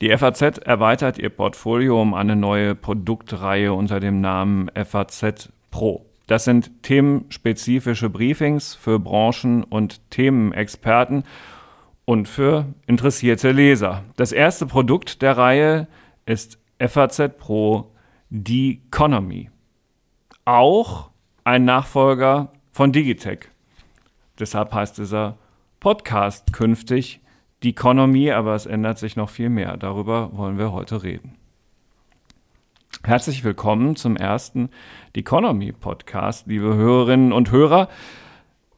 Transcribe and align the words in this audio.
Die 0.00 0.16
FAZ 0.16 0.58
erweitert 0.58 1.18
ihr 1.18 1.28
Portfolio 1.28 2.00
um 2.00 2.14
eine 2.14 2.34
neue 2.34 2.74
Produktreihe 2.74 3.74
unter 3.74 4.00
dem 4.00 4.22
Namen 4.22 4.70
FAZ 4.74 5.52
Pro. 5.70 6.06
Das 6.26 6.44
sind 6.44 6.82
themenspezifische 6.82 8.08
Briefings 8.08 8.74
für 8.74 8.98
Branchen- 8.98 9.62
und 9.64 10.08
Themenexperten 10.10 11.24
und 12.06 12.28
für 12.28 12.66
interessierte 12.86 13.52
Leser. 13.52 14.04
Das 14.16 14.32
erste 14.32 14.64
Produkt 14.64 15.20
der 15.20 15.36
Reihe 15.36 15.86
ist 16.24 16.58
FAZ 16.78 17.36
Pro 17.36 17.92
The 18.30 18.80
Economy. 18.86 19.50
Auch 20.46 21.10
ein 21.44 21.66
Nachfolger 21.66 22.52
von 22.72 22.92
Digitech. 22.92 23.40
Deshalb 24.38 24.72
heißt 24.72 24.96
dieser 24.96 25.36
Podcast 25.80 26.52
künftig 26.52 27.20
die 27.62 27.70
Economy, 27.70 28.30
aber 28.32 28.54
es 28.54 28.66
ändert 28.66 28.98
sich 28.98 29.16
noch 29.16 29.30
viel 29.30 29.48
mehr. 29.48 29.78
Darüber 29.78 30.30
wollen 30.34 30.58
wir 30.58 30.72
heute 30.72 31.02
reden. 31.02 31.36
Herzlich 33.02 33.44
willkommen 33.44 33.96
zum 33.96 34.14
ersten 34.16 34.68
The 35.14 35.20
Economy 35.20 35.72
Podcast, 35.72 36.46
liebe 36.46 36.74
Hörerinnen 36.74 37.32
und 37.32 37.50
Hörer. 37.50 37.88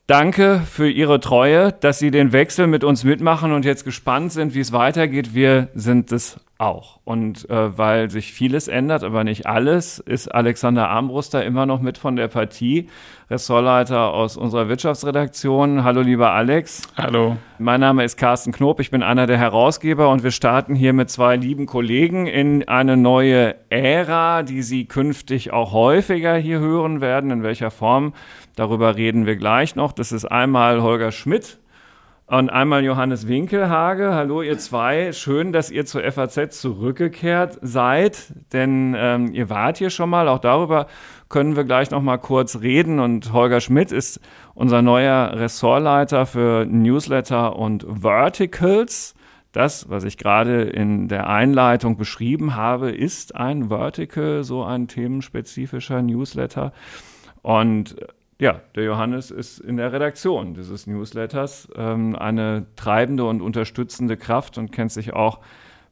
Danke 0.07 0.61
für 0.61 0.89
Ihre 0.89 1.19
Treue, 1.19 1.73
dass 1.73 1.99
Sie 1.99 2.13
den 2.13 2.33
Wechsel 2.33 2.69
mit 2.69 2.85
uns 2.85 3.03
mitmachen 3.03 3.51
und 3.51 3.65
jetzt 3.65 3.85
gespannt 3.85 4.31
sind, 4.31 4.55
wie 4.55 4.61
es 4.61 4.71
weitergeht. 4.71 5.35
Wir 5.35 5.71
sind 5.75 6.13
es 6.13 6.39
auch. 6.63 7.01
Und 7.05 7.51
äh, 7.51 7.77
weil 7.77 8.11
sich 8.11 8.33
vieles 8.33 8.69
ändert, 8.69 9.05
aber 9.05 9.25
nicht 9.25 9.47
alles, 9.47 9.99
ist 9.99 10.29
Alexander 10.29 10.89
Armbruster 10.89 11.45
immer 11.45 11.67
noch 11.67 11.81
mit 11.81 11.99
von 11.99 12.17
der 12.17 12.29
Partie, 12.29 12.89
Ressortleiter 13.31 14.13
aus 14.13 14.37
unserer 14.37 14.69
Wirtschaftsredaktion. 14.69 15.85
Hallo, 15.85 16.03
lieber 16.03 16.33
Alex. 16.33 16.83
Hallo. 16.97 17.37
Mein 17.59 17.81
Name 17.81 18.05
ist 18.05 18.17
Carsten 18.17 18.53
Knob, 18.53 18.81
ich 18.81 18.91
bin 18.91 19.03
einer 19.03 19.27
der 19.27 19.39
Herausgeber 19.39 20.09
und 20.11 20.23
wir 20.23 20.31
starten 20.31 20.75
hier 20.75 20.93
mit 20.93 21.11
zwei 21.11 21.37
lieben 21.37 21.67
Kollegen 21.67 22.27
in 22.27 22.69
eine 22.69 22.97
neue 22.97 23.55
Ära, 23.71 24.43
die 24.43 24.63
Sie 24.63 24.85
künftig 24.85 25.53
auch 25.53 25.73
häufiger 25.73 26.37
hier 26.37 26.61
hören 26.61 27.01
werden. 27.01 27.31
In 27.31 27.43
welcher 27.43 27.71
Form? 27.71 28.13
Darüber 28.55 28.97
reden 28.97 29.25
wir 29.25 29.37
gleich 29.37 29.77
noch. 29.77 29.93
Das 29.93 30.13
ist 30.13 30.27
einmal 30.27 30.83
Holger 30.83 31.11
Schmidt, 31.11 31.59
und 32.39 32.49
einmal 32.49 32.83
Johannes 32.83 33.29
Winkelhage. 33.29 34.15
Hallo, 34.15 34.41
ihr 34.41 34.57
zwei. 34.57 35.13
Schön, 35.13 35.53
dass 35.53 35.71
ihr 35.71 35.85
zur 35.85 36.03
FAZ 36.11 36.59
zurückgekehrt 36.59 37.59
seid, 37.61 38.33
denn 38.55 38.95
ähm, 38.97 39.35
ihr 39.35 39.51
wart 39.51 39.77
hier 39.77 39.91
schon 39.91 40.09
mal. 40.09 40.29
Auch 40.29 40.39
darüber 40.39 40.87
können 41.29 41.57
wir 41.57 41.65
gleich 41.65 41.91
noch 41.91 42.01
mal 42.01 42.17
kurz 42.17 42.63
reden. 42.63 43.01
Und 43.01 43.35
Holger 43.35 43.61
Schmidt 43.61 43.93
ist 43.93 44.19
unser 44.55 44.81
neuer 44.81 45.33
Ressortleiter 45.35 46.25
für 46.25 46.65
Newsletter 46.65 47.55
und 47.57 47.85
Verticals. 47.87 49.15
Das, 49.53 49.91
was 49.91 50.05
ich 50.05 50.17
gerade 50.17 50.63
in 50.63 51.09
der 51.09 51.29
Einleitung 51.29 51.99
beschrieben 51.99 52.57
habe, 52.57 52.93
ist 52.93 53.37
ein 53.37 53.69
Vertical, 53.69 54.43
so 54.43 54.65
ein 54.65 54.89
themenspezifischer 54.89 56.01
Newsletter. 56.01 56.73
Und 57.43 57.95
ja, 58.43 58.61
der 58.75 58.83
Johannes 58.83 59.31
ist 59.31 59.61
in 59.61 59.77
der 59.77 59.93
Redaktion 59.93 60.55
dieses 60.55 60.89
Newsletters 60.89 61.69
ähm, 61.77 62.17
eine 62.17 62.67
treibende 62.75 63.25
und 63.25 63.41
unterstützende 63.41 64.17
Kraft 64.17 64.59
und 64.59 64.73
kennt 64.73 64.91
sich 64.91 65.13
auch 65.13 65.39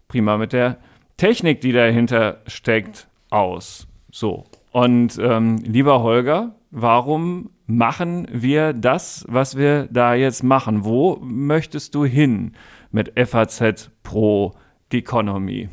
prima 0.08 0.36
mit 0.36 0.52
der 0.52 0.78
Technik, 1.16 1.60
die 1.60 1.70
dahinter 1.70 2.38
steckt, 2.48 3.06
aus. 3.30 3.86
So. 4.10 4.46
Und 4.72 5.16
ähm, 5.22 5.58
lieber 5.58 6.02
Holger, 6.02 6.56
warum 6.72 7.50
machen 7.66 8.26
wir 8.32 8.72
das, 8.72 9.24
was 9.28 9.56
wir 9.56 9.86
da 9.92 10.14
jetzt 10.14 10.42
machen? 10.42 10.84
Wo 10.84 11.18
möchtest 11.22 11.94
du 11.94 12.04
hin 12.04 12.56
mit 12.90 13.12
FAZ 13.16 13.92
Pro 14.02 14.56
Economy? 14.92 15.68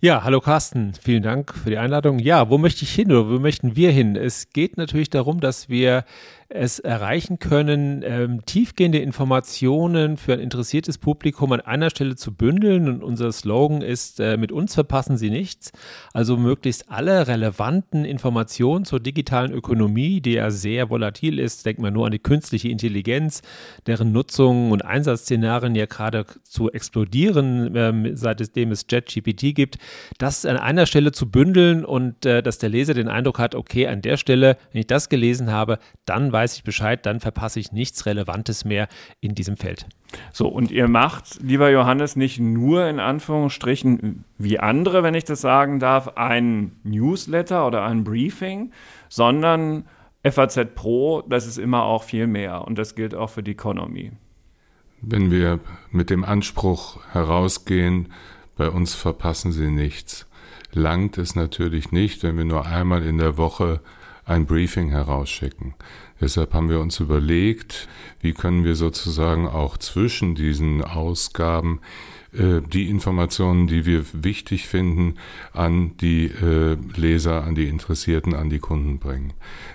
Ja, 0.00 0.22
hallo 0.22 0.40
Carsten, 0.40 0.94
vielen 0.94 1.24
Dank 1.24 1.52
für 1.52 1.70
die 1.70 1.76
Einladung. 1.76 2.20
Ja, 2.20 2.50
wo 2.50 2.56
möchte 2.56 2.84
ich 2.84 2.94
hin 2.94 3.10
oder 3.10 3.28
wo 3.28 3.40
möchten 3.40 3.74
wir 3.74 3.90
hin? 3.90 4.14
Es 4.14 4.50
geht 4.50 4.76
natürlich 4.76 5.10
darum, 5.10 5.40
dass 5.40 5.68
wir 5.68 6.04
es 6.50 6.78
erreichen 6.78 7.38
können, 7.38 8.02
ähm, 8.02 8.40
tiefgehende 8.46 8.98
Informationen 8.98 10.16
für 10.16 10.32
ein 10.32 10.40
interessiertes 10.40 10.96
Publikum 10.96 11.52
an 11.52 11.60
einer 11.60 11.90
Stelle 11.90 12.16
zu 12.16 12.32
bündeln. 12.32 12.88
Und 12.88 13.04
unser 13.04 13.30
Slogan 13.32 13.82
ist, 13.82 14.18
äh, 14.18 14.38
mit 14.38 14.50
uns 14.50 14.72
verpassen 14.74 15.18
Sie 15.18 15.28
nichts. 15.28 15.72
Also 16.14 16.38
möglichst 16.38 16.90
alle 16.90 17.28
relevanten 17.28 18.06
Informationen 18.06 18.86
zur 18.86 18.98
digitalen 18.98 19.52
Ökonomie, 19.52 20.22
die 20.22 20.32
ja 20.34 20.50
sehr 20.50 20.88
volatil 20.88 21.38
ist. 21.38 21.66
Denkt 21.66 21.82
man 21.82 21.92
nur 21.92 22.06
an 22.06 22.12
die 22.12 22.18
künstliche 22.18 22.70
Intelligenz, 22.70 23.42
deren 23.86 24.12
Nutzung 24.12 24.70
und 24.70 24.86
Einsatzszenarien 24.86 25.74
ja 25.74 25.84
gerade 25.84 26.24
zu 26.44 26.70
explodieren, 26.70 27.74
ähm, 27.76 28.16
seitdem 28.16 28.72
es 28.72 28.86
JetGPT 28.88 29.54
gibt. 29.54 29.76
Das 30.16 30.46
an 30.46 30.56
einer 30.56 30.86
Stelle 30.86 31.12
zu 31.12 31.30
bündeln 31.30 31.84
und 31.84 32.24
äh, 32.24 32.42
dass 32.42 32.56
der 32.56 32.70
Leser 32.70 32.94
den 32.94 33.08
Eindruck 33.08 33.38
hat, 33.38 33.54
okay, 33.54 33.86
an 33.86 34.00
der 34.00 34.16
Stelle, 34.16 34.56
wenn 34.72 34.80
ich 34.80 34.86
das 34.86 35.10
gelesen 35.10 35.50
habe, 35.52 35.78
dann 36.06 36.32
weiß 36.38 36.54
ich 36.54 36.62
Bescheid, 36.62 37.04
dann 37.04 37.18
verpasse 37.18 37.58
ich 37.58 37.72
nichts 37.72 38.06
Relevantes 38.06 38.64
mehr 38.64 38.86
in 39.20 39.34
diesem 39.34 39.56
Feld. 39.56 39.86
So, 40.32 40.46
und 40.46 40.70
ihr 40.70 40.86
macht, 40.86 41.42
lieber 41.42 41.68
Johannes, 41.68 42.14
nicht 42.14 42.38
nur 42.38 42.86
in 42.88 43.00
Anführungsstrichen 43.00 44.24
wie 44.38 44.60
andere, 44.60 45.02
wenn 45.02 45.14
ich 45.14 45.24
das 45.24 45.40
sagen 45.40 45.80
darf, 45.80 46.16
ein 46.16 46.76
Newsletter 46.84 47.66
oder 47.66 47.82
ein 47.82 48.04
Briefing, 48.04 48.70
sondern 49.08 49.86
FAZ 50.22 50.74
Pro, 50.76 51.22
das 51.22 51.48
ist 51.48 51.58
immer 51.58 51.82
auch 51.82 52.04
viel 52.04 52.28
mehr 52.28 52.64
und 52.64 52.78
das 52.78 52.94
gilt 52.94 53.16
auch 53.16 53.30
für 53.30 53.42
die 53.42 53.52
Economy. 53.52 54.12
Wenn 55.00 55.32
wir 55.32 55.58
mit 55.90 56.08
dem 56.08 56.22
Anspruch 56.22 57.00
herausgehen, 57.12 58.12
bei 58.56 58.70
uns 58.70 58.94
verpassen 58.94 59.50
Sie 59.50 59.70
nichts, 59.70 60.28
langt 60.72 61.18
es 61.18 61.34
natürlich 61.34 61.90
nicht, 61.90 62.22
wenn 62.22 62.36
wir 62.36 62.44
nur 62.44 62.64
einmal 62.64 63.04
in 63.04 63.18
der 63.18 63.36
Woche 63.36 63.80
ein 64.28 64.46
Briefing 64.46 64.90
herausschicken. 64.90 65.74
Deshalb 66.20 66.52
haben 66.52 66.68
wir 66.68 66.80
uns 66.80 67.00
überlegt, 67.00 67.88
wie 68.20 68.32
können 68.32 68.64
wir 68.64 68.74
sozusagen 68.74 69.46
auch 69.46 69.78
zwischen 69.78 70.34
diesen 70.34 70.82
Ausgaben 70.82 71.80
äh, 72.32 72.60
die 72.60 72.88
Informationen, 72.88 73.66
die 73.68 73.86
wir 73.86 74.04
wichtig 74.12 74.66
finden, 74.66 75.14
an 75.52 75.96
die 75.98 76.26
äh, 76.26 76.76
Leser, 76.96 77.44
an 77.44 77.54
die 77.54 77.68
Interessierten, 77.68 78.34
an 78.34 78.50
die 78.50 78.58
Kunden 78.58 78.98
bringen. 78.98 79.32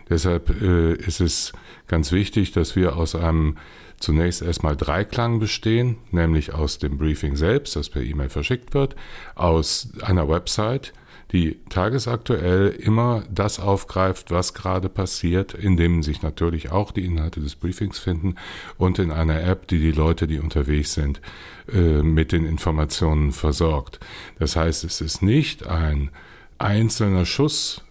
Deshalb 0.09 0.61
äh, 0.61 0.93
ist 0.93 1.21
es 1.21 1.53
ganz 1.87 2.11
wichtig, 2.11 2.51
dass 2.51 2.75
wir 2.75 2.95
aus 2.97 3.15
einem 3.15 3.57
zunächst 3.99 4.41
erstmal 4.41 4.75
Dreiklang 4.75 5.39
bestehen, 5.39 5.95
nämlich 6.11 6.53
aus 6.53 6.77
dem 6.77 6.97
Briefing 6.97 7.37
selbst, 7.37 7.77
das 7.77 7.89
per 7.89 8.03
E-Mail 8.03 8.29
verschickt 8.29 8.73
wird, 8.73 8.95
aus 9.35 9.89
einer 10.01 10.27
Website, 10.27 10.93
die 11.33 11.59
tagesaktuell 11.67 12.69
immer 12.69 13.23
das 13.29 13.59
aufgreift, 13.59 14.29
was 14.29 14.53
gerade 14.53 14.87
passiert, 14.87 15.55
in 15.55 15.75
dem 15.77 16.03
sich 16.03 16.21
natürlich 16.21 16.71
auch 16.71 16.91
die 16.91 17.05
Inhalte 17.05 17.41
des 17.41 17.55
Briefings 17.55 17.97
finden 17.97 18.35
und 18.77 18.99
in 18.99 19.11
einer 19.11 19.41
App, 19.43 19.67
die 19.67 19.79
die 19.79 19.91
Leute, 19.91 20.27
die 20.27 20.39
unterwegs 20.39 20.93
sind, 20.93 21.21
äh, 21.73 22.03
mit 22.03 22.31
den 22.31 22.45
Informationen 22.45 23.31
versorgt. 23.31 23.99
Das 24.37 24.55
heißt, 24.55 24.83
es 24.83 25.01
ist 25.01 25.23
nicht 25.23 25.65
ein 25.65 26.11
einzelner 26.59 27.25
Schuss 27.25 27.83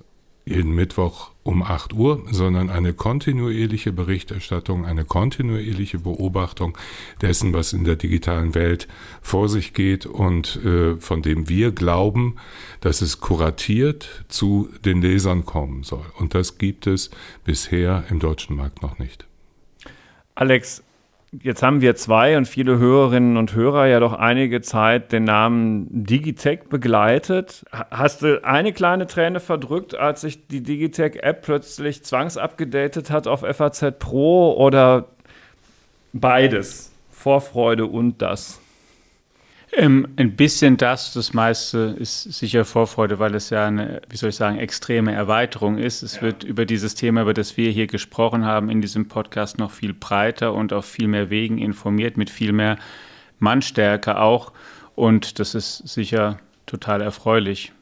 jeden 0.45 0.75
Mittwoch 0.75 1.31
um 1.45 1.63
8 1.63 1.93
Uhr, 1.93 2.25
sondern 2.31 2.71
eine 2.71 2.93
kontinuierliche 2.93 3.93
Berichterstattung, 3.93 4.85
eine 4.85 5.05
kontinuierliche 5.05 5.99
Beobachtung 5.99 6.77
dessen, 7.21 7.53
was 7.53 7.73
in 7.73 7.85
der 7.85 7.97
digitalen 7.97 8.55
Welt 8.55 8.89
vor 9.21 9.49
sich 9.49 9.75
geht 9.75 10.07
und 10.07 10.57
äh, 10.65 10.97
von 10.97 11.23
dem 11.23 11.49
wir 11.49 11.73
glauben, 11.73 12.37
dass 12.81 13.03
es 13.03 13.21
kuratiert 13.21 14.25
zu 14.29 14.69
den 14.85 15.03
Lesern 15.03 15.45
kommen 15.45 15.83
soll. 15.83 16.05
Und 16.19 16.35
das 16.35 16.59
gibt 16.59 16.87
es 16.87 17.11
bisher 17.45 18.05
im 18.09 18.19
deutschen 18.19 18.57
Markt 18.57 18.83
noch 18.83 18.99
nicht. 18.99 19.27
Alex, 20.35 20.83
Jetzt 21.41 21.63
haben 21.63 21.81
wir 21.81 21.97
zwei 21.97 22.37
und 22.37 22.47
viele 22.47 22.79
Hörerinnen 22.79 23.39
und 23.39 23.55
Hörer 23.55 23.87
ja 23.87 24.01
doch 24.01 24.13
einige 24.13 24.61
Zeit 24.61 25.13
den 25.13 25.25
Namen 25.25 25.87
Digitech 25.89 26.65
begleitet. 26.69 27.65
Hast 27.73 28.21
du 28.21 28.45
eine 28.45 28.75
kleine 28.75 29.07
Träne 29.07 29.41
verdrückt, 29.41 29.95
als 29.95 30.21
sich 30.21 30.47
die 30.47 30.63
Digitech-App 30.63 31.41
plötzlich 31.41 32.05
zwangsabgedatet 32.05 33.11
hat 33.11 33.27
auf 33.27 33.41
FAZ 33.41 33.99
Pro 33.99 34.53
oder 34.53 35.07
beides? 36.13 36.93
Vorfreude 37.11 37.87
und 37.87 38.21
das? 38.21 38.62
Ähm, 39.75 40.09
ein 40.17 40.37
bisschen 40.37 40.77
das, 40.77 41.15
das 41.15 41.33
meiste 41.33 41.97
ist 41.99 42.25
sicher 42.25 42.67
Vorfreude, 42.67 43.19
weil 43.19 43.35
es 43.35 43.49
ja 43.49 43.67
eine, 43.67 44.03
wie 44.11 44.17
soll 44.19 44.29
ich 44.29 44.37
sagen, 44.37 44.59
extreme 44.59 45.13
Erweiterung 45.13 45.79
ist. 45.79 46.03
Es 46.03 46.17
ja. 46.17 46.23
wird 46.23 46.45
über 46.45 46.67
dieses 46.67 46.95
Thema, 46.95 47.23
über 47.23 47.33
das 47.33 47.57
wir 47.57 47.71
hier 47.71 47.87
gesprochen 47.87 48.45
haben, 48.45 48.69
in 48.69 48.83
diesem 48.83 49.09
Podcast 49.09 49.59
noch 49.59 49.71
viel 49.71 49.95
breiter 49.95 50.53
und 50.53 50.75
auf 50.75 50.85
viel 50.85 51.09
mehr 51.09 51.31
Wegen 51.31 51.57
informiert, 51.57 52.19
mit 52.19 52.29
viel 52.29 52.53
mehr 52.53 52.77
Mannstärke 53.39 54.19
auch. 54.21 54.53
Und 54.95 55.39
das 55.39 55.55
ist 55.55 55.79
sicher 55.89 56.37
total 56.67 57.01
erfreulich. 57.01 57.73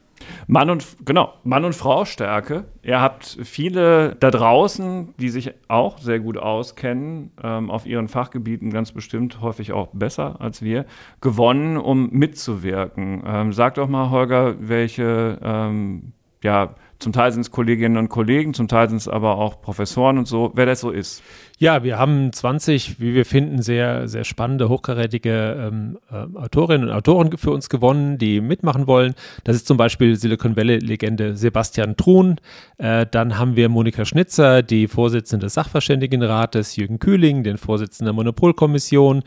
Mann 0.47 0.71
und 0.71 0.87
genau, 1.05 1.35
Mann 1.45 1.65
und 1.65 1.75
Frau 1.75 2.05
Stärke. 2.05 2.65
Ihr 2.83 3.01
habt 3.01 3.39
viele 3.43 4.17
da 4.21 4.31
draußen, 4.31 5.15
die 5.19 5.29
sich 5.29 5.53
auch 5.69 5.99
sehr 5.99 6.21
gut 6.21 6.39
auskennen, 6.39 7.33
ähm, 7.43 7.71
auf 7.71 7.87
ihren 7.87 8.09
Fachgebieten 8.09 8.71
ganz 8.71 8.93
bestimmt 8.93 9.41
häufig 9.41 9.73
auch 9.73 9.89
besser 9.93 10.41
als 10.41 10.63
wir, 10.63 10.87
gewonnen, 11.21 11.77
um 11.77 12.11
mitzuwirken. 12.11 13.23
Ähm, 13.27 13.53
sag 13.53 13.75
doch 13.75 13.89
mal, 13.89 14.11
Holger, 14.11 14.57
welche 14.61 15.39
ähm, 15.43 16.13
ja, 16.43 16.75
zum 16.99 17.13
Teil 17.13 17.33
sind 17.33 17.43
es 17.43 17.51
Kolleginnen 17.51 17.97
und 17.97 18.09
Kollegen, 18.09 18.55
zum 18.55 18.69
Teil 18.69 18.89
sind 18.89 18.99
es 18.99 19.09
aber 19.09 19.37
auch 19.37 19.61
Professoren 19.61 20.19
und 20.19 20.27
so, 20.27 20.53
wer 20.55 20.67
das 20.67 20.81
so 20.81 20.91
ist. 20.91 21.23
Ja, 21.63 21.85
wir 21.85 21.99
haben 21.99 22.33
20, 22.33 23.01
wie 23.01 23.13
wir 23.13 23.27
finden, 23.27 23.61
sehr, 23.61 24.09
sehr 24.09 24.25
spannende, 24.25 24.71
hochkarätige 24.71 25.69
ähm, 25.69 25.99
äh, 26.11 26.39
Autorinnen 26.39 26.89
und 26.89 26.95
Autoren 26.95 27.37
für 27.37 27.51
uns 27.51 27.69
gewonnen, 27.69 28.17
die 28.17 28.41
mitmachen 28.41 28.87
wollen. 28.87 29.13
Das 29.45 29.57
ist 29.57 29.67
zum 29.67 29.77
Beispiel 29.77 30.17
Silicon 30.17 30.57
Valley-Legende 30.57 31.37
Sebastian 31.37 31.99
Truhn. 31.99 32.41
Äh, 32.79 33.05
dann 33.11 33.37
haben 33.37 33.57
wir 33.57 33.69
Monika 33.69 34.07
Schnitzer, 34.07 34.63
die 34.63 34.89
Vorsitzende 34.89 35.45
des 35.45 35.53
Sachverständigenrates, 35.53 36.77
Jürgen 36.77 36.99
Kühling, 36.99 37.45
den 37.45 37.59
Vorsitzenden 37.59 38.07
der 38.07 38.15
Monopolkommission, 38.15 39.23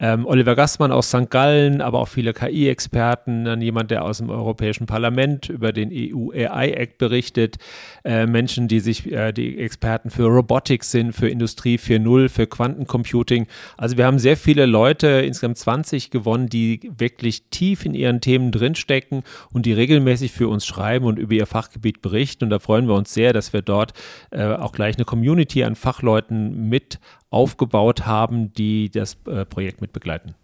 ähm, 0.00 0.26
Oliver 0.26 0.56
Gassmann 0.56 0.90
aus 0.90 1.10
St. 1.10 1.30
Gallen, 1.30 1.80
aber 1.80 2.00
auch 2.00 2.08
viele 2.08 2.32
KI-Experten, 2.32 3.44
dann 3.44 3.60
jemand, 3.60 3.92
der 3.92 4.04
aus 4.04 4.18
dem 4.18 4.28
Europäischen 4.28 4.86
Parlament 4.86 5.50
über 5.50 5.72
den 5.72 5.92
EU-AI-Act 5.92 6.98
berichtet, 6.98 7.58
äh, 8.04 8.26
Menschen, 8.26 8.66
die 8.66 8.80
sich, 8.80 9.10
äh, 9.12 9.30
die 9.30 9.56
Experten 9.58 10.10
für 10.10 10.24
Robotics 10.24 10.90
sind, 10.90 11.12
für 11.12 11.28
Industrie 11.28 11.75
4.0 11.76 12.28
für 12.28 12.46
Quantencomputing. 12.46 13.46
Also 13.76 13.96
wir 13.96 14.06
haben 14.06 14.18
sehr 14.18 14.36
viele 14.36 14.66
Leute, 14.66 15.08
insgesamt 15.08 15.58
20 15.58 16.10
gewonnen, 16.10 16.48
die 16.48 16.90
wirklich 16.96 17.44
tief 17.50 17.84
in 17.84 17.94
ihren 17.94 18.20
Themen 18.20 18.52
drinstecken 18.52 19.22
und 19.52 19.66
die 19.66 19.72
regelmäßig 19.72 20.32
für 20.32 20.48
uns 20.48 20.66
schreiben 20.66 21.06
und 21.06 21.18
über 21.18 21.34
ihr 21.34 21.46
Fachgebiet 21.46 22.02
berichten. 22.02 22.44
Und 22.44 22.50
da 22.50 22.58
freuen 22.58 22.86
wir 22.86 22.94
uns 22.94 23.12
sehr, 23.12 23.32
dass 23.32 23.52
wir 23.52 23.62
dort 23.62 23.92
äh, 24.30 24.44
auch 24.44 24.72
gleich 24.72 24.96
eine 24.96 25.04
Community 25.04 25.64
an 25.64 25.76
Fachleuten 25.76 26.68
mit 26.68 26.98
aufgebaut 27.30 28.06
haben, 28.06 28.52
die 28.52 28.90
das 28.90 29.18
äh, 29.26 29.44
Projekt 29.44 29.80
mit 29.80 29.92
begleiten. 29.92 30.34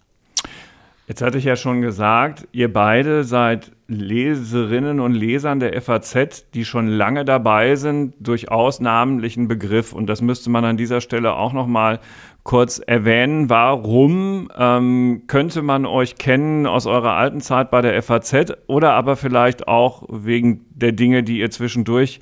Jetzt 1.13 1.21
hatte 1.21 1.37
ich 1.37 1.45
ja 1.45 1.57
schon 1.57 1.83
gesagt, 1.83 2.49
ihr 2.53 2.73
beide 2.73 3.23
seid 3.25 3.73
Leserinnen 3.87 4.99
und 4.99 5.13
Lesern 5.13 5.61
der 5.61 5.79
FAZ, 5.83 6.51
die 6.55 6.65
schon 6.65 6.89
lange 6.89 7.27
dabei 7.27 7.77
sind, 7.77 8.15
durchaus 8.19 8.81
namentlichen 8.81 9.47
Begriff. 9.47 9.93
Und 9.93 10.07
das 10.07 10.23
müsste 10.23 10.49
man 10.49 10.65
an 10.65 10.79
dieser 10.79 11.03
Stelle 11.03 11.35
auch 11.35 11.53
noch 11.53 11.67
mal 11.67 12.01
kurz 12.45 12.79
erwähnen. 12.79 13.51
Warum 13.51 14.49
ähm, 14.57 15.25
könnte 15.27 15.61
man 15.61 15.85
euch 15.85 16.17
kennen 16.17 16.67
aus 16.67 16.87
eurer 16.87 17.13
alten 17.13 17.43
Zeit 17.43 17.71
bei 17.71 17.83
der 17.83 18.03
FAZ 18.03 18.55
oder 18.67 18.95
aber 18.95 19.17
vielleicht 19.17 19.69
auch 19.69 20.05
wegen 20.09 20.65
der 20.71 20.93
Dinge, 20.93 21.23
die 21.23 21.41
ihr 21.41 21.51
zwischendurch 21.51 22.21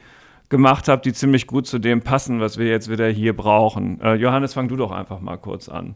gemacht 0.49 0.89
habt, 0.89 1.07
die 1.07 1.13
ziemlich 1.13 1.47
gut 1.47 1.69
zu 1.69 1.79
dem 1.79 2.01
passen, 2.01 2.41
was 2.41 2.59
wir 2.59 2.67
jetzt 2.67 2.91
wieder 2.91 3.07
hier 3.07 3.37
brauchen. 3.37 4.01
Äh, 4.01 4.15
Johannes, 4.15 4.55
fang 4.55 4.67
du 4.67 4.75
doch 4.75 4.91
einfach 4.91 5.21
mal 5.21 5.37
kurz 5.37 5.69
an. 5.69 5.95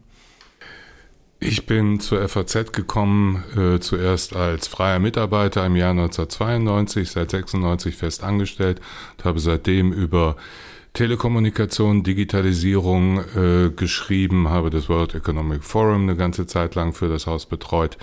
Ich 1.39 1.65
bin 1.65 1.99
zur 1.99 2.27
FAZ 2.27 2.71
gekommen, 2.71 3.43
äh, 3.57 3.79
zuerst 3.79 4.35
als 4.35 4.67
freier 4.67 4.99
Mitarbeiter 4.99 5.65
im 5.65 5.75
Jahr 5.75 5.91
1992, 5.91 7.11
seit 7.11 7.31
96 7.31 7.95
fest 7.95 8.23
angestellt 8.23 8.79
und 9.17 9.25
habe 9.25 9.39
seitdem 9.39 9.91
über 9.91 10.37
Telekommunikation, 10.95 12.03
Digitalisierung 12.03 13.19
äh, 13.35 13.69
geschrieben, 13.69 14.47
habe 14.47 14.69
das 14.69 14.87
World 14.87 15.13
Economic 15.13 15.65
Forum 15.65 16.03
eine 16.03 16.15
ganze 16.15 16.47
Zeit 16.47 16.73
lang 16.73 16.93
für 16.93 17.09
das 17.09 17.27
Haus 17.27 17.45
betreut 17.45 17.97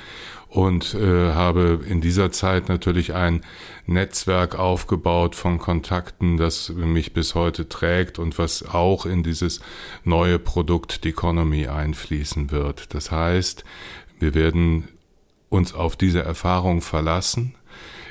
und 0.48 0.92
äh, 0.92 1.32
habe 1.32 1.80
in 1.88 2.02
dieser 2.02 2.32
Zeit 2.32 2.68
natürlich 2.68 3.14
ein 3.14 3.40
Netzwerk 3.86 4.58
aufgebaut 4.58 5.34
von 5.34 5.58
Kontakten, 5.58 6.36
das 6.36 6.68
mich 6.68 7.14
bis 7.14 7.34
heute 7.34 7.66
trägt 7.66 8.18
und 8.18 8.38
was 8.38 8.62
auch 8.62 9.06
in 9.06 9.22
dieses 9.22 9.62
neue 10.04 10.38
Produkt 10.38 11.04
Economy 11.06 11.68
einfließen 11.68 12.50
wird. 12.50 12.94
Das 12.94 13.10
heißt, 13.10 13.64
wir 14.18 14.34
werden 14.34 14.88
uns 15.48 15.72
auf 15.74 15.96
diese 15.96 16.22
Erfahrung 16.22 16.82
verlassen 16.82 17.54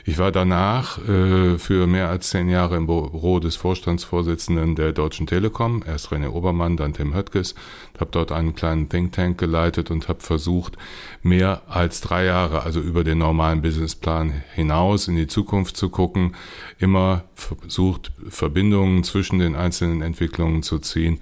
ich 0.04 0.18
war 0.18 0.32
danach 0.32 0.98
äh, 1.08 1.58
für 1.58 1.88
mehr 1.88 2.10
als 2.10 2.30
zehn 2.30 2.50
Jahre 2.50 2.78
im 2.78 2.88
Büro 2.88 3.40
des 3.40 3.56
Vorstandsvorsitzenden 3.56 4.76
der 4.76 4.94
Deutschen 4.94 5.28
Telekom, 5.28 5.84
erst 5.86 6.10
René 6.10 6.30
Obermann, 6.30 6.78
dann 6.78 6.94
Tim 6.94 7.14
Höttges, 7.14 7.56
habe 8.00 8.12
dort 8.12 8.32
einen 8.32 8.56
kleinen 8.56 8.90
Think 8.90 9.12
Tank 9.12 9.38
geleitet 9.38 9.92
und 9.92 10.08
habe 10.08 10.22
versucht, 10.22 10.78
mehr 11.22 11.62
als 11.68 12.02
drei 12.02 12.26
Jahre, 12.26 12.64
also 12.64 12.80
über 12.80 13.04
den 13.04 13.20
normalen 13.20 13.62
Businessplan 13.62 14.44
hinaus 14.56 15.08
in 15.08 15.16
die 15.16 15.28
Zukunft 15.28 15.78
zu 15.78 15.90
gucken, 15.90 16.36
immer 16.80 17.24
versucht, 17.36 18.12
Verbindungen 18.30 19.04
zwischen 19.04 19.40
den 19.40 19.56
einzelnen 19.56 20.02
Entwicklungen 20.02 20.64
zu 20.64 20.80
ziehen 20.80 21.20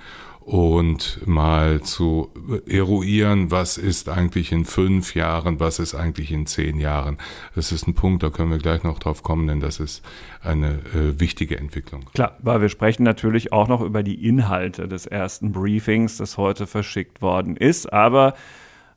und 0.50 1.20
mal 1.28 1.82
zu 1.82 2.32
eruieren, 2.68 3.52
was 3.52 3.78
ist 3.78 4.10
eigentlich 4.10 4.52
in 4.52 4.66
fünf 4.66 5.14
Jahren, 5.14 5.60
was 5.60 5.78
ist 5.78 5.94
eigentlich 5.94 6.32
in 6.32 6.48
zehn 6.48 6.80
Jahren. 6.80 7.20
Das 7.54 7.72
ist 7.72 7.88
ein 7.88 7.94
Punkt, 7.94 8.24
da 8.24 8.32
können 8.32 8.50
wir 8.50 8.58
gleich 8.58 8.82
noch 8.82 8.98
drauf 8.98 9.22
kommen, 9.22 9.46
denn 9.46 9.60
das 9.60 9.80
ist 9.80 10.04
eine 10.42 10.80
äh, 10.96 11.20
wichtige 11.20 11.60
Entwicklung. 11.60 12.06
Klar, 12.16 12.36
weil 12.40 12.62
wir 12.62 12.70
sprechen 12.70 13.04
natürlich 13.04 13.54
auch 13.54 13.68
noch 13.68 13.82
über 13.82 14.02
die 14.02 14.28
Inhalte 14.28 14.88
des 14.88 15.06
ersten 15.06 15.52
Briefings, 15.52 16.18
das 16.18 16.40
heute 16.40 16.66
verschickt 16.66 17.22
worden 17.22 17.56
ist, 17.56 17.94
aber 17.94 18.34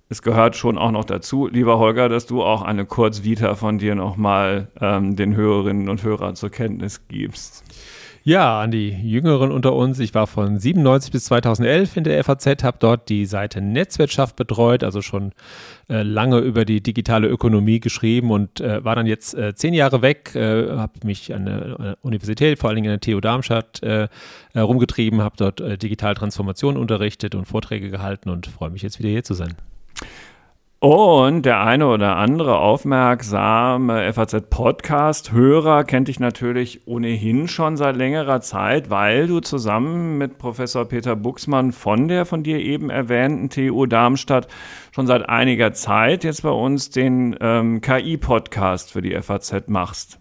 es 0.09 0.23
gehört 0.23 0.57
schon 0.57 0.79
auch 0.79 0.91
noch 0.91 1.05
dazu, 1.05 1.49
lieber 1.49 1.79
Holger, 1.79 2.09
dass 2.09 2.25
du 2.25 2.43
auch 2.43 2.63
eine 2.63 2.87
Kurzvita 2.87 3.57
von 3.57 3.77
dir 3.77 3.95
nochmal 3.95 4.69
ähm, 4.81 5.17
den 5.17 5.37
Hörerinnen 5.37 5.91
und 5.91 6.03
Hörern 6.03 6.35
zur 6.35 6.49
Kenntnis 6.49 7.07
gibst. 7.09 7.63
Ja, 8.25 8.61
an 8.61 8.71
die 8.71 8.91
Jüngeren 8.91 9.51
unter 9.51 9.75
uns. 9.75 9.99
Ich 9.99 10.15
war 10.15 10.29
von 10.29 10.57
97 10.57 11.11
bis 11.11 11.25
2011 11.25 11.97
in 11.97 12.05
der 12.05 12.23
FAZ, 12.23 12.63
habe 12.63 12.77
dort 12.79 13.09
die 13.09 13.27
Seite 13.27 13.61
Netzwirtschaft 13.61 14.37
betreut, 14.37 14.85
also 14.85 15.03
schon 15.03 15.33
äh, 15.89 16.03
lange 16.03 16.39
über 16.39 16.65
die 16.65 16.81
digitale 16.81 17.27
Ökonomie 17.27 17.81
geschrieben 17.81 18.31
und 18.31 18.61
äh, 18.61 18.85
war 18.85 18.95
dann 18.95 19.07
jetzt 19.07 19.35
äh, 19.35 19.57
zehn 19.57 19.75
Jahre 19.75 20.03
weg, 20.03 20.37
äh, 20.37 20.71
habe 20.71 20.93
mich 21.03 21.35
an 21.35 21.47
der 21.47 21.97
Universität, 22.03 22.61
vor 22.61 22.69
allen 22.69 22.77
Dingen 22.77 22.93
an 22.93 23.01
der 23.01 23.13
TU 23.13 23.21
Darmstadt, 23.21 23.83
äh, 23.83 24.07
rumgetrieben, 24.57 25.21
habe 25.21 25.35
dort 25.37 25.61
äh, 25.61 25.77
Digitaltransformation 25.77 26.77
unterrichtet 26.77 27.35
und 27.35 27.47
Vorträge 27.47 27.91
gehalten 27.91 28.31
und 28.31 28.47
freue 28.47 28.71
mich 28.71 28.83
jetzt 28.83 29.01
wieder 29.01 29.09
hier 29.09 29.25
zu 29.25 29.35
sein. 29.35 29.57
Und 30.83 31.47
der 31.47 31.61
eine 31.61 31.87
oder 31.87 32.17
andere 32.17 32.59
aufmerksame 32.59 34.13
FAZ-Podcast-Hörer 34.13 35.85
kennt 35.85 36.09
dich 36.09 36.19
natürlich 36.19 36.89
ohnehin 36.89 37.47
schon 37.47 37.77
seit 37.77 37.95
längerer 37.95 38.41
Zeit, 38.41 38.91
weil 38.91 39.29
du 39.29 39.39
zusammen 39.39 40.19
mit 40.19 40.39
Professor 40.39 40.85
Peter 40.85 41.15
Buxmann 41.15 41.71
von 41.71 42.09
der 42.09 42.27
von 42.27 42.43
dir 42.43 42.59
eben 42.59 42.91
erwähnten 42.91 43.49
TU 43.49 43.87
Darmstadt 43.87 44.49
schon 44.91 45.07
seit 45.07 45.29
einiger 45.29 45.73
Zeit 45.73 46.25
jetzt 46.25 46.43
bei 46.43 46.51
uns 46.51 46.91
den 46.91 47.37
ähm, 47.41 47.81
KI-Podcast 47.81 48.91
für 48.91 49.03
die 49.03 49.15
FAZ 49.23 49.69
machst. 49.69 50.19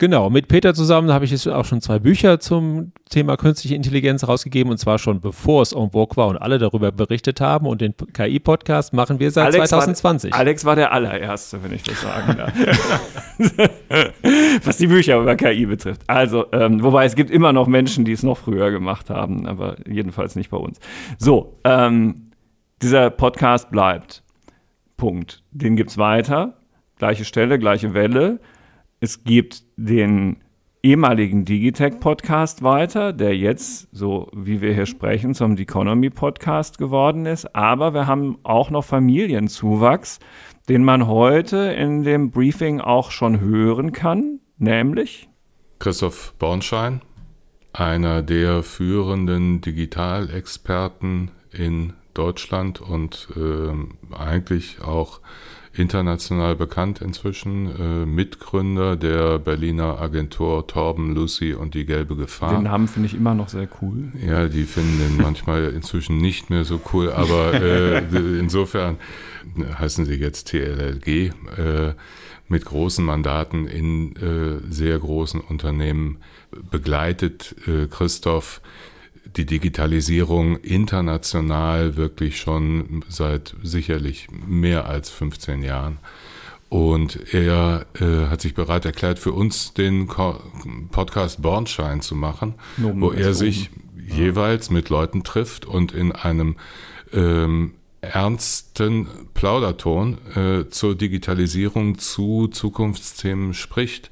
Genau, 0.00 0.30
mit 0.30 0.48
Peter 0.48 0.72
zusammen 0.72 1.12
habe 1.12 1.26
ich 1.26 1.30
jetzt 1.30 1.46
auch 1.46 1.66
schon 1.66 1.82
zwei 1.82 1.98
Bücher 1.98 2.40
zum 2.40 2.92
Thema 3.10 3.36
künstliche 3.36 3.74
Intelligenz 3.74 4.26
rausgegeben 4.26 4.72
und 4.72 4.78
zwar 4.78 4.98
schon 4.98 5.20
bevor 5.20 5.60
es 5.60 5.74
en 5.74 5.90
vogue 5.90 6.16
war 6.16 6.28
und 6.28 6.38
alle 6.38 6.58
darüber 6.58 6.90
berichtet 6.90 7.42
haben 7.42 7.66
und 7.66 7.82
den 7.82 7.94
KI-Podcast 8.14 8.94
machen 8.94 9.20
wir 9.20 9.30
seit 9.30 9.48
Alex 9.48 9.68
2020. 9.68 10.32
War, 10.32 10.38
Alex 10.38 10.64
war 10.64 10.74
der 10.74 10.92
allererste, 10.92 11.62
wenn 11.62 11.74
ich 11.74 11.82
das 11.82 12.00
sagen 12.00 12.34
darf. 12.34 12.50
Was 14.64 14.78
die 14.78 14.86
Bücher 14.86 15.20
über 15.20 15.36
KI 15.36 15.66
betrifft. 15.66 16.00
Also, 16.06 16.46
ähm, 16.52 16.82
wobei 16.82 17.04
es 17.04 17.14
gibt 17.14 17.30
immer 17.30 17.52
noch 17.52 17.66
Menschen, 17.66 18.06
die 18.06 18.12
es 18.12 18.22
noch 18.22 18.38
früher 18.38 18.70
gemacht 18.70 19.10
haben, 19.10 19.44
aber 19.44 19.76
jedenfalls 19.86 20.34
nicht 20.34 20.48
bei 20.48 20.56
uns. 20.56 20.80
So, 21.18 21.58
ähm, 21.64 22.30
dieser 22.80 23.10
Podcast 23.10 23.70
bleibt. 23.70 24.22
Punkt. 24.96 25.42
Den 25.50 25.76
gibt 25.76 25.90
es 25.90 25.98
weiter. 25.98 26.54
Gleiche 26.96 27.26
Stelle, 27.26 27.58
gleiche 27.58 27.92
Welle 27.92 28.40
es 29.00 29.24
gibt 29.24 29.64
den 29.76 30.36
ehemaligen 30.82 31.46
Digitech-Podcast 31.46 32.62
weiter, 32.62 33.12
der 33.14 33.36
jetzt, 33.36 33.88
so 33.92 34.30
wie 34.34 34.60
wir 34.60 34.74
hier 34.74 34.86
sprechen, 34.86 35.34
zum 35.34 35.56
Economy-Podcast 35.56 36.76
geworden 36.76 37.24
ist. 37.24 37.54
Aber 37.54 37.94
wir 37.94 38.06
haben 38.06 38.38
auch 38.42 38.70
noch 38.70 38.84
Familienzuwachs, 38.84 40.20
den 40.68 40.84
man 40.84 41.06
heute 41.06 41.56
in 41.56 42.02
dem 42.02 42.30
Briefing 42.30 42.80
auch 42.80 43.10
schon 43.10 43.40
hören 43.40 43.92
kann, 43.92 44.40
nämlich 44.58 45.28
Christoph 45.78 46.34
Bornschein, 46.38 47.00
einer 47.72 48.22
der 48.22 48.62
führenden 48.62 49.62
Digitalexperten 49.62 51.30
in 51.52 51.94
Deutschland 52.12 52.80
und 52.82 53.28
äh, 53.34 54.14
eigentlich 54.14 54.82
auch 54.82 55.20
international 55.80 56.56
bekannt 56.56 57.00
inzwischen, 57.00 57.66
äh, 57.66 58.06
Mitgründer 58.06 58.96
der 58.96 59.38
Berliner 59.38 60.00
Agentur 60.00 60.66
Torben, 60.66 61.14
Lucy 61.14 61.54
und 61.54 61.74
die 61.74 61.86
Gelbe 61.86 62.16
Gefahr. 62.16 62.54
Den 62.54 62.64
Namen 62.64 62.88
finde 62.88 63.06
ich 63.06 63.14
immer 63.14 63.34
noch 63.34 63.48
sehr 63.48 63.68
cool. 63.80 64.12
Ja, 64.24 64.48
die 64.48 64.64
finden 64.64 64.98
den 64.98 65.16
manchmal 65.16 65.70
inzwischen 65.70 66.18
nicht 66.18 66.50
mehr 66.50 66.64
so 66.64 66.80
cool, 66.92 67.12
aber 67.12 67.54
äh, 67.54 67.98
insofern 68.38 68.96
heißen 69.78 70.04
sie 70.04 70.14
jetzt 70.14 70.48
TLLG. 70.48 71.32
Äh, 71.56 71.94
mit 72.50 72.64
großen 72.64 73.04
Mandaten 73.04 73.68
in 73.68 74.16
äh, 74.16 74.60
sehr 74.68 74.98
großen 74.98 75.40
Unternehmen 75.40 76.18
begleitet 76.50 77.54
äh, 77.68 77.86
Christoph 77.86 78.60
die 79.36 79.46
Digitalisierung 79.46 80.56
international 80.56 81.96
wirklich 81.96 82.40
schon 82.40 83.04
seit 83.08 83.54
sicherlich 83.62 84.28
mehr 84.30 84.86
als 84.86 85.10
15 85.10 85.62
Jahren. 85.62 85.98
Und 86.68 87.34
er 87.34 87.86
äh, 88.00 88.28
hat 88.28 88.40
sich 88.40 88.54
bereit 88.54 88.84
erklärt, 88.84 89.18
für 89.18 89.32
uns 89.32 89.74
den 89.74 90.06
Ko 90.06 90.40
Podcast 90.92 91.42
Bornschein 91.42 92.00
zu 92.00 92.14
machen, 92.14 92.54
Nomen 92.76 93.00
wo 93.00 93.10
er 93.10 93.34
sich 93.34 93.70
ja. 94.08 94.14
jeweils 94.14 94.70
mit 94.70 94.88
Leuten 94.88 95.24
trifft 95.24 95.66
und 95.66 95.92
in 95.92 96.12
einem 96.12 96.56
ähm, 97.12 97.72
ernsten 98.00 99.08
Plauderton 99.34 100.18
äh, 100.34 100.68
zur 100.68 100.94
Digitalisierung, 100.94 101.98
zu 101.98 102.48
Zukunftsthemen 102.48 103.52
spricht. 103.52 104.10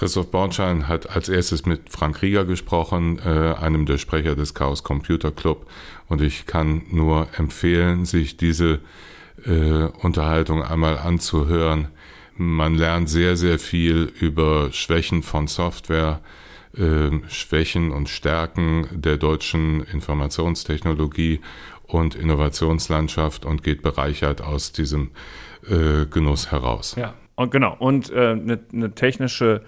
Christoph 0.00 0.30
Bornschein 0.30 0.88
hat 0.88 1.14
als 1.14 1.28
erstes 1.28 1.66
mit 1.66 1.90
Frank 1.90 2.22
Rieger 2.22 2.46
gesprochen, 2.46 3.18
äh, 3.18 3.52
einem 3.52 3.84
der 3.84 3.98
Sprecher 3.98 4.34
des 4.34 4.54
Chaos 4.54 4.82
Computer 4.82 5.30
Club. 5.30 5.66
Und 6.08 6.22
ich 6.22 6.46
kann 6.46 6.84
nur 6.90 7.28
empfehlen, 7.36 8.06
sich 8.06 8.38
diese 8.38 8.80
äh, 9.44 9.88
Unterhaltung 10.00 10.62
einmal 10.62 10.96
anzuhören. 10.96 11.88
Man 12.34 12.76
lernt 12.76 13.10
sehr, 13.10 13.36
sehr 13.36 13.58
viel 13.58 14.10
über 14.18 14.72
Schwächen 14.72 15.22
von 15.22 15.48
Software, 15.48 16.20
äh, 16.78 17.10
Schwächen 17.28 17.92
und 17.92 18.08
Stärken 18.08 18.88
der 18.92 19.18
deutschen 19.18 19.84
Informationstechnologie 19.84 21.42
und 21.86 22.14
Innovationslandschaft 22.14 23.44
und 23.44 23.62
geht 23.62 23.82
bereichert 23.82 24.40
aus 24.40 24.72
diesem 24.72 25.10
äh, 25.68 26.06
Genuss 26.06 26.50
heraus. 26.50 26.94
Ja, 26.96 27.12
und 27.34 27.50
genau. 27.50 27.76
Und 27.78 28.10
eine 28.10 28.54
äh, 28.54 28.58
ne 28.72 28.94
technische 28.94 29.60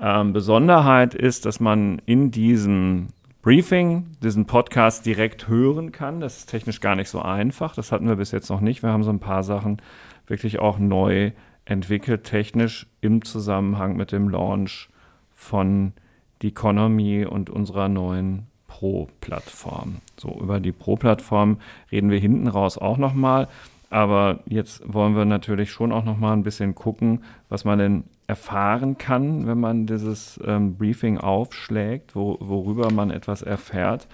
ähm, 0.00 0.32
Besonderheit 0.32 1.14
ist, 1.14 1.46
dass 1.46 1.60
man 1.60 2.00
in 2.06 2.30
diesem 2.30 3.08
Briefing 3.42 4.06
diesen 4.22 4.46
Podcast 4.46 5.04
direkt 5.04 5.48
hören 5.48 5.92
kann. 5.92 6.20
Das 6.20 6.38
ist 6.38 6.46
technisch 6.46 6.80
gar 6.80 6.96
nicht 6.96 7.10
so 7.10 7.20
einfach. 7.20 7.74
Das 7.74 7.92
hatten 7.92 8.08
wir 8.08 8.16
bis 8.16 8.32
jetzt 8.32 8.48
noch 8.48 8.60
nicht. 8.60 8.82
Wir 8.82 8.90
haben 8.90 9.04
so 9.04 9.10
ein 9.10 9.20
paar 9.20 9.42
Sachen 9.42 9.82
wirklich 10.26 10.58
auch 10.58 10.78
neu 10.78 11.32
entwickelt, 11.66 12.24
technisch 12.24 12.86
im 13.00 13.24
Zusammenhang 13.24 13.96
mit 13.96 14.12
dem 14.12 14.28
Launch 14.28 14.88
von 15.32 15.92
The 16.40 16.48
Economy 16.48 17.26
und 17.26 17.50
unserer 17.50 17.88
neuen 17.88 18.46
Pro-Plattform. 18.66 19.96
So, 20.16 20.38
über 20.40 20.58
die 20.60 20.72
Pro-Plattform 20.72 21.58
reden 21.92 22.10
wir 22.10 22.18
hinten 22.18 22.48
raus 22.48 22.78
auch 22.78 22.98
nochmal. 22.98 23.48
Aber 23.90 24.40
jetzt 24.46 24.82
wollen 24.92 25.14
wir 25.14 25.24
natürlich 25.24 25.70
schon 25.70 25.92
auch 25.92 26.04
nochmal 26.04 26.32
ein 26.32 26.42
bisschen 26.42 26.74
gucken, 26.74 27.22
was 27.48 27.64
man 27.64 27.78
denn 27.78 28.04
erfahren 28.26 28.96
kann, 28.96 29.46
wenn 29.46 29.60
man 29.60 29.86
dieses 29.86 30.40
ähm, 30.44 30.76
Briefing 30.76 31.18
aufschlägt, 31.18 32.16
wo, 32.16 32.38
worüber 32.40 32.90
man 32.90 33.10
etwas 33.10 33.42
erfährt. 33.42 34.08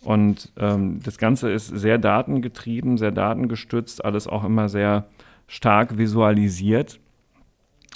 Und 0.00 0.52
ähm, 0.58 1.00
das 1.02 1.18
Ganze 1.18 1.50
ist 1.50 1.66
sehr 1.66 1.98
datengetrieben, 1.98 2.98
sehr 2.98 3.10
datengestützt, 3.10 4.04
alles 4.04 4.28
auch 4.28 4.44
immer 4.44 4.68
sehr 4.68 5.06
stark 5.48 5.98
visualisiert. 5.98 7.00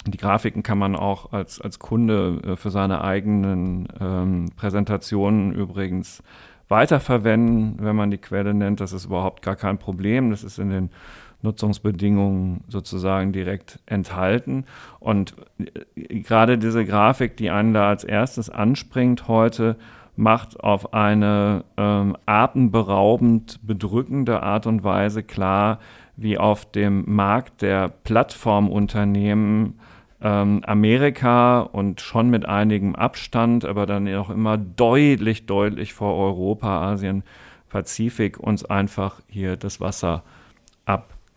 Die 0.05 0.17
Grafiken 0.17 0.63
kann 0.63 0.77
man 0.77 0.97
auch 0.97 1.31
als, 1.31 1.61
als 1.61 1.79
Kunde 1.79 2.41
äh, 2.43 2.55
für 2.57 2.71
seine 2.71 3.01
eigenen 3.01 3.87
ähm, 4.01 4.49
Präsentationen 4.57 5.53
übrigens 5.53 6.21
weiterverwenden, 6.67 7.77
wenn 7.79 7.95
man 7.95 8.11
die 8.11 8.17
Quelle 8.17 8.53
nennt. 8.53 8.81
Das 8.81 8.91
ist 8.91 9.05
überhaupt 9.05 9.41
gar 9.41 9.55
kein 9.55 9.77
Problem. 9.77 10.31
Das 10.31 10.43
ist 10.43 10.59
in 10.59 10.69
den 10.69 10.89
Nutzungsbedingungen 11.43 12.63
sozusagen 12.67 13.33
direkt 13.33 13.79
enthalten. 13.85 14.65
Und 14.99 15.35
äh, 15.59 16.19
gerade 16.19 16.57
diese 16.57 16.85
Grafik, 16.85 17.37
die 17.37 17.49
einen 17.49 17.73
da 17.73 17.89
als 17.89 18.03
erstes 18.03 18.49
anspringt 18.49 19.27
heute, 19.27 19.75
macht 20.15 20.59
auf 20.59 20.93
eine 20.93 21.63
ähm, 21.77 22.15
atemberaubend 22.25 23.59
bedrückende 23.63 24.43
Art 24.43 24.67
und 24.67 24.83
Weise 24.83 25.23
klar, 25.23 25.79
wie 26.15 26.37
auf 26.37 26.69
dem 26.71 27.03
Markt 27.07 27.61
der 27.61 27.89
Plattformunternehmen 27.89 29.79
ähm, 30.21 30.61
Amerika 30.65 31.61
und 31.61 32.01
schon 32.01 32.29
mit 32.29 32.45
einigem 32.45 32.95
Abstand, 32.95 33.65
aber 33.65 33.85
dann 33.85 34.07
auch 34.15 34.29
immer 34.29 34.57
deutlich, 34.57 35.47
deutlich 35.47 35.93
vor 35.93 36.15
Europa, 36.15 36.91
Asien, 36.91 37.23
Pazifik 37.69 38.39
uns 38.39 38.63
einfach 38.63 39.19
hier 39.27 39.57
das 39.57 39.81
Wasser 39.81 40.23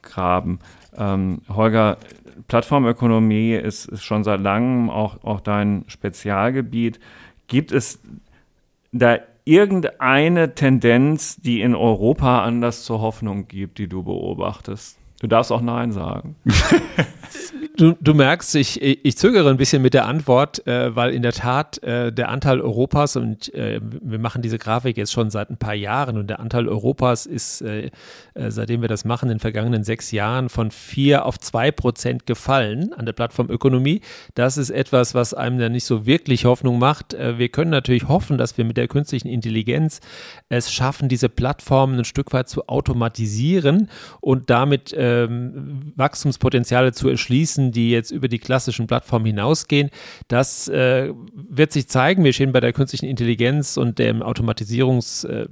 abgraben. 0.06 0.60
Ähm, 0.96 1.42
Holger, 1.48 1.98
Plattformökonomie 2.48 3.54
ist, 3.54 3.86
ist 3.86 4.04
schon 4.04 4.24
seit 4.24 4.40
langem 4.40 4.90
auch, 4.90 5.22
auch 5.24 5.40
dein 5.40 5.84
Spezialgebiet. 5.88 7.00
Gibt 7.48 7.72
es 7.72 8.00
da 8.92 9.18
irgendeine 9.44 10.54
Tendenz, 10.54 11.36
die 11.36 11.60
in 11.60 11.74
Europa 11.74 12.42
anders 12.42 12.84
zur 12.84 13.00
Hoffnung 13.00 13.48
gibt, 13.48 13.78
die 13.78 13.88
du 13.88 14.02
beobachtest? 14.02 14.98
Du 15.20 15.26
darfst 15.26 15.50
auch 15.50 15.62
Nein 15.62 15.92
sagen. 15.92 16.36
Du, 17.76 17.94
du 18.00 18.14
merkst, 18.14 18.54
ich, 18.54 18.80
ich 18.80 19.18
zögere 19.18 19.50
ein 19.50 19.58
bisschen 19.58 19.82
mit 19.82 19.92
der 19.92 20.06
Antwort, 20.06 20.66
äh, 20.66 20.96
weil 20.96 21.12
in 21.12 21.20
der 21.20 21.32
Tat 21.32 21.82
äh, 21.82 22.10
der 22.10 22.30
Anteil 22.30 22.62
Europas, 22.62 23.16
und 23.16 23.52
äh, 23.52 23.80
wir 23.82 24.18
machen 24.18 24.40
diese 24.40 24.56
Grafik 24.56 24.96
jetzt 24.96 25.12
schon 25.12 25.28
seit 25.28 25.50
ein 25.50 25.58
paar 25.58 25.74
Jahren, 25.74 26.16
und 26.16 26.28
der 26.28 26.40
Anteil 26.40 26.68
Europas 26.68 27.26
ist, 27.26 27.60
äh, 27.60 27.90
äh, 28.32 28.50
seitdem 28.50 28.80
wir 28.80 28.88
das 28.88 29.04
machen, 29.04 29.26
in 29.26 29.36
den 29.36 29.40
vergangenen 29.40 29.84
sechs 29.84 30.10
Jahren 30.10 30.48
von 30.48 30.70
vier 30.70 31.26
auf 31.26 31.38
zwei 31.38 31.70
Prozent 31.70 32.24
gefallen 32.24 32.94
an 32.94 33.04
der 33.04 33.12
Plattformökonomie. 33.12 34.00
Das 34.34 34.56
ist 34.56 34.70
etwas, 34.70 35.14
was 35.14 35.34
einem 35.34 35.58
dann 35.58 35.72
nicht 35.72 35.84
so 35.84 36.06
wirklich 36.06 36.46
Hoffnung 36.46 36.78
macht. 36.78 37.12
Äh, 37.12 37.36
wir 37.38 37.50
können 37.50 37.70
natürlich 37.70 38.08
hoffen, 38.08 38.38
dass 38.38 38.56
wir 38.56 38.64
mit 38.64 38.78
der 38.78 38.88
künstlichen 38.88 39.28
Intelligenz 39.28 40.00
es 40.48 40.72
schaffen, 40.72 41.10
diese 41.10 41.28
Plattformen 41.28 41.98
ein 41.98 42.04
Stück 42.06 42.32
weit 42.32 42.48
zu 42.48 42.68
automatisieren 42.68 43.90
und 44.22 44.48
damit 44.48 44.94
ähm, 44.96 45.92
Wachstumspotenziale 45.96 46.92
zu 46.92 47.10
erschließen 47.10 47.65
die 47.72 47.90
jetzt 47.90 48.10
über 48.10 48.28
die 48.28 48.38
klassischen 48.38 48.86
Plattformen 48.86 49.26
hinausgehen. 49.26 49.90
Das 50.28 50.68
äh, 50.68 51.12
wird 51.34 51.72
sich 51.72 51.88
zeigen. 51.88 52.24
Wir 52.24 52.32
stehen 52.32 52.52
bei 52.52 52.60
der 52.60 52.72
künstlichen 52.72 53.06
Intelligenz 53.06 53.76
und 53.76 53.98
dem 53.98 54.22
Automatisierungs- 54.22 55.26
äh, 55.26 55.46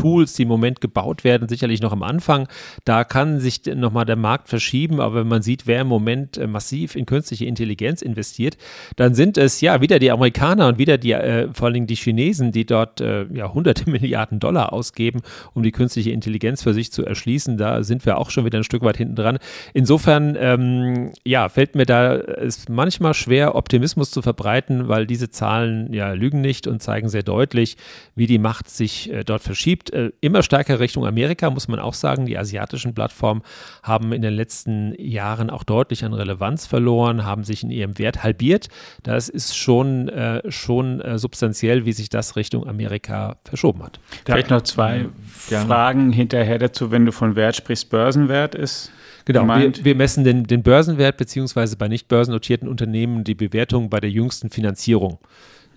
Tools, 0.00 0.32
die 0.32 0.42
im 0.42 0.48
Moment 0.48 0.80
gebaut 0.80 1.24
werden, 1.24 1.48
sicherlich 1.48 1.82
noch 1.82 1.92
am 1.92 2.02
Anfang. 2.02 2.48
Da 2.84 3.04
kann 3.04 3.38
sich 3.38 3.62
nochmal 3.66 4.06
der 4.06 4.16
Markt 4.16 4.48
verschieben, 4.48 5.00
aber 5.00 5.16
wenn 5.16 5.28
man 5.28 5.42
sieht, 5.42 5.66
wer 5.66 5.82
im 5.82 5.88
Moment 5.88 6.38
äh, 6.38 6.46
massiv 6.46 6.96
in 6.96 7.04
künstliche 7.04 7.44
Intelligenz 7.44 8.00
investiert, 8.00 8.56
dann 8.96 9.14
sind 9.14 9.36
es 9.36 9.60
ja 9.60 9.82
wieder 9.82 9.98
die 9.98 10.10
Amerikaner 10.10 10.68
und 10.68 10.78
wieder 10.78 10.96
die, 10.96 11.12
äh, 11.12 11.48
vor 11.52 11.66
allen 11.66 11.74
Dingen 11.74 11.86
die 11.86 11.96
Chinesen, 11.96 12.50
die 12.50 12.64
dort 12.64 13.00
äh, 13.00 13.26
ja 13.32 13.52
hunderte 13.52 13.90
Milliarden 13.90 14.40
Dollar 14.40 14.72
ausgeben, 14.72 15.20
um 15.52 15.62
die 15.62 15.72
künstliche 15.72 16.12
Intelligenz 16.12 16.62
für 16.62 16.72
sich 16.72 16.92
zu 16.92 17.04
erschließen. 17.04 17.58
Da 17.58 17.82
sind 17.82 18.06
wir 18.06 18.16
auch 18.16 18.30
schon 18.30 18.46
wieder 18.46 18.58
ein 18.58 18.64
Stück 18.64 18.82
weit 18.82 18.96
hinten 18.96 19.16
dran. 19.16 19.38
Insofern, 19.74 20.36
ähm, 20.40 21.12
ja, 21.26 21.50
fällt 21.50 21.74
mir 21.74 21.84
da 21.84 22.14
es 22.14 22.68
manchmal 22.70 23.12
schwer, 23.12 23.54
Optimismus 23.54 24.10
zu 24.10 24.22
verbreiten, 24.22 24.88
weil 24.88 25.06
diese 25.06 25.28
Zahlen 25.28 25.92
ja 25.92 26.12
lügen 26.12 26.40
nicht 26.40 26.66
und 26.66 26.82
zeigen 26.82 27.10
sehr 27.10 27.22
deutlich, 27.22 27.76
wie 28.14 28.26
die 28.26 28.38
Macht 28.38 28.70
sich 28.70 29.12
äh, 29.12 29.24
dort 29.24 29.42
verschiebt 29.42 29.89
äh, 29.92 30.10
immer 30.20 30.42
stärker 30.42 30.80
Richtung 30.80 31.06
Amerika, 31.06 31.50
muss 31.50 31.68
man 31.68 31.78
auch 31.80 31.94
sagen. 31.94 32.26
Die 32.26 32.38
asiatischen 32.38 32.94
Plattformen 32.94 33.42
haben 33.82 34.12
in 34.12 34.22
den 34.22 34.34
letzten 34.34 34.94
Jahren 34.98 35.50
auch 35.50 35.64
deutlich 35.64 36.04
an 36.04 36.12
Relevanz 36.12 36.66
verloren, 36.66 37.24
haben 37.24 37.44
sich 37.44 37.62
in 37.62 37.70
ihrem 37.70 37.98
Wert 37.98 38.22
halbiert. 38.22 38.68
Das 39.02 39.28
ist 39.28 39.56
schon, 39.56 40.08
äh, 40.08 40.42
schon 40.50 41.00
äh, 41.00 41.18
substanziell, 41.18 41.84
wie 41.84 41.92
sich 41.92 42.08
das 42.08 42.36
Richtung 42.36 42.66
Amerika 42.66 43.36
verschoben 43.44 43.82
hat. 43.82 44.00
Vielleicht 44.24 44.50
noch 44.50 44.62
zwei 44.62 45.06
ja. 45.48 45.64
Fragen 45.64 46.12
hinterher 46.12 46.58
dazu, 46.58 46.90
wenn 46.90 47.06
du 47.06 47.12
von 47.12 47.36
Wert 47.36 47.56
sprichst, 47.56 47.90
Börsenwert 47.90 48.54
ist. 48.54 48.92
Genau, 49.24 49.46
wir, 49.46 49.72
wir, 49.84 49.94
messen 49.94 50.24
den, 50.24 50.44
den 50.44 50.62
Börsenwert 50.62 51.16
beziehungsweise 51.16 51.76
bei 51.76 51.88
nicht 51.88 52.08
börsennotierten 52.08 52.68
Unternehmen 52.68 53.22
die 53.24 53.34
Bewertung 53.34 53.90
bei 53.90 54.00
der 54.00 54.10
jüngsten 54.10 54.50
Finanzierung. 54.50 55.18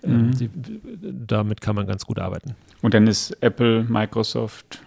Ähm, 0.04 0.26
mhm. 0.26 0.38
Die, 0.38 0.50
damit 1.26 1.60
kann 1.60 1.76
man 1.76 1.86
ganz 1.86 2.04
gut 2.06 2.18
arbeiten. 2.18 2.54
Und 2.82 2.94
dann 2.94 3.06
ist 3.06 3.36
Apple, 3.40 3.84
Microsoft, 3.88 4.80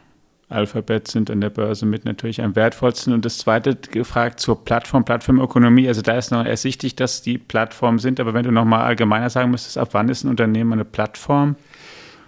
Alphabet 0.49 1.09
sind 1.09 1.29
an 1.29 1.41
der 1.41 1.49
Börse 1.49 1.85
mit 1.85 2.05
natürlich 2.05 2.41
am 2.41 2.55
wertvollsten. 2.55 3.13
Und 3.13 3.25
das 3.25 3.37
zweite 3.39 3.75
gefragt 3.75 4.39
zur 4.39 4.63
Plattform, 4.63 5.03
Plattformökonomie. 5.03 5.87
Also 5.87 6.01
da 6.01 6.17
ist 6.17 6.31
noch 6.31 6.45
ersichtlich, 6.45 6.95
dass 6.95 7.21
die 7.21 7.37
Plattformen 7.37 7.99
sind. 7.99 8.19
Aber 8.19 8.33
wenn 8.33 8.43
du 8.43 8.51
nochmal 8.51 8.85
allgemeiner 8.85 9.29
sagen 9.29 9.51
müsstest, 9.51 9.77
ab 9.77 9.89
wann 9.91 10.07
ist 10.07 10.23
ein 10.23 10.29
Unternehmen 10.29 10.71
eine 10.73 10.85
Plattform? 10.85 11.55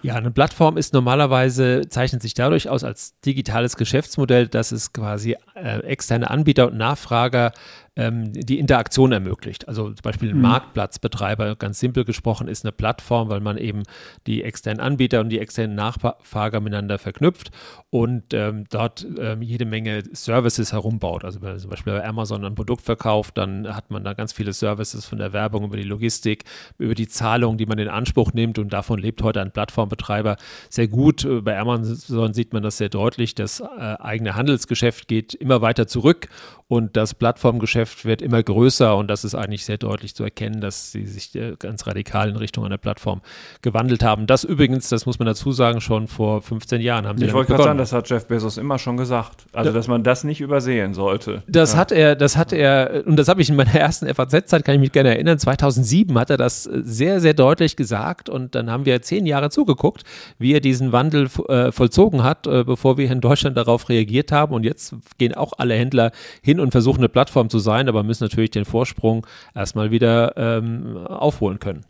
Ja, 0.02 0.16
eine 0.16 0.32
Plattform 0.32 0.78
ist 0.78 0.94
normalerweise, 0.94 1.82
zeichnet 1.90 2.22
sich 2.22 2.34
dadurch 2.34 2.70
aus 2.70 2.86
als 2.86 3.20
digitales 3.22 3.76
Geschäftsmodell, 3.76 4.48
dass 4.48 4.72
es 4.72 4.94
quasi 4.94 5.36
äh, 5.56 5.80
externe 5.80 6.30
Anbieter 6.30 6.68
und 6.68 6.78
Nachfrager 6.78 7.52
ähm, 7.96 8.32
die 8.34 8.60
Interaktion 8.60 9.12
ermöglicht. 9.12 9.68
Also 9.68 9.86
zum 9.86 10.02
Beispiel 10.04 10.30
ein 10.30 10.38
mhm. 10.38 10.44
Marktplatzbetreiber, 10.44 11.56
ganz 11.56 11.80
simpel 11.80 12.06
gesprochen, 12.06 12.48
ist 12.48 12.66
eine 12.66 12.72
Plattform, 12.72 13.30
weil 13.30 13.40
man 13.40 13.58
eben 13.58 13.84
die 14.28 14.44
externen 14.44 14.80
Anbieter 14.80 15.22
und 15.22 15.30
die 15.30 15.40
externen 15.40 15.76
Nachfrager 15.76 16.60
miteinander 16.60 16.98
verknüpft 16.98 17.52
und 17.90 18.34
ähm, 18.34 18.66
dort 18.70 19.06
ähm, 19.20 19.42
jede 19.42 19.66
Menge 19.66 20.04
Services 20.14 20.74
herumbaut. 20.74 21.26
Also 21.26 21.42
wenn 21.42 21.50
man 21.50 21.60
zum 21.60 21.70
Beispiel 21.70 21.94
bei 21.94 22.06
Amazon 22.06 22.46
ein 22.46 22.56
Produkt 22.56 22.84
verkauft, 22.84 23.38
dann 23.38 23.76
hat 23.76 23.90
man 23.92 24.04
da 24.04 24.14
ganz 24.14 24.34
viele 24.34 24.54
Services 24.54 25.06
von 25.06 25.18
der 25.18 25.34
Werbung 25.34 25.64
über 25.64 25.78
die 25.78 25.84
Logistik, 25.84 26.44
über 26.78 26.96
die 26.96 27.08
Zahlung, 27.08 27.58
die 27.58 27.66
man 27.66 27.80
in 27.80 27.88
Anspruch 27.88 28.34
nimmt 28.34 28.60
und 28.60 28.72
davon 28.72 29.00
lebt 29.00 29.24
heute 29.24 29.42
ein 29.42 29.52
Plattformbetreiber 29.52 30.38
sehr 30.70 30.88
gut. 30.88 31.28
Bei 31.44 31.58
Amazon 31.58 32.34
sieht 32.34 32.54
man 32.54 32.64
das 32.64 32.78
sehr 32.78 32.90
deutlich. 32.90 33.36
Das 33.36 33.60
äh, 33.60 33.66
eigene 33.66 34.36
Handelsgeschäft 34.36 35.08
geht 35.08 35.34
immer 35.34 35.62
weiter 35.62 35.88
zurück 35.88 36.30
und 36.68 36.96
das 36.96 37.16
Plattformgeschäft 37.16 37.79
wird 38.04 38.22
immer 38.22 38.42
größer 38.42 38.96
und 38.96 39.08
das 39.08 39.24
ist 39.24 39.36
eigentlich 39.36 39.66
sehr 39.66 39.78
deutlich 39.78 40.16
zu 40.16 40.24
erkennen, 40.24 40.62
dass 40.62 40.92
sie 40.92 41.06
sich 41.06 41.36
äh, 41.36 41.56
ganz 41.58 41.88
radikal 41.88 42.30
in 42.30 42.36
Richtung 42.36 42.66
einer 42.66 42.78
Plattform 42.78 43.22
gewandelt 43.62 44.04
haben. 44.04 44.28
Das 44.28 44.44
übrigens, 44.44 44.90
das 44.90 45.06
muss 45.06 45.20
man 45.20 45.26
dazu 45.26 45.52
sagen, 45.52 45.82
schon 45.82 46.08
vor 46.08 46.42
15 46.42 46.82
Jahren 46.82 47.08
haben 47.08 47.18
sie 47.18 47.26
Ich 47.26 47.34
wollte 47.34 47.52
gerade 47.52 47.64
sagen, 47.64 47.78
das 47.78 47.94
hat 47.94 48.10
Jeff 48.10 48.26
Bezos 48.28 48.58
immer 48.58 48.80
schon 48.80 48.98
gesagt. 48.98 49.46
Also, 49.54 49.72
dass 49.72 49.88
man 49.88 50.04
das 50.04 50.24
nicht 50.24 50.42
übersehen 50.42 50.94
sollte. 50.94 51.44
Das 51.48 51.74
ja. 51.74 51.80
hat 51.80 51.92
er, 51.92 52.16
das 52.16 52.38
hat 52.38 52.54
er, 52.54 53.04
und 53.06 53.16
das 53.16 53.28
habe 53.28 53.42
ich 53.42 53.50
in 53.50 53.56
meiner 53.56 53.76
ersten 53.76 54.14
FAZ-Zeit, 54.14 54.64
kann 54.66 54.76
ich 54.76 54.82
mich 54.82 54.92
gerne 54.92 55.10
erinnern, 55.10 55.40
2007 55.40 56.18
hat 56.18 56.30
er 56.30 56.38
das 56.38 56.64
sehr, 56.64 57.20
sehr 57.20 57.34
deutlich 57.34 57.76
gesagt 57.76 58.30
und 58.30 58.56
dann 58.56 58.70
haben 58.70 58.86
wir 58.86 59.02
zehn 59.02 59.26
Jahre 59.26 59.50
zugeguckt, 59.50 60.04
wie 60.38 60.54
er 60.54 60.60
diesen 60.60 60.92
Wandel 60.92 61.30
äh, 61.48 61.72
vollzogen 61.72 62.24
hat, 62.24 62.48
äh, 62.48 62.64
bevor 62.64 62.98
wir 62.98 63.10
in 63.10 63.22
Deutschland 63.22 63.58
darauf 63.58 63.90
reagiert 63.90 64.32
haben 64.32 64.54
und 64.54 64.64
jetzt 64.64 64.96
gehen 65.18 65.34
auch 65.34 65.54
alle 65.58 65.76
Händler 65.76 66.12
hin 66.42 66.60
und 66.60 66.72
versuchen 66.72 67.00
eine 67.00 67.10
Plattform 67.10 67.50
zu 67.50 67.60
sein, 67.70 67.88
aber 67.88 68.02
müssen 68.02 68.24
natürlich 68.24 68.50
den 68.50 68.66
Vorsprung 68.66 69.28
erstmal 69.54 69.92
wieder 69.92 70.34
ähm, 70.38 70.98
aufholen 71.06 71.60
können. 71.60 71.86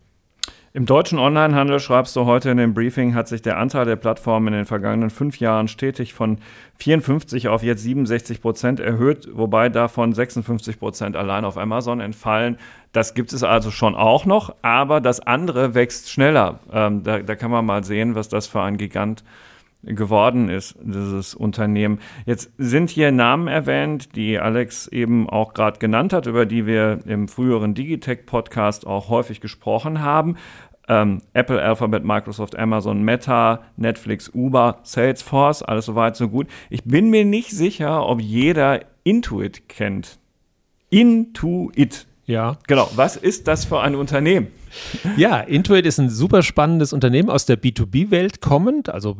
Im 0.72 0.86
deutschen 0.86 1.18
Onlinehandel 1.18 1.80
schreibst 1.80 2.14
du 2.14 2.26
heute 2.26 2.50
in 2.50 2.58
dem 2.58 2.74
Briefing, 2.74 3.14
hat 3.14 3.26
sich 3.26 3.40
der 3.42 3.56
Anteil 3.56 3.86
der 3.86 3.96
Plattformen 3.96 4.48
in 4.48 4.52
den 4.52 4.66
vergangenen 4.66 5.10
fünf 5.10 5.40
Jahren 5.40 5.66
stetig 5.66 6.12
von 6.12 6.38
54 6.76 7.48
auf 7.48 7.62
jetzt 7.62 7.82
67 7.82 8.40
Prozent 8.40 8.78
erhöht, 8.78 9.28
wobei 9.32 9.68
davon 9.70 10.12
56 10.12 10.78
Prozent 10.78 11.16
allein 11.16 11.44
auf 11.44 11.56
Amazon 11.56 11.98
entfallen. 12.00 12.56
Das 12.92 13.14
gibt 13.14 13.32
es 13.32 13.42
also 13.42 13.72
schon 13.72 13.96
auch 13.96 14.26
noch, 14.26 14.54
aber 14.62 15.00
das 15.00 15.18
andere 15.18 15.74
wächst 15.74 16.10
schneller. 16.10 16.60
Ähm, 16.72 17.02
da, 17.02 17.18
da, 17.18 17.34
kann 17.34 17.50
man 17.50 17.64
mal 17.64 17.82
sehen, 17.82 18.14
was 18.14 18.28
das 18.28 18.46
für 18.46 18.60
ein 18.60 18.76
Gigant 18.76 19.22
ist 19.22 19.49
geworden 19.82 20.48
ist, 20.48 20.76
dieses 20.82 21.34
Unternehmen. 21.34 22.00
Jetzt 22.26 22.52
sind 22.58 22.90
hier 22.90 23.12
Namen 23.12 23.48
erwähnt, 23.48 24.14
die 24.14 24.38
Alex 24.38 24.86
eben 24.88 25.28
auch 25.28 25.54
gerade 25.54 25.78
genannt 25.78 26.12
hat, 26.12 26.26
über 26.26 26.46
die 26.46 26.66
wir 26.66 27.00
im 27.06 27.28
früheren 27.28 27.74
Digitech-Podcast 27.74 28.86
auch 28.86 29.08
häufig 29.08 29.40
gesprochen 29.40 30.02
haben. 30.02 30.36
Ähm, 30.88 31.22
Apple, 31.34 31.62
Alphabet, 31.62 32.04
Microsoft, 32.04 32.58
Amazon, 32.58 33.02
Meta, 33.02 33.60
Netflix, 33.76 34.30
Uber, 34.34 34.80
Salesforce, 34.82 35.62
alles 35.62 35.86
soweit 35.86 36.16
so 36.16 36.28
gut. 36.28 36.48
Ich 36.68 36.84
bin 36.84 37.10
mir 37.10 37.24
nicht 37.24 37.50
sicher, 37.50 38.06
ob 38.06 38.20
jeder 38.20 38.80
Intuit 39.04 39.68
kennt. 39.68 40.18
Intuit. 40.90 42.06
Ja. 42.26 42.58
Genau. 42.66 42.90
Was 42.96 43.16
ist 43.16 43.48
das 43.48 43.64
für 43.64 43.80
ein 43.80 43.94
Unternehmen? 43.94 44.48
Ja, 45.16 45.40
Intuit 45.40 45.86
ist 45.86 45.98
ein 45.98 46.10
super 46.10 46.42
spannendes 46.42 46.92
Unternehmen 46.92 47.30
aus 47.30 47.46
der 47.46 47.60
B2B-Welt 47.60 48.40
kommend, 48.40 48.88
also 48.88 49.16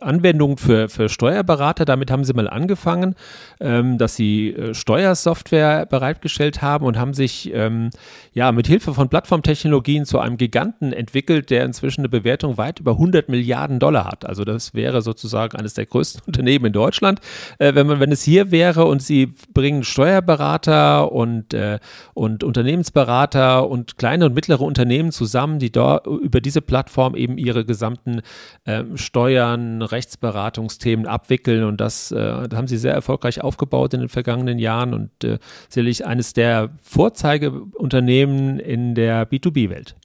Anwendungen 0.00 0.56
für, 0.56 0.88
für 0.88 1.08
Steuerberater. 1.08 1.84
Damit 1.84 2.10
haben 2.10 2.24
sie 2.24 2.32
mal 2.32 2.48
angefangen, 2.48 3.14
ähm, 3.60 3.98
dass 3.98 4.16
sie 4.16 4.50
äh, 4.50 4.74
Steuersoftware 4.74 5.86
bereitgestellt 5.86 6.62
haben 6.62 6.86
und 6.86 6.98
haben 6.98 7.14
sich 7.14 7.52
ähm, 7.52 7.90
ja 8.32 8.52
mit 8.52 8.66
Hilfe 8.66 8.94
von 8.94 9.08
Plattformtechnologien 9.08 10.04
zu 10.04 10.18
einem 10.18 10.36
Giganten 10.36 10.92
entwickelt, 10.92 11.50
der 11.50 11.64
inzwischen 11.64 12.02
eine 12.02 12.08
Bewertung 12.08 12.56
weit 12.56 12.80
über 12.80 12.92
100 12.92 13.28
Milliarden 13.28 13.78
Dollar 13.78 14.06
hat. 14.06 14.24
Also 14.26 14.44
das 14.44 14.74
wäre 14.74 15.02
sozusagen 15.02 15.56
eines 15.56 15.74
der 15.74 15.86
größten 15.86 16.22
Unternehmen 16.26 16.66
in 16.66 16.72
Deutschland, 16.72 17.20
äh, 17.58 17.74
wenn 17.74 17.86
man 17.86 18.00
wenn 18.00 18.12
es 18.12 18.22
hier 18.22 18.50
wäre 18.50 18.84
und 18.84 19.02
sie 19.02 19.34
bringen 19.52 19.82
Steuerberater 19.84 21.12
und 21.12 21.54
äh, 21.54 21.78
und 22.14 22.44
Unternehmensberater 22.44 23.68
und 23.68 23.98
kleine 23.98 24.26
und 24.26 24.34
mittlere 24.34 24.60
Unternehmen 24.60 24.83
Unternehmen 24.84 25.12
zusammen, 25.12 25.58
die 25.58 25.72
dort 25.72 26.06
über 26.06 26.42
diese 26.42 26.60
Plattform 26.60 27.14
eben 27.14 27.38
ihre 27.38 27.64
gesamten 27.64 28.20
ähm, 28.66 28.98
Steuern, 28.98 29.80
Rechtsberatungsthemen 29.80 31.06
abwickeln 31.06 31.64
und 31.64 31.80
das, 31.80 32.12
äh, 32.12 32.48
das, 32.48 32.58
haben 32.58 32.66
sie 32.66 32.76
sehr 32.76 32.92
erfolgreich 32.92 33.40
aufgebaut 33.40 33.94
in 33.94 34.00
den 34.00 34.08
vergangenen 34.10 34.58
Jahren 34.58 34.92
und 34.92 35.24
äh, 35.24 35.38
sicherlich 35.70 36.04
eines 36.04 36.34
der 36.34 36.68
Vorzeigeunternehmen 36.82 38.60
in 38.60 38.94
der 38.94 39.26
B2B-Welt. 39.26 39.96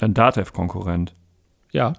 Ein 0.00 0.14
Datev-Konkurrent. 0.14 1.12
Ja. 1.72 1.94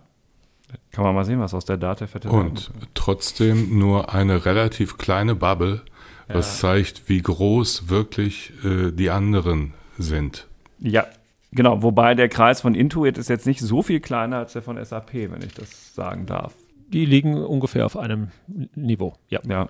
Kann 0.91 1.03
man 1.03 1.13
mal 1.13 1.25
sehen, 1.25 1.41
was 1.41 1.53
aus 1.53 1.65
der 1.65 1.75
Datev 1.75 2.13
hätte. 2.13 2.29
Und 2.29 2.71
trotzdem 2.93 3.77
nur 3.77 4.13
eine 4.13 4.45
relativ 4.45 4.97
kleine 4.97 5.36
Bubble, 5.36 5.82
was 6.29 6.62
ja. 6.62 6.69
zeigt, 6.69 7.10
wie 7.10 7.21
groß 7.21 7.89
wirklich 7.89 8.53
äh, 8.63 8.91
die 8.91 9.10
anderen 9.10 9.73
sind. 9.97 10.47
Ja, 10.79 11.06
Genau, 11.51 11.83
wobei 11.83 12.15
der 12.15 12.29
Kreis 12.29 12.61
von 12.61 12.75
Intuit 12.75 13.17
ist 13.17 13.29
jetzt 13.29 13.45
nicht 13.45 13.59
so 13.59 13.81
viel 13.81 13.99
kleiner 13.99 14.37
als 14.37 14.53
der 14.53 14.61
von 14.61 14.83
SAP, 14.83 15.13
wenn 15.13 15.41
ich 15.41 15.53
das 15.53 15.93
sagen 15.93 16.25
darf. 16.25 16.53
Die 16.87 17.05
liegen 17.05 17.37
ungefähr 17.37 17.85
auf 17.85 17.97
einem 17.97 18.29
Niveau, 18.75 19.13
ja. 19.27 19.39
Ja, 19.47 19.69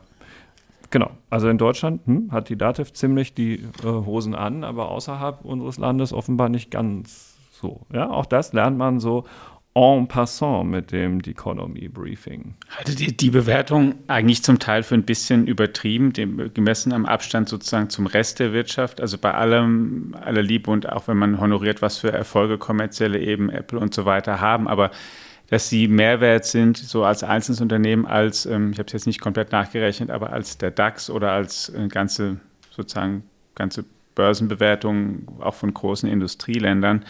Genau. 0.92 1.12
Also 1.30 1.48
in 1.48 1.58
Deutschland 1.58 2.06
hm, 2.06 2.32
hat 2.32 2.50
die 2.50 2.58
Dativ 2.58 2.94
ziemlich 2.94 3.34
die 3.34 3.64
äh, 3.84 3.86
Hosen 3.86 4.36
an, 4.36 4.64
aber 4.64 4.90
außerhalb 4.92 5.44
unseres 5.44 5.78
Landes 5.78 6.14
offenbar 6.14 6.50
nicht 6.50 6.70
ganz 6.70 7.38
so. 7.52 7.82
Ja, 7.94 8.10
auch 8.10 8.26
das 8.26 8.54
lernt 8.54 8.78
man 8.78 9.00
so 9.00 9.24
en 9.74 10.08
passant 10.08 10.70
mit 10.70 10.92
dem 10.92 11.22
Economy 11.22 11.88
Briefing. 11.88 12.56
Hatte 12.70 12.94
die, 12.94 13.16
die 13.16 13.30
Bewertung 13.30 13.96
eigentlich 14.08 14.44
zum 14.44 14.60
Teil 14.60 14.84
für 14.84 14.96
ein 14.96 15.04
bisschen 15.04 15.48
übertrieben, 15.48 16.12
dem, 16.12 16.54
gemessen 16.54 16.92
am 16.92 17.06
Abstand 17.06 17.48
sozusagen 17.48 17.90
zum 17.90 18.06
Rest 18.06 18.40
der 18.40 18.52
Wirtschaft? 18.52 19.00
Also 19.00 19.18
bei 19.18 19.34
allem, 19.34 20.14
aller 20.20 20.42
Liebe 20.42 20.70
und 20.70 20.90
auch 20.90 21.08
wenn 21.08 21.18
man 21.18 21.40
honoriert, 21.40 21.82
was 21.82 22.00
für 22.00 22.12
Erfolge 22.12 22.58
kommerzielle 22.58 23.20
eben 23.20 23.50
Apple 23.50 23.80
und 23.80 23.94
so 23.94 24.06
weiter 24.06 24.42
haben, 24.42 24.68
aber 24.68 24.92
dass 25.48 25.68
sie 25.68 25.90
Mehrwert 25.90 26.46
sind, 26.46 26.78
so 26.78 27.04
als 27.04 27.24
Einzelunternehmen, 27.24 28.06
als, 28.06 28.46
ähm, 28.46 28.72
ich 28.72 28.80
habe 28.80 28.88
es 28.88 28.94
jetzt 28.94 29.06
nicht 29.06 29.20
komplett 29.20 29.52
nachgerechnet, 29.52 30.10
aber 30.10 30.32
als 30.32 30.58
der 30.58 30.72
DAX 30.72 31.10
oder 31.10 31.32
als 31.32 31.70
äh, 31.70 31.88
ganze, 31.90 32.38
sozusagen, 32.72 33.24
ganze 33.56 33.84
Börsenbewertung 34.16 35.28
auch 35.42 35.54
von 35.54 35.74
großen 35.74 36.10
Industrieländern 36.10 37.06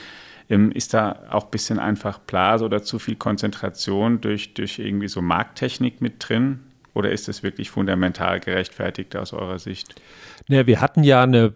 ist 0.50 0.94
da 0.94 1.24
auch 1.30 1.46
ein 1.46 1.52
bisschen 1.52 1.80
einfach 1.80 2.20
Blase 2.20 2.66
oder 2.66 2.84
zu 2.84 3.00
viel 3.00 3.16
Konzentration 3.16 4.22
durch, 4.22 4.54
durch 4.54 4.80
irgendwie 4.80 5.08
so 5.08 5.22
Markttechnik 5.22 6.02
mit 6.02 6.16
drin? 6.20 6.60
Oder 6.94 7.12
ist 7.12 7.28
das 7.28 7.42
wirklich 7.42 7.70
fundamental 7.70 8.40
gerechtfertigt 8.40 9.16
aus 9.16 9.32
eurer 9.32 9.60
Sicht? 9.60 9.96
Naja, 10.48 10.68
wir 10.68 10.82
hatten 10.82 11.04
ja 11.04 11.24
eine 11.24 11.54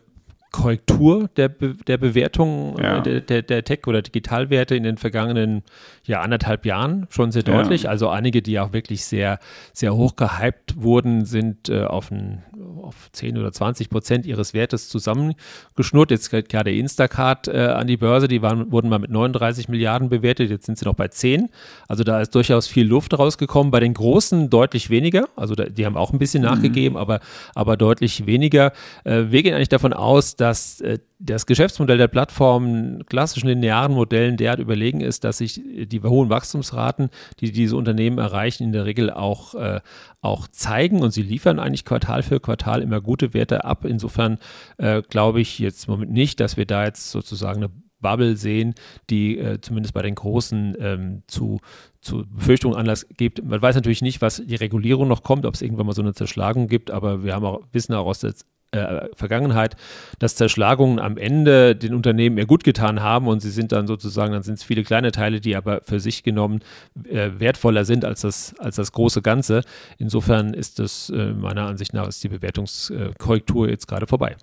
Korrektur 0.56 1.30
der, 1.36 1.50
Be 1.50 1.76
der 1.86 1.98
Bewertung 1.98 2.78
ja. 2.82 3.02
der, 3.02 3.20
der, 3.20 3.42
der, 3.42 3.66
Tech- 3.66 3.88
oder 3.88 4.02
Digitalwerte 4.02 4.74
in 4.76 4.84
den 4.84 4.96
vergangenen 4.96 5.64
ja, 6.06 6.22
anderthalb 6.22 6.66
Jahren 6.66 7.08
schon 7.10 7.32
sehr 7.32 7.44
deutlich. 7.44 7.84
Ja. 7.84 7.90
Also 7.90 8.08
einige, 8.08 8.42
die 8.42 8.58
auch 8.60 8.72
wirklich 8.72 9.04
sehr, 9.04 9.40
sehr 9.74 9.96
hoch 9.96 10.16
gehypt 10.16 10.82
wurden, 10.82 11.26
sind 11.26 11.68
äh, 11.68 11.84
auf, 11.84 12.10
ein, 12.10 12.44
auf 12.82 13.10
10 13.12 13.38
oder 13.38 13.52
20 13.52 13.90
Prozent 13.90 14.26
ihres 14.26 14.54
Wertes 14.54 14.88
zusammengeschnurrt. 14.88 16.12
Jetzt 16.12 16.30
geht 16.30 16.48
gerade 16.48 16.74
Instacart 16.74 17.50
äh, 17.50 17.58
an 17.58 17.88
die 17.88 17.98
Börse, 17.98 18.30
die 18.30 18.42
waren, 18.42 18.72
wurden 18.72 18.88
mal 18.88 19.00
mit 19.00 19.12
39 19.12 19.68
Milliarden 19.68 20.08
bewertet, 20.08 20.50
jetzt 20.50 20.68
sind 20.68 20.78
sie 20.78 20.86
noch 20.86 20.94
bei 20.94 21.10
10. 21.10 21.50
Also 21.90 22.06
da 22.06 22.22
ist 22.22 22.34
durchaus 22.34 22.68
viel 22.68 22.88
Luft 22.88 23.18
rausgekommen. 23.18 23.72
Bei 23.72 23.82
den 23.82 23.94
Großen 23.94 24.50
deutlich 24.50 24.90
weniger. 24.90 25.28
Also 25.36 25.54
da, 25.54 25.66
die 25.66 25.86
haben 25.86 25.98
auch 25.98 26.14
ein 26.14 26.20
bisschen 26.20 26.44
mhm. 26.44 26.50
nachgegeben, 26.50 26.98
aber, 26.98 27.20
aber 27.56 27.76
deutlich 27.76 28.26
weniger. 28.26 28.72
Äh, 29.04 29.26
wir 29.30 29.44
gehen 29.44 29.54
eigentlich 29.54 29.70
davon 29.70 29.92
aus, 29.92 30.38
dass 30.38 30.45
äh, 30.82 31.00
das 31.20 31.46
Geschäftsmodell 31.46 31.98
der 31.98 32.08
Plattformen 32.08 33.06
klassischen 33.06 33.48
linearen 33.48 33.94
Modellen 33.94 34.38
derart 34.38 34.60
überlegen 34.60 35.02
ist, 35.02 35.24
dass 35.24 35.38
sich 35.38 35.62
die 35.64 36.02
hohen 36.02 36.30
Wachstumsraten, 36.30 37.10
die 37.40 37.52
diese 37.52 37.78
Unternehmen 37.78 38.18
erreichen, 38.18 38.64
in 38.64 38.72
der 38.72 38.86
Regel 38.86 39.12
auch, 39.12 39.56
äh, 39.56 39.80
auch 40.22 40.48
zeigen 40.48 41.02
und 41.02 41.12
sie 41.12 41.24
liefern 41.24 41.60
eigentlich 41.60 41.86
Quartal 41.86 42.24
für 42.24 42.40
Quartal 42.40 42.82
immer 42.82 43.02
gute 43.02 43.34
Werte 43.34 43.66
ab. 43.66 43.86
Insofern 43.86 44.40
äh, 44.78 45.02
glaube 45.02 45.42
ich 45.42 45.60
jetzt 45.60 45.88
im 45.88 45.94
Moment 45.94 46.12
nicht, 46.12 46.40
dass 46.40 46.58
wir 46.58 46.66
da 46.66 46.86
jetzt 46.86 47.12
sozusagen 47.12 47.64
eine 47.64 47.72
Bubble 48.02 48.38
sehen, 48.38 48.76
die 49.10 49.38
äh, 49.40 49.60
zumindest 49.62 49.94
bei 49.94 50.02
den 50.02 50.16
Großen 50.16 50.76
ähm, 50.80 51.24
zu, 51.28 51.60
zu 52.02 52.24
Befürchtungen 52.30 52.78
Anlass 52.78 53.08
gibt. 53.18 53.44
Man 53.44 53.62
weiß 53.62 53.76
natürlich 53.76 54.02
nicht, 54.02 54.22
was 54.22 54.44
die 54.46 54.56
Regulierung 54.56 55.08
noch 55.08 55.24
kommt, 55.24 55.46
ob 55.46 55.56
es 55.56 55.62
irgendwann 55.62 55.88
mal 55.88 55.94
so 55.94 56.04
eine 56.04 56.14
Zerschlagung 56.14 56.68
gibt, 56.68 56.92
aber 56.92 57.24
wir 57.24 57.34
haben 57.34 57.46
auch, 57.46 57.62
wissen 57.72 57.94
auch 57.94 58.06
aus 58.06 58.20
der 58.20 58.36
äh, 58.72 59.08
Vergangenheit, 59.14 59.76
dass 60.20 60.36
Zerschlagungen 60.36 61.00
am 61.00 61.18
Ende 61.18 61.76
den 61.76 61.94
Unternehmen 61.94 62.38
eher 62.38 62.46
gut 62.46 62.64
getan 62.64 63.02
haben 63.02 63.28
und 63.28 63.42
sie 63.42 63.52
sind 63.52 63.72
dann 63.72 63.88
sozusagen, 63.88 64.34
dann 64.34 64.44
sind 64.44 64.56
es 64.56 64.64
viele 64.64 64.84
kleine 64.84 65.12
Teile, 65.12 65.40
die 65.40 65.56
aber 65.56 65.82
für 65.82 66.00
sich 66.00 66.24
genommen 66.24 66.62
äh, 67.10 67.30
wertvoller 67.38 67.86
sind 67.86 68.06
als 68.06 68.22
das, 68.22 68.56
als 68.60 68.76
das 68.76 68.92
große 68.92 69.22
Ganze. 69.22 69.62
Insofern 69.98 70.54
ist 70.54 70.80
das 70.80 71.10
äh, 71.10 71.32
meiner 71.32 71.68
Ansicht 71.68 71.94
nach 71.94 72.08
ist 72.08 72.24
die 72.24 72.30
Bewertungskorrektur 72.30 73.70
jetzt 73.70 73.88
gerade 73.88 74.08
vorbei. 74.08 74.36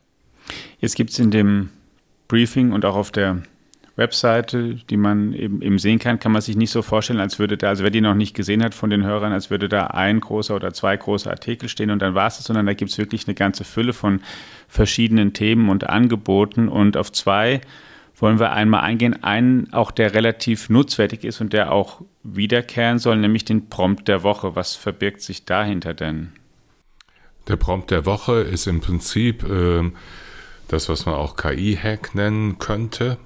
Jetzt 0.78 0.96
gibt 0.96 1.10
es 1.10 1.18
in 1.18 1.30
dem 1.30 1.70
Briefing 2.28 2.72
und 2.72 2.84
auch 2.84 2.96
auf 2.96 3.10
der 3.10 3.42
Webseite, 3.96 4.76
die 4.88 4.96
man 4.96 5.34
eben, 5.34 5.60
eben 5.60 5.78
sehen 5.78 5.98
kann, 5.98 6.18
kann 6.18 6.32
man 6.32 6.40
sich 6.40 6.56
nicht 6.56 6.70
so 6.70 6.80
vorstellen, 6.80 7.20
als 7.20 7.38
würde 7.38 7.56
da, 7.58 7.68
also 7.68 7.82
wer 7.84 7.90
die 7.90 8.00
noch 8.00 8.14
nicht 8.14 8.34
gesehen 8.34 8.62
hat 8.62 8.74
von 8.74 8.88
den 8.88 9.04
Hörern, 9.04 9.32
als 9.32 9.50
würde 9.50 9.68
da 9.68 9.88
ein 9.88 10.20
großer 10.20 10.56
oder 10.56 10.72
zwei 10.72 10.96
große 10.96 11.28
Artikel 11.30 11.68
stehen 11.68 11.90
und 11.90 12.00
dann 12.00 12.14
war 12.14 12.28
es, 12.28 12.38
sondern 12.38 12.66
da 12.66 12.72
gibt 12.72 12.90
es 12.90 12.98
wirklich 12.98 13.26
eine 13.26 13.34
ganze 13.34 13.64
Fülle 13.64 13.92
von 13.92 14.20
verschiedenen 14.66 15.34
Themen 15.34 15.68
und 15.68 15.88
Angeboten 15.88 16.68
und 16.68 16.96
auf 16.96 17.12
zwei 17.12 17.60
wollen 18.16 18.38
wir 18.38 18.52
einmal 18.52 18.82
eingehen. 18.82 19.22
Einen 19.22 19.72
auch, 19.72 19.90
der 19.90 20.14
relativ 20.14 20.70
nutzwertig 20.70 21.24
ist 21.24 21.40
und 21.40 21.52
der 21.52 21.72
auch 21.72 22.02
wiederkehren 22.22 22.98
soll, 22.98 23.16
nämlich 23.16 23.44
den 23.44 23.68
Prompt 23.68 24.08
der 24.08 24.22
Woche. 24.22 24.54
Was 24.54 24.76
verbirgt 24.76 25.20
sich 25.20 25.44
dahinter 25.44 25.92
denn? 25.92 26.32
Der 27.48 27.56
Prompt 27.56 27.90
der 27.90 28.06
Woche 28.06 28.34
ist 28.40 28.68
im 28.68 28.80
Prinzip 28.80 29.42
äh, 29.42 29.90
das, 30.68 30.88
was 30.88 31.04
man 31.04 31.16
auch 31.16 31.36
KI-Hack 31.36 32.14
nennen 32.14 32.58
könnte. 32.58 33.18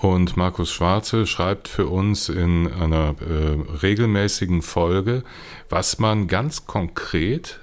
Und 0.00 0.36
Markus 0.36 0.70
Schwarze 0.70 1.26
schreibt 1.26 1.66
für 1.66 1.88
uns 1.88 2.28
in 2.28 2.70
einer 2.70 3.16
äh, 3.20 3.76
regelmäßigen 3.82 4.62
Folge, 4.62 5.24
was 5.68 5.98
man 5.98 6.28
ganz 6.28 6.66
konkret, 6.66 7.58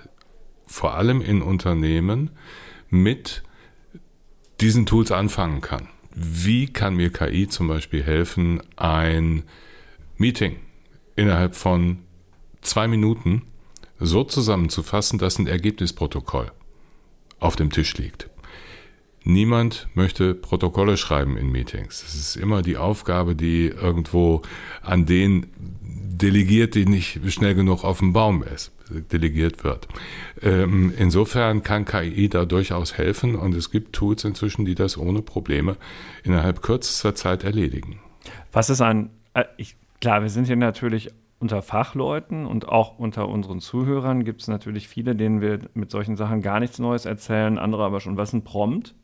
vor 0.67 0.95
allem 0.95 1.21
in 1.21 1.41
Unternehmen, 1.41 2.31
mit 2.89 3.41
diesen 4.59 4.85
Tools 4.85 5.13
anfangen 5.13 5.61
kann. 5.61 5.87
Wie 6.13 6.67
kann 6.67 6.95
mir 6.95 7.09
KI 7.09 7.47
zum 7.47 7.69
Beispiel 7.69 8.03
helfen, 8.03 8.61
ein 8.75 9.43
Meeting 10.17 10.57
innerhalb 11.15 11.55
von 11.55 11.99
zwei 12.59 12.87
Minuten 12.89 13.43
so 13.97 14.25
zusammenzufassen, 14.25 15.19
dass 15.19 15.39
ein 15.39 15.47
Ergebnisprotokoll 15.47 16.51
auf 17.39 17.55
dem 17.55 17.71
Tisch 17.71 17.95
liegt. 17.97 18.29
Niemand 19.27 19.87
möchte 19.95 20.35
Protokolle 20.35 20.97
schreiben 20.97 21.35
in 21.35 21.51
Meetings. 21.51 22.03
Es 22.03 22.13
ist 22.13 22.35
immer 22.35 22.61
die 22.61 22.77
Aufgabe, 22.77 23.35
die 23.35 23.65
irgendwo 23.67 24.43
an 24.83 25.07
den 25.07 25.47
delegiert, 26.21 26.75
die 26.75 26.85
nicht 26.85 27.19
schnell 27.33 27.55
genug 27.55 27.83
auf 27.83 27.99
dem 27.99 28.13
Baum 28.13 28.43
ist, 28.43 28.71
delegiert 29.11 29.63
wird. 29.63 29.87
Ähm, 30.43 30.93
insofern 30.97 31.63
kann 31.63 31.85
KI 31.85 32.29
da 32.29 32.45
durchaus 32.45 32.99
helfen 32.99 33.35
und 33.35 33.55
es 33.55 33.71
gibt 33.71 33.93
Tools 33.93 34.23
inzwischen, 34.23 34.63
die 34.63 34.75
das 34.75 34.95
ohne 34.95 35.23
Probleme 35.23 35.75
innerhalb 36.23 36.61
kürzester 36.61 37.15
Zeit 37.15 37.43
erledigen. 37.43 37.99
Was 38.51 38.69
ist 38.69 38.81
ein, 38.81 39.09
äh, 39.33 39.45
ich, 39.57 39.75
klar, 40.01 40.21
wir 40.21 40.29
sind 40.29 40.45
hier 40.45 40.55
natürlich 40.55 41.09
unter 41.39 41.63
Fachleuten 41.63 42.45
und 42.45 42.69
auch 42.69 42.97
unter 42.97 43.27
unseren 43.27 43.59
Zuhörern 43.59 44.23
gibt 44.23 44.41
es 44.41 44.47
natürlich 44.47 44.87
viele, 44.87 45.15
denen 45.15 45.41
wir 45.41 45.59
mit 45.73 45.91
solchen 45.91 46.15
Sachen 46.15 46.41
gar 46.41 46.59
nichts 46.59 46.79
Neues 46.79 47.05
erzählen, 47.05 47.57
andere 47.57 47.83
aber 47.83 47.99
schon. 47.99 48.17
Was 48.17 48.29
ist 48.29 48.33
ein 48.35 48.43
Prompt? 48.43 48.95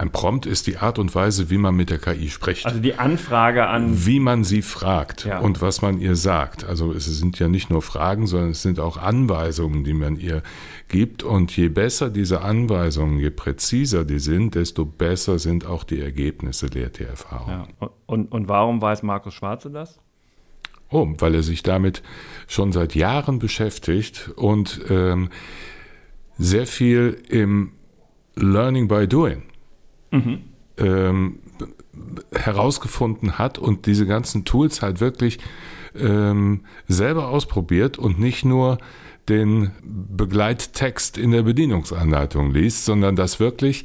Ein 0.00 0.12
Prompt 0.12 0.46
ist 0.46 0.66
die 0.66 0.78
Art 0.78 0.98
und 0.98 1.14
Weise, 1.14 1.50
wie 1.50 1.58
man 1.58 1.76
mit 1.76 1.90
der 1.90 1.98
KI 1.98 2.30
spricht. 2.30 2.64
Also 2.64 2.80
die 2.80 2.94
Anfrage 2.94 3.66
an. 3.66 4.06
Wie 4.06 4.18
man 4.18 4.44
sie 4.44 4.62
fragt 4.62 5.26
ja. 5.26 5.40
und 5.40 5.60
was 5.60 5.82
man 5.82 6.00
ihr 6.00 6.16
sagt. 6.16 6.64
Also 6.64 6.94
es 6.94 7.04
sind 7.04 7.38
ja 7.38 7.48
nicht 7.48 7.68
nur 7.68 7.82
Fragen, 7.82 8.26
sondern 8.26 8.52
es 8.52 8.62
sind 8.62 8.80
auch 8.80 8.96
Anweisungen, 8.96 9.84
die 9.84 9.92
man 9.92 10.16
ihr 10.16 10.42
gibt. 10.88 11.22
Und 11.22 11.54
je 11.54 11.68
besser 11.68 12.08
diese 12.08 12.40
Anweisungen, 12.40 13.18
je 13.18 13.28
präziser 13.28 14.06
die 14.06 14.20
sind, 14.20 14.54
desto 14.54 14.86
besser 14.86 15.38
sind 15.38 15.66
auch 15.66 15.84
die 15.84 16.00
Ergebnisse, 16.00 16.68
lehrt 16.68 16.98
die 16.98 17.04
Erfahrung. 17.04 17.68
Ja. 17.82 17.90
Und, 18.06 18.32
und 18.32 18.48
warum 18.48 18.80
weiß 18.80 19.02
Markus 19.02 19.34
Schwarze 19.34 19.68
das? 19.68 19.98
Oh, 20.88 21.06
weil 21.18 21.34
er 21.34 21.42
sich 21.42 21.62
damit 21.62 22.02
schon 22.46 22.72
seit 22.72 22.94
Jahren 22.94 23.38
beschäftigt 23.38 24.30
und 24.36 24.80
ähm, 24.88 25.28
sehr 26.38 26.66
viel 26.66 27.20
im 27.28 27.72
Learning 28.34 28.88
by 28.88 29.06
Doing 29.06 29.42
ähm, 30.78 31.38
herausgefunden 32.32 33.38
hat 33.38 33.58
und 33.58 33.86
diese 33.86 34.06
ganzen 34.06 34.44
Tools 34.44 34.82
halt 34.82 35.00
wirklich 35.00 35.38
ähm, 35.94 36.62
selber 36.88 37.28
ausprobiert 37.28 37.98
und 37.98 38.18
nicht 38.18 38.44
nur 38.44 38.78
den 39.28 39.70
Begleittext 39.82 41.18
in 41.18 41.30
der 41.30 41.42
Bedienungsanleitung 41.42 42.52
liest, 42.52 42.84
sondern 42.84 43.16
das 43.16 43.38
wirklich 43.38 43.84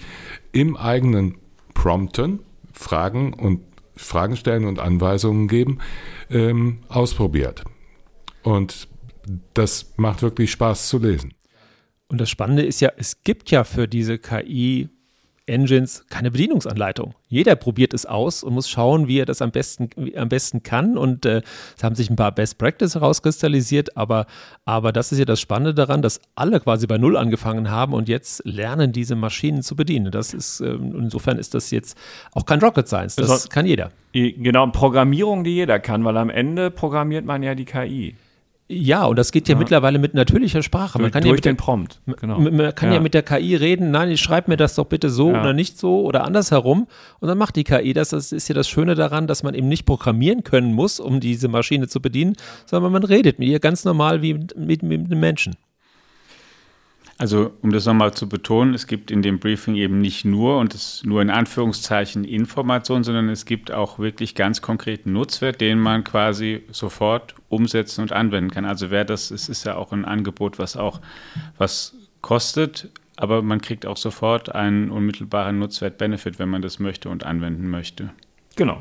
im 0.52 0.78
eigenen 0.78 1.36
Prompten, 1.74 2.40
Fragen 2.72 3.34
und 3.34 3.62
Fragen 3.96 4.36
stellen 4.36 4.66
und 4.66 4.80
Anweisungen 4.80 5.48
geben, 5.48 5.80
ähm, 6.30 6.80
ausprobiert. 6.90 7.64
Und 8.44 8.88
das 9.54 9.94
macht 9.98 10.22
wirklich 10.22 10.52
Spaß 10.52 10.90
zu 10.90 11.00
lesen. 11.00 11.34
Und 12.08 12.20
das 12.22 12.30
Spannende 12.30 12.64
ist 12.64 12.82
ja, 12.82 12.92
es 12.98 13.24
gibt 13.24 13.52
ja 13.52 13.64
für 13.64 13.88
diese 13.88 14.20
KI 14.20 14.90
Engines 15.48 16.06
keine 16.10 16.32
Bedienungsanleitung. 16.32 17.14
Jeder 17.28 17.56
probiert 17.56 17.94
es 17.94 18.06
aus 18.06 18.44
und 18.44 18.54
muss 18.54 18.70
schauen, 18.70 19.08
wie 19.08 19.20
er 19.20 19.26
das 19.26 19.42
am 19.42 19.52
besten, 19.52 19.90
am 20.16 20.30
besten 20.30 20.64
kann. 20.64 20.98
Und 20.98 21.26
äh, 21.26 21.42
es 21.78 21.84
haben 21.84 21.96
sich 21.96 22.10
ein 22.10 22.16
paar 22.16 22.32
Best 22.32 22.58
Practice 22.58 22.96
herauskristallisiert, 22.96 23.96
aber, 23.96 24.26
aber 24.66 24.92
das 24.92 25.12
ist 25.12 25.20
ja 25.20 25.26
das 25.26 25.40
Spannende 25.40 25.74
daran, 25.74 26.02
dass 26.02 26.20
alle 26.36 26.60
quasi 26.60 26.88
bei 26.88 26.98
Null 26.98 27.16
angefangen 27.16 27.70
haben 27.70 27.94
und 27.94 28.10
jetzt 28.10 28.44
lernen, 28.46 28.92
diese 28.92 29.16
Maschinen 29.16 29.62
zu 29.62 29.76
bedienen. 29.76 30.12
Das 30.12 30.34
ist, 30.34 30.62
äh, 30.62 30.74
insofern 30.74 31.38
ist 31.38 31.54
das 31.54 31.70
jetzt 31.72 31.98
auch 32.34 32.46
kein 32.46 32.60
Rocket 32.60 32.88
Science. 32.88 33.16
Das 33.16 33.30
also, 33.30 33.50
kann 33.50 33.66
jeder. 33.66 33.92
Genau, 34.14 34.68
Programmierung, 34.68 35.44
die 35.44 35.52
jeder 35.52 35.80
kann, 35.80 36.06
weil 36.06 36.18
am 36.18 36.30
Ende 36.30 36.72
programmiert 36.72 37.26
man 37.26 37.44
ja 37.44 37.54
die 37.54 37.66
KI. 37.66 38.16
Ja, 38.68 39.06
und 39.06 39.18
das 39.18 39.32
geht 39.32 39.48
ja, 39.48 39.54
ja, 39.54 39.60
mittlerweile 39.60 40.00
mit 40.00 40.16
natürlicher 40.16 40.64
Sprache. 40.64 41.00
Man 41.00 41.12
kann 41.12 41.24
durch 41.24 41.46
ja 41.46 41.52
mit 41.52 41.60
Prompt. 41.60 42.02
Genau. 42.20 42.40
Man 42.40 42.74
kann 42.74 42.90
ja. 42.90 42.96
ja. 42.96 43.00
mit 43.00 43.14
der 43.14 43.22
KI 43.22 43.56
reden, 43.56 43.92
nein, 43.92 44.10
ich 44.10 44.22
schreibe 44.22 44.50
mir 44.50 44.58
das 44.58 44.74
doch 44.74 44.86
bitte 44.86 45.12
so 45.12 45.30
oder 45.30 45.54
nicht 45.54 45.78
so 45.78 46.02
oder 46.02 46.24
andersherum. 46.24 46.88
Und 47.20 47.28
dann 47.28 47.38
macht 47.38 47.56
die 47.58 47.64
KI 47.64 47.94
das. 47.94 48.10
Das 48.10 48.32
ist 48.32 48.48
ja 48.48 48.56
das 48.56 48.68
Schöne 48.68 48.96
daran, 48.96 49.28
dass 49.28 49.44
man 49.44 49.54
eben 49.54 49.68
nicht 49.68 49.86
programmieren 49.86 50.44
können 50.44 50.74
muss, 50.74 51.00
um 51.00 51.20
diese 51.20 51.48
Maschine 51.48 51.88
zu 51.88 52.02
bedienen, 52.02 52.36
sondern 52.66 52.92
man 52.92 53.04
redet 53.04 53.38
mit 53.38 53.50
ihr 53.50 53.60
ganz 53.60 53.86
normal 53.86 54.24
wie 54.24 54.34
mit, 54.34 54.58
mit, 54.58 54.84
mit 54.84 55.06
einem 55.06 55.20
Menschen. 55.20 55.56
Also 57.18 57.54
um 57.62 57.72
das 57.72 57.86
nochmal 57.86 58.14
zu 58.14 58.28
betonen, 58.28 58.74
es 58.74 58.88
gibt 58.88 59.10
in 59.10 59.22
dem 59.22 59.40
Briefing 59.40 59.76
eben 59.76 60.00
nicht 60.00 60.26
nur 60.26 60.60
und 60.60 60.76
es 60.76 61.02
nur 61.06 61.22
in 61.22 61.30
Anführungszeichen 61.30 62.26
Informationen, 62.26 63.06
sondern 63.06 63.30
es 63.30 63.46
gibt 63.46 63.72
auch 63.72 64.00
wirklich 64.00 64.36
ganz 64.36 64.62
konkreten 64.62 65.14
Nutzwert, 65.14 65.62
den 65.62 65.80
man 65.80 66.04
quasi 66.04 66.64
sofort 66.72 67.36
umsetzen 67.48 68.02
und 68.02 68.12
anwenden 68.12 68.52
kann. 68.52 68.66
Also 68.66 68.92
wer 68.92 69.06
das, 69.06 69.32
es 69.32 69.48
ist 69.48 69.64
ja 69.64 69.76
auch 69.76 69.94
ein 69.94 70.04
Angebot, 70.04 70.60
was 70.60 70.76
auch 70.76 71.00
was 71.58 71.96
kostet, 72.20 72.90
aber 73.16 73.42
man 73.42 73.62
kriegt 73.62 73.86
auch 73.86 73.98
sofort 73.98 74.54
einen 74.54 74.92
unmittelbaren 74.92 75.58
Nutzwert-Benefit, 75.58 76.38
wenn 76.38 76.50
man 76.50 76.62
das 76.62 76.80
möchte 76.80 77.08
und 77.08 77.26
anwenden 77.26 77.70
möchte. 77.70 78.10
Genau. 78.58 78.80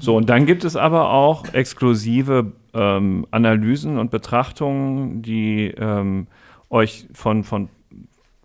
So, 0.00 0.16
und 0.16 0.28
dann 0.28 0.44
gibt 0.44 0.64
es 0.64 0.76
aber 0.76 1.10
auch 1.10 1.46
exklusive 1.52 2.52
ähm, 2.74 3.26
Analysen 3.30 3.98
und 3.98 4.10
Betrachtungen, 4.10 5.22
die 5.22 5.74
ähm, 5.78 6.26
euch 6.70 7.06
von, 7.12 7.44
von 7.44 7.68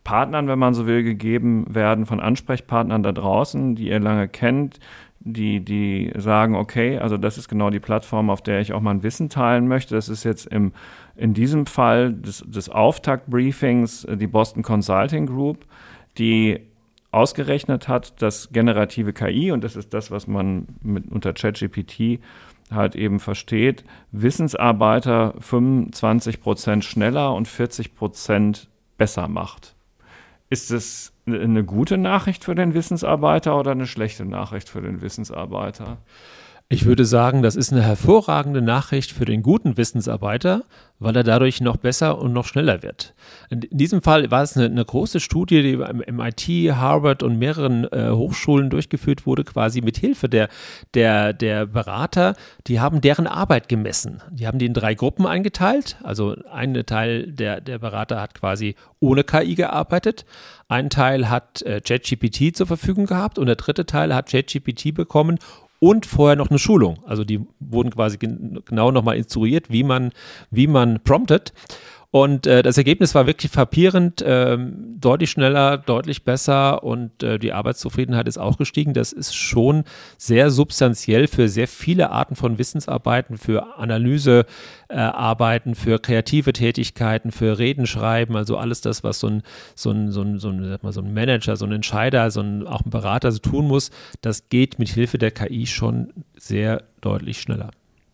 Partnern, 0.03 0.47
wenn 0.47 0.59
man 0.59 0.73
so 0.73 0.85
will, 0.85 1.03
gegeben 1.03 1.65
werden, 1.73 2.05
von 2.05 2.19
Ansprechpartnern 2.19 3.03
da 3.03 3.11
draußen, 3.11 3.75
die 3.75 3.89
ihr 3.89 3.99
lange 3.99 4.27
kennt, 4.27 4.79
die, 5.19 5.59
die 5.59 6.11
sagen, 6.15 6.55
okay, 6.55 6.99
also 6.99 7.17
das 7.17 7.37
ist 7.37 7.47
genau 7.47 7.71
die 7.71 7.79
Plattform, 7.79 8.29
auf 8.29 8.41
der 8.41 8.61
ich 8.61 8.73
auch 8.73 8.81
mein 8.81 9.01
Wissen 9.01 9.29
teilen 9.29 9.67
möchte. 9.67 9.95
Das 9.95 10.07
ist 10.07 10.23
jetzt 10.23 10.45
im, 10.45 10.71
in 11.15 11.33
diesem 11.33 11.65
Fall 11.65 12.13
des, 12.13 12.43
des 12.45 12.69
Auftaktbriefings 12.69 14.05
äh, 14.05 14.17
die 14.17 14.27
Boston 14.27 14.61
Consulting 14.61 15.25
Group, 15.25 15.65
die 16.19 16.59
ausgerechnet 17.11 17.87
hat, 17.87 18.21
dass 18.21 18.49
generative 18.51 19.13
KI, 19.13 19.51
und 19.51 19.63
das 19.63 19.75
ist 19.75 19.93
das, 19.93 20.11
was 20.11 20.27
man 20.27 20.67
mit, 20.83 21.11
unter 21.11 21.33
ChatGPT 21.33 22.19
halt 22.71 22.95
eben 22.95 23.19
versteht, 23.19 23.83
Wissensarbeiter 24.11 25.35
25 25.39 26.41
Prozent 26.41 26.83
schneller 26.83 27.33
und 27.33 27.47
40 27.47 27.95
Prozent 27.95 28.69
besser 28.97 29.27
macht. 29.27 29.75
Ist 30.49 30.71
es 30.71 31.13
eine 31.27 31.63
gute 31.63 31.97
Nachricht 31.97 32.43
für 32.43 32.55
den 32.55 32.73
Wissensarbeiter 32.73 33.57
oder 33.59 33.71
eine 33.71 33.87
schlechte 33.87 34.25
Nachricht 34.25 34.69
für 34.69 34.81
den 34.81 35.01
Wissensarbeiter? 35.01 35.97
Ich 36.67 36.87
würde 36.87 37.05
sagen, 37.05 37.43
das 37.43 37.55
ist 37.55 37.71
eine 37.71 37.83
hervorragende 37.83 38.59
Nachricht 38.59 39.11
für 39.11 39.25
den 39.25 39.43
guten 39.43 39.77
Wissensarbeiter, 39.77 40.63
weil 40.97 41.15
er 41.15 41.23
dadurch 41.23 41.61
noch 41.61 41.77
besser 41.77 42.17
und 42.17 42.33
noch 42.33 42.47
schneller 42.47 42.81
wird. 42.81 43.13
In 43.51 43.61
diesem 43.69 44.01
Fall 44.01 44.31
war 44.31 44.41
es 44.41 44.57
eine, 44.57 44.65
eine 44.65 44.83
große 44.83 45.19
Studie, 45.19 45.61
die 45.61 45.73
im 45.73 46.15
MIT, 46.15 46.75
Harvard 46.75 47.21
und 47.21 47.37
mehreren 47.37 47.83
äh, 47.91 48.09
Hochschulen 48.09 48.71
durchgeführt 48.71 49.27
wurde, 49.27 49.43
quasi 49.43 49.81
mit 49.81 49.97
Hilfe 49.97 50.27
der, 50.27 50.49
der, 50.95 51.33
der 51.33 51.67
Berater. 51.67 52.35
Die 52.65 52.79
haben 52.79 52.99
deren 52.99 53.27
Arbeit 53.27 53.69
gemessen. 53.69 54.23
Die 54.31 54.47
haben 54.47 54.57
die 54.57 54.65
in 54.65 54.73
drei 54.73 54.95
Gruppen 54.95 55.27
eingeteilt. 55.27 55.97
Also 56.01 56.35
ein 56.51 56.73
Teil 56.87 57.31
der, 57.31 57.61
der 57.61 57.77
Berater 57.77 58.19
hat 58.19 58.33
quasi 58.33 58.75
ohne 58.99 59.23
KI 59.23 59.53
gearbeitet. 59.53 60.25
Ein 60.67 60.89
Teil 60.89 61.29
hat 61.29 61.61
äh, 61.61 61.79
ChatGPT 61.79 62.55
zur 62.55 62.65
Verfügung 62.65 63.05
gehabt 63.05 63.37
und 63.37 63.45
der 63.45 63.55
dritte 63.55 63.85
Teil 63.85 64.15
hat 64.15 64.31
ChatGPT 64.31 64.95
bekommen 64.95 65.37
und 65.85 66.07
vorher 66.07 66.35
noch 66.35 66.49
eine 66.49 66.57
Schulung. 66.57 66.97
Also 67.05 67.23
die 67.23 67.45
wurden 67.59 67.91
quasi 67.91 68.17
genau 68.17 68.89
nochmal 68.89 69.17
instruiert, 69.17 69.69
wie 69.69 69.83
man, 69.83 70.13
wie 70.49 70.65
man 70.65 70.99
promptet. 71.03 71.53
Und 72.15 72.47
äh, 72.47 72.63
das 72.63 72.77
Ergebnis 72.77 73.13
war 73.13 73.27
wirklich 73.27 73.51
frappierend, 73.51 74.21
äh, 74.21 74.57
deutlich 74.57 75.31
schneller, 75.31 75.77
deutlich 75.77 76.23
besser 76.23 76.81
und 76.81 77.21
äh, 77.21 77.37
die 77.37 77.51
Arbeitszufriedenheit 77.51 78.29
ist 78.29 78.37
auch 78.37 78.57
gestiegen. 78.57 78.93
Das 78.93 79.11
ist 79.11 79.35
schon 79.35 79.83
sehr 80.17 80.49
substanziell 80.49 81.27
für 81.27 81.49
sehr 81.49 81.67
viele 81.67 82.11
Arten 82.11 82.37
von 82.37 82.57
Wissensarbeiten, 82.57 83.37
für 83.37 83.77
Analysearbeiten, 83.77 85.75
für 85.75 85.99
kreative 85.99 86.53
Tätigkeiten, 86.53 87.33
für 87.33 87.59
Reden 87.59 87.85
schreiben, 87.85 88.37
also 88.37 88.55
alles 88.55 88.79
das, 88.79 89.03
was 89.03 89.19
so 89.19 89.27
ein, 89.27 89.43
so 89.75 89.91
ein, 89.91 90.09
so 90.09 90.21
ein, 90.21 90.39
so 90.39 90.47
ein, 90.47 90.79
so 90.81 91.01
ein 91.01 91.13
Manager, 91.13 91.57
so 91.57 91.65
ein 91.65 91.73
Entscheider, 91.73 92.31
so 92.31 92.39
ein, 92.39 92.65
auch 92.65 92.85
ein 92.85 92.91
Berater 92.91 93.33
so 93.33 93.39
tun 93.39 93.67
muss, 93.67 93.91
das 94.21 94.47
geht 94.47 94.79
mit 94.79 94.87
Hilfe 94.87 95.17
der 95.17 95.31
KI 95.31 95.65
schon 95.65 96.13
sehr 96.37 96.81
deutlich 97.01 97.41
schneller. 97.41 97.71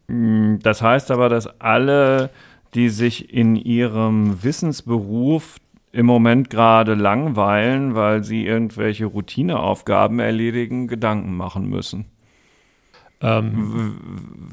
Das 0.07 0.81
heißt 0.81 1.11
aber, 1.11 1.29
dass 1.29 1.47
alle 1.61 2.31
die 2.73 2.89
sich 2.89 3.33
in 3.33 3.55
ihrem 3.55 4.43
Wissensberuf 4.43 5.57
im 5.91 6.05
Moment 6.05 6.49
gerade 6.49 6.93
langweilen, 6.93 7.95
weil 7.95 8.23
sie 8.23 8.45
irgendwelche 8.45 9.05
Routineaufgaben 9.05 10.19
erledigen, 10.19 10.87
Gedanken 10.87 11.35
machen 11.35 11.67
müssen. 11.67 12.05
Ähm, 13.19 13.99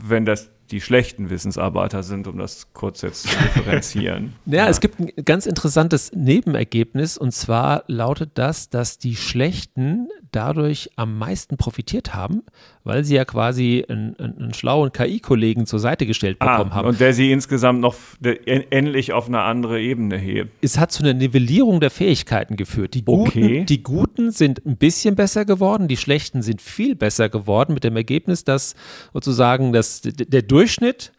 wenn 0.05 0.25
das 0.25 0.51
die 0.71 0.81
schlechten 0.81 1.31
Wissensarbeiter 1.31 2.03
sind, 2.03 2.27
um 2.27 2.39
das 2.39 2.75
kurz 2.75 3.03
jetzt 3.03 3.23
zu 3.23 3.39
differenzieren. 3.39 4.35
ja, 4.45 4.57
ja, 4.65 4.69
es 4.69 4.81
gibt 4.81 5.01
ein 5.01 5.11
ganz 5.25 5.47
interessantes 5.47 6.13
Nebenergebnis 6.13 7.17
und 7.17 7.33
zwar 7.33 7.85
lautet 7.87 8.33
das, 8.35 8.69
dass 8.69 8.99
die 8.99 9.17
Schlechten 9.17 10.09
dadurch 10.31 10.91
am 10.97 11.17
meisten 11.17 11.57
profitiert 11.57 12.15
haben, 12.15 12.43
weil 12.89 13.05
sie 13.05 13.17
ja 13.17 13.27
quasi 13.27 13.85
einen, 13.87 14.17
einen 14.19 14.55
schlauen 14.55 14.91
KI-Kollegen 14.93 15.67
zur 15.67 15.79
Seite 15.79 16.07
gestellt 16.07 16.39
ah, 16.41 16.57
bekommen 16.57 16.73
ah, 16.73 16.77
haben. 16.77 16.89
Und 16.89 17.01
der 17.01 17.13
sie 17.13 17.31
insgesamt 17.31 17.81
noch 17.81 17.95
endlich 18.23 19.13
auf 19.13 19.29
eine 19.29 19.43
andere 19.43 19.79
Ebene 19.81 20.17
hebt. 20.17 20.51
Es 20.63 20.79
hat 20.79 20.91
zu 20.91 21.03
einer 21.03 21.13
Nivellierung 21.13 21.81
der 21.81 21.91
Fähigkeiten 21.91 22.57
geführt. 22.57 22.95
Die 22.95 23.05
Guten, 23.05 23.29
okay. 23.29 23.65
die 23.69 23.83
Guten 23.83 24.31
sind 24.31 24.65
ein 24.65 24.79
bisschen 24.79 25.17
besser 25.17 25.45
geworden, 25.45 25.87
die 25.87 25.99
Schlechten 25.99 26.41
sind 26.41 26.63
viel 26.63 26.97
besser 26.97 27.29
geworden, 27.29 27.75
mit 27.75 27.85
dem 27.85 27.95
Ergebnis, 27.95 28.45
dass 28.45 28.75
sozusagen 29.13 29.75
das, 29.75 30.01
der 30.01 30.43
Durchschnitt 30.43 31.13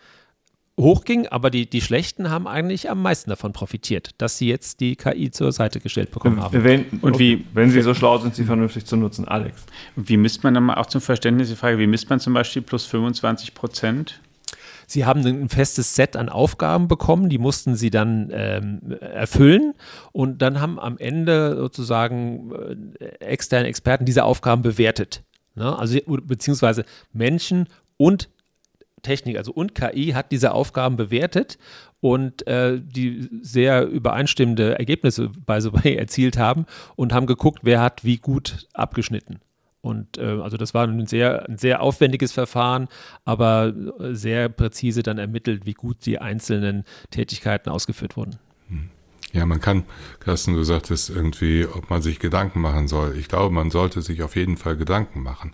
hochging, 0.80 1.28
aber 1.28 1.50
die, 1.50 1.70
die 1.70 1.82
Schlechten 1.82 2.30
haben 2.30 2.48
eigentlich 2.48 2.89
am 2.89 3.02
meisten 3.02 3.30
davon 3.30 3.54
profitiert, 3.54 4.12
dass 4.18 4.38
sie 4.38 4.48
jetzt 4.48 4.80
die 4.80 4.96
KI 4.96 5.32
zur 5.32 5.52
Seite 5.52 5.80
gestellt 5.80 6.12
bekommen 6.12 6.42
haben. 6.42 6.63
Wenn, 6.63 6.86
und 7.02 7.20
wie, 7.20 7.46
wenn 7.54 7.70
sie 7.70 7.82
so 7.82 7.94
schlau 7.94 8.18
sind, 8.18 8.36
sie 8.36 8.46
vernünftig 8.46 8.86
zu 8.86 8.96
nutzen, 8.96 9.28
Alex. 9.28 9.63
Wie 9.96 10.18
misst 10.18 10.44
man 10.44 10.54
dann 10.54 10.63
mal 10.63 10.76
auch 10.76 10.88
zum 10.88 11.02
Verständnis 11.02 11.50
die 11.50 11.56
Frage, 11.56 11.80
wie 11.80 11.88
misst 11.88 12.10
man 12.10 12.20
zum 12.20 12.34
Beispiel 12.34 12.62
plus 12.62 12.86
25 12.86 13.54
Prozent? 13.54 14.22
Sie 14.88 15.06
haben 15.06 15.24
ein 15.24 15.50
festes 15.50 15.96
Set 15.96 16.15
an 16.15 16.30
Aufgaben 16.30 16.88
bekommen, 16.88 17.30
die 17.30 17.38
mussten 17.38 17.76
sie 17.76 17.92
dann 17.92 18.30
ähm, 18.34 18.98
erfüllen 19.00 19.76
und 20.12 20.42
dann 20.42 20.62
haben 20.62 20.80
am 20.80 20.98
Ende 20.98 21.56
sozusagen 21.58 22.52
äh, 23.00 23.06
externe 23.20 23.68
Experten 23.68 24.06
diese 24.06 24.24
Aufgaben 24.24 24.63
bewertet. 24.63 25.24
Ne? 25.54 25.78
Also 25.78 26.00
beziehungsweise 26.08 26.86
Menschen 27.13 27.68
und 27.98 28.30
Technik, 29.02 29.38
also 29.38 29.52
und 29.52 29.76
KI, 29.76 30.12
hat 30.14 30.32
diese 30.32 30.52
Aufgaben 30.52 30.96
bewertet 30.96 31.58
und 32.02 32.46
äh, 32.48 32.80
die 32.82 33.30
sehr 33.42 33.88
übereinstimmende 33.88 34.78
Ergebnisse 34.78 35.30
bei 35.46 35.60
Sobay 35.60 35.96
erzielt 35.98 36.38
haben 36.38 36.66
und 36.96 37.14
haben 37.14 37.28
geguckt, 37.28 37.60
wer 37.64 37.82
hat 37.82 38.04
wie 38.04 38.18
gut 38.18 38.68
abgeschnitten. 38.74 39.40
Und 39.82 40.18
äh, 40.18 40.40
also 40.42 40.58
das 40.58 40.74
war 40.74 40.86
ein 40.86 41.08
sehr, 41.08 41.48
ein 41.48 41.58
sehr 41.58 41.82
aufwendiges 41.82 42.32
Verfahren, 42.32 42.90
aber 43.24 43.74
sehr 44.12 44.50
präzise 44.50 45.04
dann 45.04 45.18
ermittelt, 45.18 45.66
wie 45.66 45.74
gut 45.74 46.06
die 46.06 46.20
einzelnen 46.20 46.84
Tätigkeiten 47.12 47.70
ausgeführt 47.70 48.18
wurden. 48.18 48.36
Hm. 48.68 48.90
Ja, 49.32 49.46
man 49.46 49.62
kann, 49.62 49.84
Carsten, 50.20 50.56
du 50.56 50.64
sagtest 50.64 51.10
irgendwie, 51.12 51.66
ob 51.72 51.90
man 51.90 52.02
sich 52.02 52.20
Gedanken 52.20 52.62
machen 52.62 52.88
soll. 52.88 53.16
Ich 53.16 53.28
glaube, 53.28 53.54
man 53.54 53.70
sollte 53.70 54.02
sich 54.02 54.24
auf 54.24 54.36
jeden 54.36 54.58
Fall 54.58 54.76
Gedanken 54.76 55.22
machen. 55.22 55.54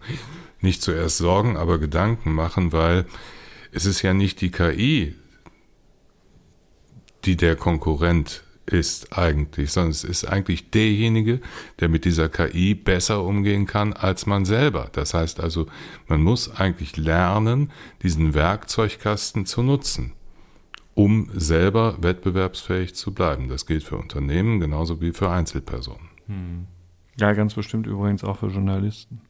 Nicht 0.65 0.81
zuerst 0.81 1.19
Sorgen, 1.19 1.57
aber 1.57 1.77
Gedanken 1.77 2.33
machen, 2.33 2.73
weil 2.73 3.05
es 3.71 3.85
ist 3.85 4.01
ja 4.01 4.15
nicht 4.15 4.41
die 4.41 4.49
KI, 4.49 5.13
die 7.23 7.37
der 7.37 7.55
Konkurrent 7.55 8.43
ist 8.65 9.15
eigentlich, 9.15 9.71
sondern 9.71 9.91
es 9.91 10.03
ist 10.03 10.25
eigentlich 10.25 10.71
derjenige, 10.71 11.39
der 11.79 11.87
mit 11.87 12.03
dieser 12.03 12.29
KI 12.29 12.73
besser 12.73 13.23
umgehen 13.23 13.67
kann 13.67 13.93
als 13.93 14.25
man 14.25 14.43
selber. 14.43 14.89
Das 14.91 15.13
heißt 15.13 15.39
also, 15.39 15.67
man 16.07 16.23
muss 16.23 16.49
eigentlich 16.49 16.97
lernen, 16.97 17.71
diesen 18.01 18.33
Werkzeugkasten 18.33 19.45
zu 19.45 19.61
nutzen, 19.61 20.13
um 20.95 21.29
selber 21.31 21.97
wettbewerbsfähig 22.01 22.95
zu 22.95 23.13
bleiben. 23.13 23.49
Das 23.49 23.67
gilt 23.67 23.83
für 23.83 23.97
Unternehmen 23.97 24.59
genauso 24.59 24.99
wie 24.99 25.11
für 25.11 25.29
Einzelpersonen. 25.29 26.09
Hm. 26.25 26.65
Ja, 27.19 27.33
ganz 27.33 27.53
bestimmt 27.53 27.87
übrigens 27.87 28.23
auch 28.23 28.37
für 28.37 28.47
Journalisten. 28.47 29.21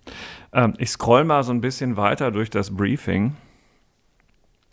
Ähm, 0.54 0.74
ich 0.78 0.90
scroll 0.90 1.24
mal 1.24 1.44
so 1.44 1.52
ein 1.52 1.62
bisschen 1.62 1.98
weiter 1.98 2.32
durch 2.32 2.50
das 2.50 2.76
Briefing. 2.76 3.36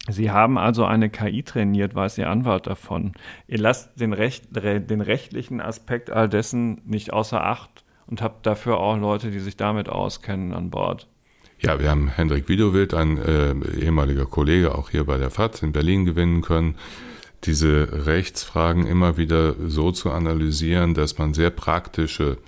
Sie 0.08 0.30
haben 0.30 0.58
also 0.58 0.84
eine 0.84 1.10
KI 1.10 1.42
trainiert, 1.42 1.94
weiß 1.94 2.18
Ihr 2.18 2.28
Anwalt 2.28 2.66
davon. 2.66 3.12
Ihr 3.46 3.58
lasst 3.58 4.00
den, 4.00 4.12
Recht, 4.12 4.48
den 4.50 5.00
rechtlichen 5.00 5.60
Aspekt 5.60 6.10
all 6.10 6.28
dessen 6.28 6.80
nicht 6.84 7.12
außer 7.12 7.44
Acht 7.44 7.84
und 8.06 8.20
habt 8.20 8.46
dafür 8.46 8.78
auch 8.78 8.96
Leute, 8.96 9.30
die 9.30 9.38
sich 9.38 9.56
damit 9.56 9.88
auskennen, 9.88 10.52
an 10.52 10.70
Bord. 10.70 11.06
Ja, 11.60 11.78
wir 11.78 11.90
haben 11.90 12.08
Hendrik 12.08 12.48
Widowild, 12.48 12.94
ein 12.94 13.18
äh, 13.18 13.54
ehemaliger 13.78 14.26
Kollege, 14.26 14.74
auch 14.74 14.90
hier 14.90 15.04
bei 15.04 15.18
der 15.18 15.30
FAZ 15.30 15.62
in 15.62 15.70
Berlin 15.70 16.04
gewinnen 16.04 16.42
können, 16.42 16.74
diese 17.44 18.06
Rechtsfragen 18.06 18.86
immer 18.86 19.16
wieder 19.16 19.54
so 19.68 19.92
zu 19.92 20.10
analysieren, 20.10 20.94
dass 20.94 21.18
man 21.18 21.34
sehr 21.34 21.50
praktische 21.50 22.38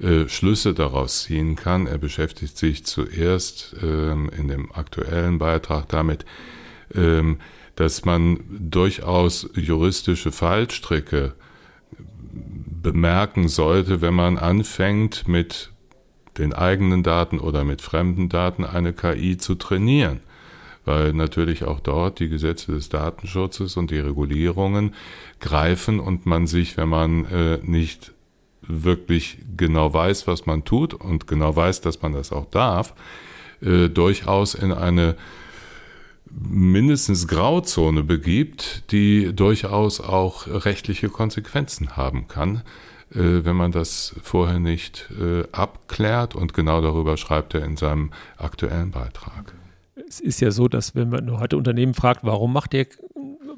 äh, 0.00 0.28
Schlüsse 0.28 0.72
daraus 0.72 1.24
ziehen 1.24 1.56
kann. 1.56 1.86
Er 1.86 1.98
beschäftigt 1.98 2.56
sich 2.56 2.84
zuerst 2.84 3.76
ähm, 3.82 4.30
in 4.36 4.48
dem 4.48 4.72
aktuellen 4.72 5.38
Beitrag 5.38 5.88
damit, 5.88 6.24
ähm, 6.94 7.38
dass 7.76 8.04
man 8.04 8.40
durchaus 8.48 9.48
juristische 9.54 10.32
Fallstricke 10.32 11.34
bemerken 12.82 13.48
sollte, 13.48 14.00
wenn 14.00 14.14
man 14.14 14.38
anfängt, 14.38 15.28
mit 15.28 15.70
den 16.38 16.52
eigenen 16.52 17.02
Daten 17.02 17.38
oder 17.38 17.64
mit 17.64 17.82
fremden 17.82 18.28
Daten 18.28 18.64
eine 18.64 18.92
KI 18.92 19.36
zu 19.36 19.54
trainieren. 19.54 20.20
Weil 20.86 21.12
natürlich 21.12 21.64
auch 21.64 21.80
dort 21.80 22.20
die 22.20 22.30
Gesetze 22.30 22.72
des 22.72 22.88
Datenschutzes 22.88 23.76
und 23.76 23.90
die 23.90 23.98
Regulierungen 23.98 24.94
greifen 25.40 26.00
und 26.00 26.24
man 26.24 26.46
sich, 26.46 26.78
wenn 26.78 26.88
man 26.88 27.26
äh, 27.26 27.58
nicht 27.62 28.12
wirklich 28.70 29.38
genau 29.56 29.92
weiß, 29.92 30.26
was 30.26 30.46
man 30.46 30.64
tut 30.64 30.94
und 30.94 31.26
genau 31.26 31.54
weiß, 31.54 31.80
dass 31.80 32.02
man 32.02 32.12
das 32.12 32.32
auch 32.32 32.46
darf, 32.46 32.94
äh, 33.62 33.88
durchaus 33.88 34.54
in 34.54 34.72
eine 34.72 35.16
mindestens 36.30 37.26
Grauzone 37.26 38.02
begibt, 38.02 38.84
die 38.92 39.34
durchaus 39.34 40.00
auch 40.00 40.46
rechtliche 40.46 41.08
Konsequenzen 41.08 41.96
haben 41.96 42.28
kann, 42.28 42.62
äh, 43.12 43.44
wenn 43.44 43.56
man 43.56 43.72
das 43.72 44.14
vorher 44.22 44.58
nicht 44.58 45.08
äh, 45.20 45.42
abklärt. 45.52 46.34
Und 46.34 46.54
genau 46.54 46.80
darüber 46.80 47.16
schreibt 47.16 47.54
er 47.54 47.64
in 47.64 47.76
seinem 47.76 48.12
aktuellen 48.36 48.92
Beitrag. 48.92 49.54
Es 50.08 50.20
ist 50.20 50.40
ja 50.40 50.50
so, 50.50 50.68
dass 50.68 50.94
wenn 50.94 51.10
man 51.10 51.38
heute 51.38 51.56
Unternehmen 51.56 51.94
fragt, 51.94 52.24
warum 52.24 52.52
macht 52.52 52.74
ihr 52.74 52.86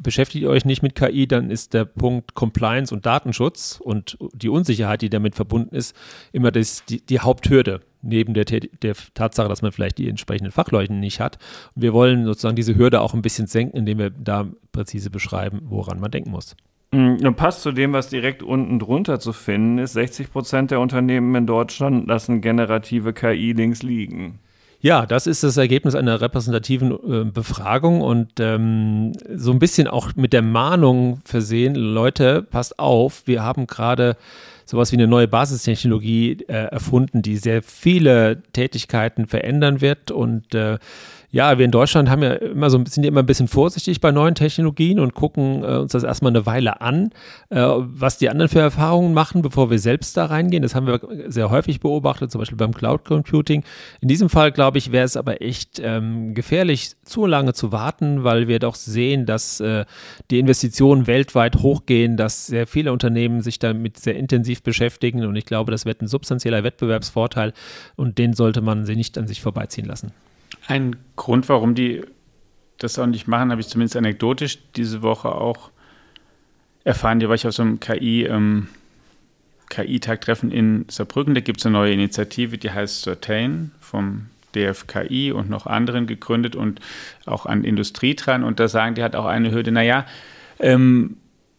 beschäftigt 0.02 0.42
ihr 0.42 0.50
euch 0.50 0.64
nicht 0.64 0.82
mit 0.82 0.94
KI, 0.94 1.26
dann 1.26 1.50
ist 1.50 1.74
der 1.74 1.84
Punkt 1.84 2.34
Compliance 2.34 2.94
und 2.94 3.06
Datenschutz 3.06 3.80
und 3.82 4.18
die 4.32 4.48
Unsicherheit, 4.48 5.02
die 5.02 5.10
damit 5.10 5.34
verbunden 5.34 5.74
ist, 5.74 5.96
immer 6.32 6.50
das, 6.50 6.84
die, 6.84 7.04
die 7.04 7.20
Haupthürde 7.20 7.80
neben 8.02 8.34
der, 8.34 8.44
der 8.44 8.94
Tatsache, 9.14 9.48
dass 9.48 9.62
man 9.62 9.72
vielleicht 9.72 9.98
die 9.98 10.08
entsprechenden 10.08 10.50
Fachleute 10.50 10.92
nicht 10.92 11.20
hat. 11.20 11.38
Und 11.74 11.82
wir 11.82 11.92
wollen 11.92 12.24
sozusagen 12.24 12.56
diese 12.56 12.76
Hürde 12.76 13.00
auch 13.00 13.14
ein 13.14 13.22
bisschen 13.22 13.46
senken, 13.46 13.76
indem 13.76 13.98
wir 13.98 14.10
da 14.10 14.48
präzise 14.72 15.10
beschreiben, 15.10 15.60
woran 15.64 16.00
man 16.00 16.10
denken 16.10 16.30
muss. 16.30 16.56
Und 16.92 17.22
mm, 17.22 17.34
passt 17.34 17.62
zu 17.62 17.72
dem, 17.72 17.92
was 17.92 18.10
direkt 18.10 18.42
unten 18.42 18.78
drunter 18.78 19.18
zu 19.18 19.32
finden 19.32 19.78
ist. 19.78 19.94
60 19.94 20.30
Prozent 20.30 20.70
der 20.70 20.80
Unternehmen 20.80 21.34
in 21.34 21.46
Deutschland 21.46 22.06
lassen 22.06 22.40
generative 22.40 23.12
KI 23.12 23.52
links 23.52 23.82
liegen. 23.82 24.40
Ja, 24.84 25.06
das 25.06 25.28
ist 25.28 25.44
das 25.44 25.56
Ergebnis 25.56 25.94
einer 25.94 26.20
repräsentativen 26.20 26.90
äh, 26.90 27.24
Befragung 27.24 28.00
und 28.00 28.40
ähm, 28.40 29.12
so 29.32 29.52
ein 29.52 29.60
bisschen 29.60 29.86
auch 29.86 30.16
mit 30.16 30.32
der 30.32 30.42
Mahnung 30.42 31.20
versehen, 31.24 31.76
Leute, 31.76 32.42
passt 32.42 32.80
auf, 32.80 33.22
wir 33.26 33.44
haben 33.44 33.68
gerade 33.68 34.16
sowas 34.64 34.90
wie 34.90 34.96
eine 34.96 35.06
neue 35.06 35.28
Basistechnologie 35.28 36.38
äh, 36.48 36.64
erfunden, 36.64 37.22
die 37.22 37.36
sehr 37.36 37.62
viele 37.62 38.42
Tätigkeiten 38.52 39.28
verändern 39.28 39.80
wird 39.80 40.10
und 40.10 40.52
äh, 40.52 40.78
ja, 41.32 41.56
wir 41.56 41.64
in 41.64 41.70
Deutschland 41.70 42.10
haben 42.10 42.22
ja 42.22 42.34
immer 42.34 42.68
so 42.68 42.76
ein 42.76 42.84
bisschen, 42.84 43.04
immer 43.04 43.20
ein 43.20 43.26
bisschen 43.26 43.48
vorsichtig 43.48 44.02
bei 44.02 44.12
neuen 44.12 44.34
Technologien 44.34 45.00
und 45.00 45.14
gucken 45.14 45.64
äh, 45.64 45.78
uns 45.78 45.92
das 45.92 46.02
erstmal 46.02 46.30
eine 46.30 46.44
Weile 46.44 46.82
an, 46.82 47.10
äh, 47.48 47.58
was 47.58 48.18
die 48.18 48.28
anderen 48.28 48.50
für 48.50 48.60
Erfahrungen 48.60 49.14
machen, 49.14 49.40
bevor 49.40 49.70
wir 49.70 49.78
selbst 49.78 50.14
da 50.18 50.26
reingehen. 50.26 50.62
Das 50.62 50.74
haben 50.74 50.86
wir 50.86 51.00
sehr 51.28 51.48
häufig 51.48 51.80
beobachtet, 51.80 52.30
zum 52.30 52.40
Beispiel 52.40 52.58
beim 52.58 52.74
Cloud 52.74 53.06
Computing. 53.06 53.64
In 54.02 54.08
diesem 54.08 54.28
Fall, 54.28 54.52
glaube 54.52 54.76
ich, 54.76 54.92
wäre 54.92 55.06
es 55.06 55.16
aber 55.16 55.40
echt 55.40 55.80
ähm, 55.82 56.34
gefährlich, 56.34 56.92
zu 57.02 57.24
lange 57.24 57.54
zu 57.54 57.72
warten, 57.72 58.24
weil 58.24 58.46
wir 58.46 58.58
doch 58.58 58.74
sehen, 58.74 59.24
dass 59.24 59.58
äh, 59.60 59.86
die 60.30 60.38
Investitionen 60.38 61.06
weltweit 61.06 61.56
hochgehen, 61.56 62.18
dass 62.18 62.46
sehr 62.46 62.66
viele 62.66 62.92
Unternehmen 62.92 63.40
sich 63.40 63.58
damit 63.58 63.98
sehr 63.98 64.16
intensiv 64.16 64.62
beschäftigen 64.62 65.24
und 65.24 65.36
ich 65.36 65.46
glaube, 65.46 65.70
das 65.72 65.86
wird 65.86 66.02
ein 66.02 66.08
substanzieller 66.08 66.62
Wettbewerbsvorteil 66.62 67.54
und 67.96 68.18
den 68.18 68.34
sollte 68.34 68.60
man 68.60 68.84
sie 68.84 68.96
nicht 68.96 69.16
an 69.16 69.26
sich 69.26 69.40
vorbeiziehen 69.40 69.86
lassen. 69.86 70.12
Ein 70.66 70.96
Grund, 71.16 71.48
warum 71.48 71.74
die 71.74 72.02
das 72.78 72.98
auch 72.98 73.06
nicht 73.06 73.28
machen, 73.28 73.50
habe 73.50 73.60
ich 73.60 73.68
zumindest 73.68 73.96
anekdotisch 73.96 74.58
diese 74.76 75.02
Woche 75.02 75.32
auch 75.32 75.70
erfahren. 76.84 77.20
Hier 77.20 77.28
war 77.28 77.34
ich 77.34 77.46
auf 77.46 77.54
so 77.54 77.62
einem 77.62 77.80
KI, 77.80 78.24
ähm, 78.24 78.68
KI-Tagtreffen 79.70 80.50
in 80.50 80.84
Saarbrücken. 80.88 81.34
Da 81.34 81.40
gibt 81.40 81.60
es 81.60 81.66
eine 81.66 81.74
neue 81.74 81.92
Initiative, 81.92 82.58
die 82.58 82.70
heißt 82.70 83.02
Certain 83.02 83.72
vom 83.80 84.26
DFKI 84.54 85.32
und 85.32 85.48
noch 85.48 85.66
anderen 85.66 86.06
gegründet 86.06 86.56
und 86.56 86.80
auch 87.24 87.46
an 87.46 87.64
Industrie 87.64 88.14
dran. 88.14 88.44
Und 88.44 88.60
da 88.60 88.68
sagen 88.68 88.94
die 88.94 89.02
hat 89.02 89.16
auch 89.16 89.26
eine 89.26 89.50
Hürde, 89.50 89.72
naja, 89.72 90.06
ähm, 90.58 91.16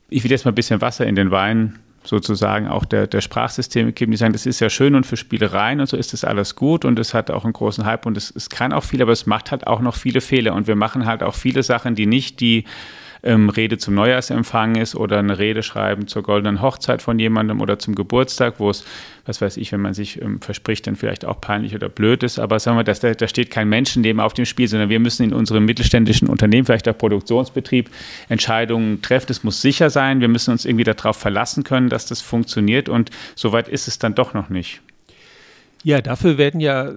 ich 0.10 0.24
will 0.24 0.32
jetzt 0.32 0.46
mal 0.46 0.52
ein 0.52 0.56
bisschen 0.56 0.82
Wasser 0.82 1.08
in 1.08 1.16
den 1.16 1.32
Wein 1.32 1.80
sozusagen 2.04 2.68
auch 2.68 2.86
der, 2.86 3.08
der 3.08 3.22
Sprachsysteme 3.22 3.94
geben, 3.94 4.12
die 4.12 4.18
sagen, 4.18 4.34
das 4.34 4.46
ist 4.46 4.60
ja 4.60 4.70
schön 4.70 4.96
und 4.96 5.06
für 5.06 5.18
Spielereien 5.18 5.80
und 5.80 5.88
so 5.88 5.98
ist 5.98 6.14
das 6.14 6.24
alles 6.24 6.56
gut 6.56 6.86
und 6.86 7.00
es 7.00 7.14
hat 7.14 7.32
auch 7.32 7.44
einen 7.44 7.54
großen 7.54 7.86
Hype 7.86 8.06
und 8.06 8.18
es, 8.18 8.32
es 8.36 8.50
kann 8.50 8.74
auch 8.74 8.84
viel, 8.84 9.02
aber 9.02 9.12
es 9.12 9.26
macht 9.26 9.52
halt 9.52 9.68
auch 9.68 9.80
noch 9.80 9.96
viele 9.96 10.22
Fehler 10.22 10.54
und 10.54 10.68
wir 10.68 10.76
machen 10.76 11.06
halt 11.06 11.24
auch 11.24 11.36
viele 11.36 11.64
Sachen, 11.64 11.96
die 11.96 12.06
nicht 12.06 12.40
die 12.40 12.66
ähm, 13.24 13.50
Rede 13.50 13.78
zum 13.78 13.96
Neujahrsempfang 13.96 14.76
ist 14.76 14.96
oder 14.96 15.20
eine 15.20 15.40
Rede 15.40 15.64
schreiben 15.64 16.08
zur 16.08 16.24
goldenen 16.24 16.62
Hochzeit 16.62 17.02
von 17.02 17.18
jemandem 17.18 17.62
oder 17.62 17.80
zum 17.80 17.96
Geburtstag, 17.96 18.56
wo 18.60 18.70
es, 18.70 18.86
was 19.26 19.42
weiß 19.42 19.58
ich, 19.58 19.72
wenn 19.72 19.82
man 19.82 19.94
sich 19.94 20.22
ähm, 20.22 20.42
verspricht, 20.42 20.86
dann 20.88 20.96
vielleicht 20.96 21.26
auch 21.26 21.40
peinlich 21.40 21.74
oder 21.74 21.90
blöd 21.90 22.24
ist. 22.24 22.38
Aber 22.38 22.60
sagen 22.60 22.78
wir, 22.78 22.84
dass 22.84 23.00
da, 23.00 23.28
steht 23.28 23.50
kein 23.50 23.70
Menschenleben 23.70 24.20
auf 24.20 24.34
dem 24.34 24.46
Spiel, 24.46 24.68
sondern 24.68 24.90
wir 24.90 25.00
müssen 25.00 25.24
in 25.24 25.34
unserem 25.34 25.66
mittelständischen 25.66 26.28
Unternehmen, 26.28 26.66
vielleicht 26.66 26.86
der 26.86 26.94
Produktionsbetrieb, 26.94 27.90
Entscheidungen 28.30 29.02
treffen. 29.02 29.28
Es 29.30 29.44
muss 29.44 29.62
sicher 29.62 29.90
sein. 29.90 30.20
Wir 30.20 30.28
müssen 30.28 30.52
uns 30.52 30.66
irgendwie 30.66 30.84
darauf 30.84 31.18
verlassen 31.18 31.64
können, 31.64 31.90
dass 31.90 32.06
das 32.06 32.22
funktioniert. 32.22 32.90
Und 32.90 33.10
soweit 33.36 33.70
ist 33.70 33.88
es 33.88 34.00
dann 34.00 34.16
doch 34.16 34.34
noch 34.34 34.50
nicht. 34.50 34.82
Ja, 35.84 36.02
dafür 36.02 36.38
werden 36.38 36.62
ja, 36.62 36.94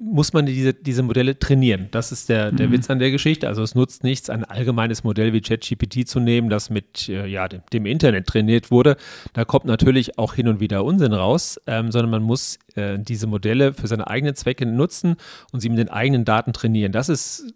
muss 0.00 0.32
man 0.32 0.46
diese, 0.46 0.72
diese 0.72 1.02
Modelle 1.02 1.38
trainieren. 1.38 1.88
Das 1.90 2.12
ist 2.12 2.30
der, 2.30 2.50
der 2.50 2.68
mhm. 2.68 2.72
Witz 2.72 2.90
an 2.90 2.98
der 2.98 3.10
Geschichte. 3.10 3.46
Also 3.46 3.62
es 3.62 3.74
nutzt 3.74 4.04
nichts, 4.04 4.30
ein 4.30 4.44
allgemeines 4.44 5.04
Modell 5.04 5.32
wie 5.34 5.42
ChatGPT 5.42 6.08
zu 6.08 6.18
nehmen, 6.18 6.48
das 6.48 6.70
mit 6.70 7.08
äh, 7.08 7.26
ja, 7.26 7.46
dem, 7.46 7.60
dem, 7.72 7.84
Internet 7.84 8.26
trainiert 8.26 8.70
wurde. 8.70 8.96
Da 9.34 9.44
kommt 9.44 9.66
natürlich 9.66 10.18
auch 10.18 10.34
hin 10.34 10.48
und 10.48 10.60
wieder 10.60 10.84
Unsinn 10.84 11.12
raus, 11.12 11.60
ähm, 11.66 11.92
sondern 11.92 12.10
man 12.10 12.22
muss 12.22 12.58
äh, 12.74 12.98
diese 12.98 13.26
Modelle 13.26 13.74
für 13.74 13.86
seine 13.86 14.08
eigenen 14.08 14.34
Zwecke 14.34 14.64
nutzen 14.64 15.16
und 15.52 15.60
sie 15.60 15.68
mit 15.68 15.78
den 15.78 15.90
eigenen 15.90 16.24
Daten 16.24 16.54
trainieren. 16.54 16.92
Das 16.92 17.10
ist 17.10 17.52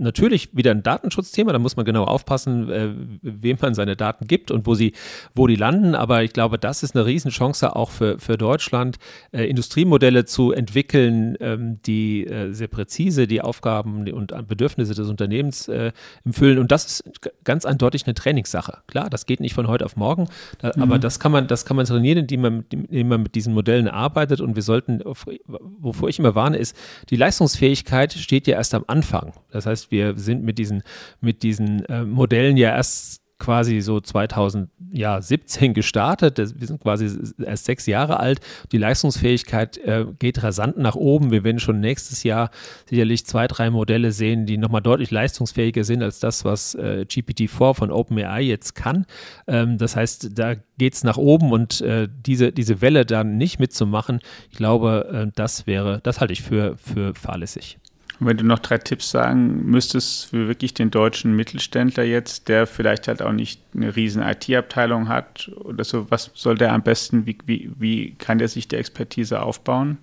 natürlich 0.00 0.56
wieder 0.56 0.70
ein 0.70 0.82
Datenschutzthema, 0.82 1.52
da 1.52 1.58
muss 1.58 1.76
man 1.76 1.84
genau 1.84 2.04
aufpassen, 2.04 2.70
äh, 2.70 2.88
wem 3.22 3.58
man 3.60 3.74
seine 3.74 3.96
Daten 3.96 4.26
gibt 4.26 4.50
und 4.50 4.66
wo 4.66 4.74
sie, 4.74 4.92
wo 5.34 5.46
die 5.46 5.56
landen. 5.56 5.94
Aber 5.94 6.22
ich 6.22 6.32
glaube, 6.32 6.58
das 6.58 6.82
ist 6.82 6.96
eine 6.96 7.06
Riesenchance 7.06 7.76
auch 7.76 7.90
für, 7.90 8.18
für 8.18 8.36
Deutschland, 8.36 8.96
äh, 9.32 9.44
Industriemodelle 9.44 10.24
zu 10.24 10.52
entwickeln, 10.52 11.36
ähm, 11.40 11.80
die 11.86 12.26
äh, 12.26 12.52
sehr 12.52 12.68
präzise 12.68 13.26
die 13.26 13.42
Aufgaben 13.42 14.10
und 14.10 14.32
Bedürfnisse 14.48 14.94
des 14.94 15.08
Unternehmens 15.08 15.68
äh, 15.68 15.92
erfüllen. 16.24 16.58
Und 16.58 16.72
das 16.72 16.86
ist 16.86 17.04
ganz 17.44 17.64
eindeutig 17.64 18.06
eine 18.06 18.14
Trainingssache. 18.14 18.78
Klar, 18.86 19.10
das 19.10 19.26
geht 19.26 19.40
nicht 19.40 19.54
von 19.54 19.68
heute 19.68 19.84
auf 19.84 19.96
morgen, 19.96 20.28
da, 20.58 20.72
mhm. 20.74 20.82
aber 20.82 20.98
das 20.98 21.20
kann 21.20 21.32
man, 21.32 21.46
das 21.46 21.64
kann 21.64 21.76
man 21.76 21.86
trainieren, 21.86 22.18
indem 22.18 22.40
man, 22.40 22.64
indem 22.70 23.08
man 23.08 23.22
mit 23.22 23.34
diesen 23.34 23.54
Modellen 23.54 23.88
arbeitet. 23.88 24.40
Und 24.40 24.56
wir 24.56 24.62
sollten, 24.62 25.02
wovor 25.46 26.08
ich 26.08 26.18
immer 26.18 26.34
warne, 26.34 26.56
ist, 26.56 26.76
die 27.10 27.16
Leistungsfähigkeit 27.16 28.12
steht 28.12 28.46
ja 28.46 28.56
erst 28.56 28.74
am 28.74 28.84
Anfang. 28.86 29.32
Das 29.50 29.66
heißt, 29.66 29.89
wir 29.90 30.16
sind 30.16 30.42
mit 30.42 30.58
diesen, 30.58 30.82
mit 31.20 31.42
diesen 31.42 31.84
äh, 31.86 32.04
Modellen 32.04 32.56
ja 32.56 32.70
erst 32.70 33.20
quasi 33.40 33.80
so 33.80 34.00
2017 34.00 35.74
gestartet. 35.74 36.38
Wir 36.38 36.66
sind 36.66 36.80
quasi 36.80 37.10
erst 37.44 37.64
sechs 37.64 37.86
Jahre 37.86 38.20
alt. 38.20 38.40
Die 38.70 38.78
Leistungsfähigkeit 38.78 39.78
äh, 39.78 40.06
geht 40.20 40.44
rasant 40.44 40.76
nach 40.76 40.94
oben. 40.94 41.32
Wir 41.32 41.42
werden 41.42 41.58
schon 41.58 41.80
nächstes 41.80 42.22
Jahr 42.22 42.50
sicherlich 42.88 43.26
zwei, 43.26 43.48
drei 43.48 43.70
Modelle 43.70 44.12
sehen, 44.12 44.46
die 44.46 44.58
nochmal 44.58 44.82
deutlich 44.82 45.10
leistungsfähiger 45.10 45.82
sind 45.82 46.02
als 46.02 46.20
das, 46.20 46.44
was 46.44 46.76
äh, 46.76 47.04
GPT-4 47.08 47.74
von 47.74 47.90
OpenAI 47.90 48.42
jetzt 48.42 48.76
kann. 48.76 49.06
Ähm, 49.48 49.78
das 49.78 49.96
heißt, 49.96 50.38
da 50.38 50.54
geht 50.78 50.94
es 50.94 51.02
nach 51.02 51.16
oben 51.16 51.50
und 51.50 51.80
äh, 51.80 52.08
diese, 52.26 52.52
diese 52.52 52.80
Welle 52.80 53.04
dann 53.04 53.38
nicht 53.38 53.58
mitzumachen, 53.58 54.20
ich 54.50 54.56
glaube, 54.56 55.26
äh, 55.28 55.32
das 55.34 55.66
wäre, 55.66 56.00
das 56.02 56.20
halte 56.20 56.32
ich 56.32 56.42
für, 56.42 56.76
für 56.76 57.14
fahrlässig. 57.14 57.78
Und 58.20 58.26
wenn 58.26 58.36
du 58.36 58.44
noch 58.44 58.58
drei 58.58 58.76
Tipps 58.76 59.10
sagen 59.10 59.64
müsstest 59.64 60.26
für 60.26 60.46
wirklich 60.46 60.74
den 60.74 60.90
deutschen 60.90 61.34
Mittelständler 61.34 62.04
jetzt, 62.04 62.48
der 62.48 62.66
vielleicht 62.66 63.08
halt 63.08 63.22
auch 63.22 63.32
nicht 63.32 63.62
eine 63.74 63.96
riesen 63.96 64.22
IT-Abteilung 64.22 65.08
hat 65.08 65.50
oder 65.56 65.84
so, 65.84 66.10
was 66.10 66.30
soll 66.34 66.58
der 66.58 66.72
am 66.74 66.82
besten, 66.82 67.24
wie, 67.24 67.38
wie, 67.46 67.70
wie 67.78 68.14
kann 68.14 68.38
der 68.38 68.48
sich 68.48 68.68
die 68.68 68.76
Expertise 68.76 69.40
aufbauen? 69.42 69.96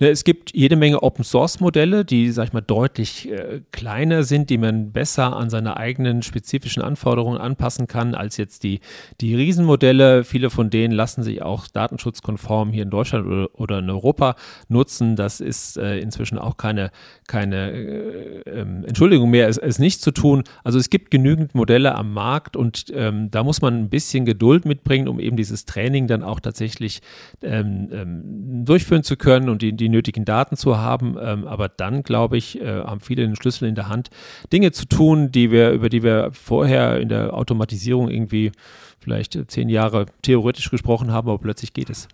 Ne, 0.00 0.08
es 0.08 0.24
gibt 0.24 0.54
jede 0.54 0.76
Menge 0.76 1.02
Open-Source-Modelle, 1.02 2.04
die, 2.04 2.30
sag 2.30 2.48
ich 2.48 2.52
mal, 2.52 2.60
deutlich 2.60 3.30
äh, 3.30 3.62
kleiner 3.72 4.24
sind, 4.24 4.50
die 4.50 4.58
man 4.58 4.92
besser 4.92 5.36
an 5.36 5.48
seine 5.48 5.76
eigenen 5.76 6.22
spezifischen 6.22 6.82
Anforderungen 6.82 7.38
anpassen 7.38 7.86
kann 7.86 8.14
als 8.14 8.36
jetzt 8.36 8.62
die, 8.62 8.80
die 9.20 9.34
Riesenmodelle. 9.34 10.24
Viele 10.24 10.50
von 10.50 10.70
denen 10.70 10.92
lassen 10.92 11.22
sich 11.22 11.42
auch 11.42 11.66
datenschutzkonform 11.68 12.72
hier 12.72 12.82
in 12.82 12.90
Deutschland 12.90 13.26
oder, 13.26 13.48
oder 13.54 13.78
in 13.78 13.88
Europa 13.88 14.36
nutzen. 14.68 15.16
Das 15.16 15.40
ist 15.40 15.78
äh, 15.78 15.98
inzwischen 15.98 16.38
auch 16.38 16.56
keine, 16.56 16.90
keine 17.26 17.70
äh, 17.72 18.42
ähm, 18.46 18.84
Entschuldigung 18.86 19.30
mehr, 19.30 19.48
es, 19.48 19.56
es 19.56 19.78
nicht 19.78 20.02
zu 20.02 20.10
tun. 20.10 20.44
Also 20.62 20.78
es 20.78 20.90
gibt 20.90 21.10
genügend 21.10 21.54
Modelle 21.54 21.94
am 21.94 22.12
Markt 22.12 22.56
und 22.56 22.86
ähm, 22.94 23.30
da 23.30 23.42
muss 23.42 23.62
man 23.62 23.78
ein 23.78 23.88
bisschen 23.88 24.26
Geduld 24.26 24.64
mitbringen, 24.64 25.08
um 25.08 25.20
eben 25.20 25.36
dieses 25.36 25.64
Training 25.64 26.06
dann 26.06 26.22
auch 26.22 26.40
tatsächlich 26.40 27.00
ähm, 27.42 27.88
ähm 27.92 28.64
durchführen 28.66 29.02
zu 29.02 29.16
können 29.16 29.48
und 29.48 29.62
die, 29.62 29.75
die 29.76 29.88
nötigen 29.88 30.24
Daten 30.24 30.56
zu 30.56 30.78
haben. 30.78 31.16
Ähm, 31.20 31.46
aber 31.46 31.68
dann, 31.68 32.02
glaube 32.02 32.36
ich, 32.36 32.60
äh, 32.60 32.82
haben 32.82 33.00
viele 33.00 33.22
den 33.22 33.36
Schlüssel 33.36 33.68
in 33.68 33.74
der 33.74 33.88
Hand, 33.88 34.10
Dinge 34.52 34.72
zu 34.72 34.86
tun, 34.86 35.32
die 35.32 35.50
wir, 35.50 35.70
über 35.70 35.88
die 35.88 36.02
wir 36.02 36.30
vorher 36.32 37.00
in 37.00 37.08
der 37.08 37.34
Automatisierung 37.34 38.10
irgendwie 38.10 38.52
vielleicht 38.98 39.38
zehn 39.50 39.68
Jahre 39.68 40.06
theoretisch 40.22 40.70
gesprochen 40.70 41.12
haben, 41.12 41.28
aber 41.28 41.38
plötzlich 41.38 41.72
geht 41.72 41.90
es. 41.90 42.08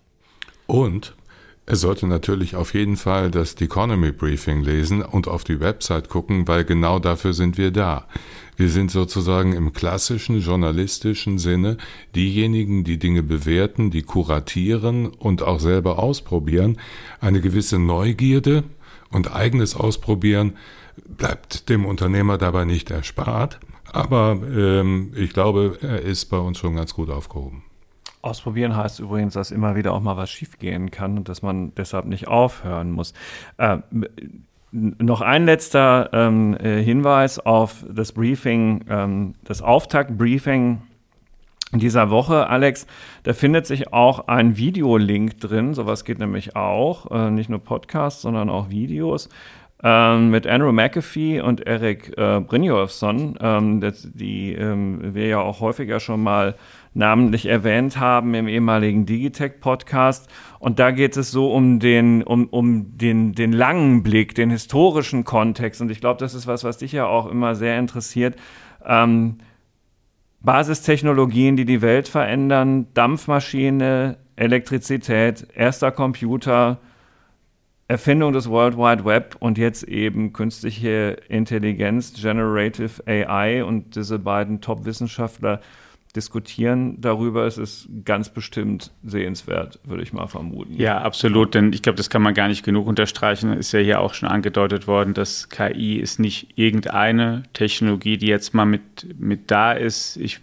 Und 0.66 1.14
er 1.64 1.76
sollte 1.76 2.06
natürlich 2.08 2.56
auf 2.56 2.74
jeden 2.74 2.96
Fall 2.96 3.30
das 3.30 3.54
Economy 3.60 4.10
Briefing 4.10 4.62
lesen 4.62 5.02
und 5.02 5.28
auf 5.28 5.44
die 5.44 5.60
Website 5.60 6.08
gucken, 6.08 6.48
weil 6.48 6.64
genau 6.64 6.98
dafür 6.98 7.32
sind 7.34 7.56
wir 7.56 7.70
da. 7.70 8.08
Wir 8.56 8.68
sind 8.68 8.90
sozusagen 8.90 9.52
im 9.52 9.72
klassischen 9.72 10.40
journalistischen 10.40 11.38
Sinne 11.38 11.76
diejenigen, 12.16 12.84
die 12.84 12.98
Dinge 12.98 13.22
bewerten, 13.22 13.90
die 13.90 14.02
kuratieren 14.02 15.06
und 15.06 15.42
auch 15.42 15.60
selber 15.60 15.98
ausprobieren. 16.00 16.78
Eine 17.20 17.40
gewisse 17.40 17.78
Neugierde 17.78 18.64
und 19.10 19.32
eigenes 19.32 19.76
Ausprobieren 19.76 20.56
bleibt 21.06 21.68
dem 21.68 21.86
Unternehmer 21.86 22.38
dabei 22.38 22.64
nicht 22.64 22.90
erspart. 22.90 23.60
Aber 23.92 24.38
ähm, 24.54 25.12
ich 25.16 25.32
glaube, 25.32 25.78
er 25.80 26.02
ist 26.02 26.26
bei 26.26 26.38
uns 26.38 26.58
schon 26.58 26.74
ganz 26.76 26.94
gut 26.94 27.10
aufgehoben. 27.10 27.62
Ausprobieren 28.22 28.76
heißt 28.76 29.00
übrigens, 29.00 29.34
dass 29.34 29.50
immer 29.50 29.74
wieder 29.74 29.92
auch 29.92 30.00
mal 30.00 30.16
was 30.16 30.30
schiefgehen 30.30 30.92
kann 30.92 31.18
und 31.18 31.28
dass 31.28 31.42
man 31.42 31.74
deshalb 31.74 32.06
nicht 32.06 32.28
aufhören 32.28 32.92
muss. 32.92 33.14
Äh, 33.58 33.78
noch 34.70 35.20
ein 35.20 35.44
letzter 35.44 36.08
ähm, 36.12 36.56
äh, 36.56 36.82
Hinweis 36.82 37.38
auf 37.38 37.84
das 37.88 38.12
Briefing, 38.12 38.84
ähm, 38.88 39.34
das 39.44 39.60
Auftaktbriefing 39.60 40.82
dieser 41.72 42.10
Woche, 42.10 42.48
Alex. 42.48 42.86
Da 43.24 43.32
findet 43.32 43.66
sich 43.66 43.92
auch 43.92 44.28
ein 44.28 44.56
Videolink 44.56 45.40
drin. 45.40 45.74
Sowas 45.74 46.04
geht 46.04 46.18
nämlich 46.18 46.56
auch. 46.56 47.10
Äh, 47.10 47.30
nicht 47.30 47.50
nur 47.50 47.58
Podcasts, 47.58 48.22
sondern 48.22 48.48
auch 48.48 48.70
Videos. 48.70 49.28
Ähm, 49.82 50.30
mit 50.30 50.46
Andrew 50.46 50.70
McAfee 50.70 51.40
und 51.40 51.66
Eric 51.66 52.16
äh, 52.16 52.40
Brynjolfsson, 52.40 53.36
ähm, 53.40 53.80
die 54.14 54.52
ähm, 54.52 55.12
wir 55.14 55.26
ja 55.26 55.40
auch 55.40 55.60
häufiger 55.60 55.98
schon 55.98 56.22
mal 56.22 56.54
namentlich 56.94 57.46
erwähnt 57.46 57.98
haben 57.98 58.34
im 58.34 58.48
ehemaligen 58.48 59.06
Digitech-Podcast. 59.06 60.28
Und 60.58 60.78
da 60.78 60.90
geht 60.90 61.16
es 61.16 61.30
so 61.30 61.52
um 61.52 61.80
den, 61.80 62.22
um, 62.22 62.46
um 62.46 62.98
den, 62.98 63.32
den 63.32 63.52
langen 63.52 64.02
Blick, 64.02 64.34
den 64.34 64.50
historischen 64.50 65.24
Kontext. 65.24 65.80
Und 65.80 65.90
ich 65.90 66.00
glaube, 66.00 66.20
das 66.20 66.34
ist 66.34 66.46
was, 66.46 66.64
was 66.64 66.78
dich 66.78 66.92
ja 66.92 67.06
auch 67.06 67.26
immer 67.26 67.54
sehr 67.54 67.78
interessiert. 67.78 68.36
Ähm, 68.84 69.38
Basistechnologien, 70.40 71.56
die 71.56 71.64
die 71.64 71.82
Welt 71.82 72.08
verändern, 72.08 72.88
Dampfmaschine, 72.94 74.18
Elektrizität, 74.36 75.46
erster 75.54 75.92
Computer, 75.92 76.78
Erfindung 77.88 78.32
des 78.32 78.48
World 78.48 78.76
Wide 78.76 79.04
Web 79.04 79.36
und 79.38 79.58
jetzt 79.58 79.84
eben 79.84 80.32
künstliche 80.32 81.16
Intelligenz, 81.28 82.14
Generative 82.14 83.02
AI 83.06 83.62
und 83.64 83.96
diese 83.96 84.18
beiden 84.18 84.60
Top-Wissenschaftler 84.60 85.60
diskutieren 86.14 87.00
darüber. 87.00 87.46
Es 87.46 87.56
ist 87.56 87.88
ganz 88.04 88.28
bestimmt 88.28 88.90
sehenswert, 89.02 89.78
würde 89.84 90.02
ich 90.02 90.12
mal 90.12 90.26
vermuten. 90.26 90.74
Ja, 90.76 90.98
absolut, 90.98 91.54
denn 91.54 91.72
ich 91.72 91.82
glaube, 91.82 91.96
das 91.96 92.10
kann 92.10 92.22
man 92.22 92.34
gar 92.34 92.48
nicht 92.48 92.64
genug 92.64 92.86
unterstreichen. 92.86 93.52
Ist 93.52 93.72
ja 93.72 93.80
hier 93.80 94.00
auch 94.00 94.12
schon 94.12 94.28
angedeutet 94.28 94.86
worden, 94.86 95.14
dass 95.14 95.48
KI 95.48 95.96
ist 95.96 96.18
nicht 96.18 96.48
irgendeine 96.56 97.44
Technologie, 97.54 98.18
die 98.18 98.26
jetzt 98.26 98.52
mal 98.52 98.66
mit, 98.66 99.18
mit 99.18 99.50
da 99.50 99.72
ist. 99.72 100.16
Ich 100.16 100.40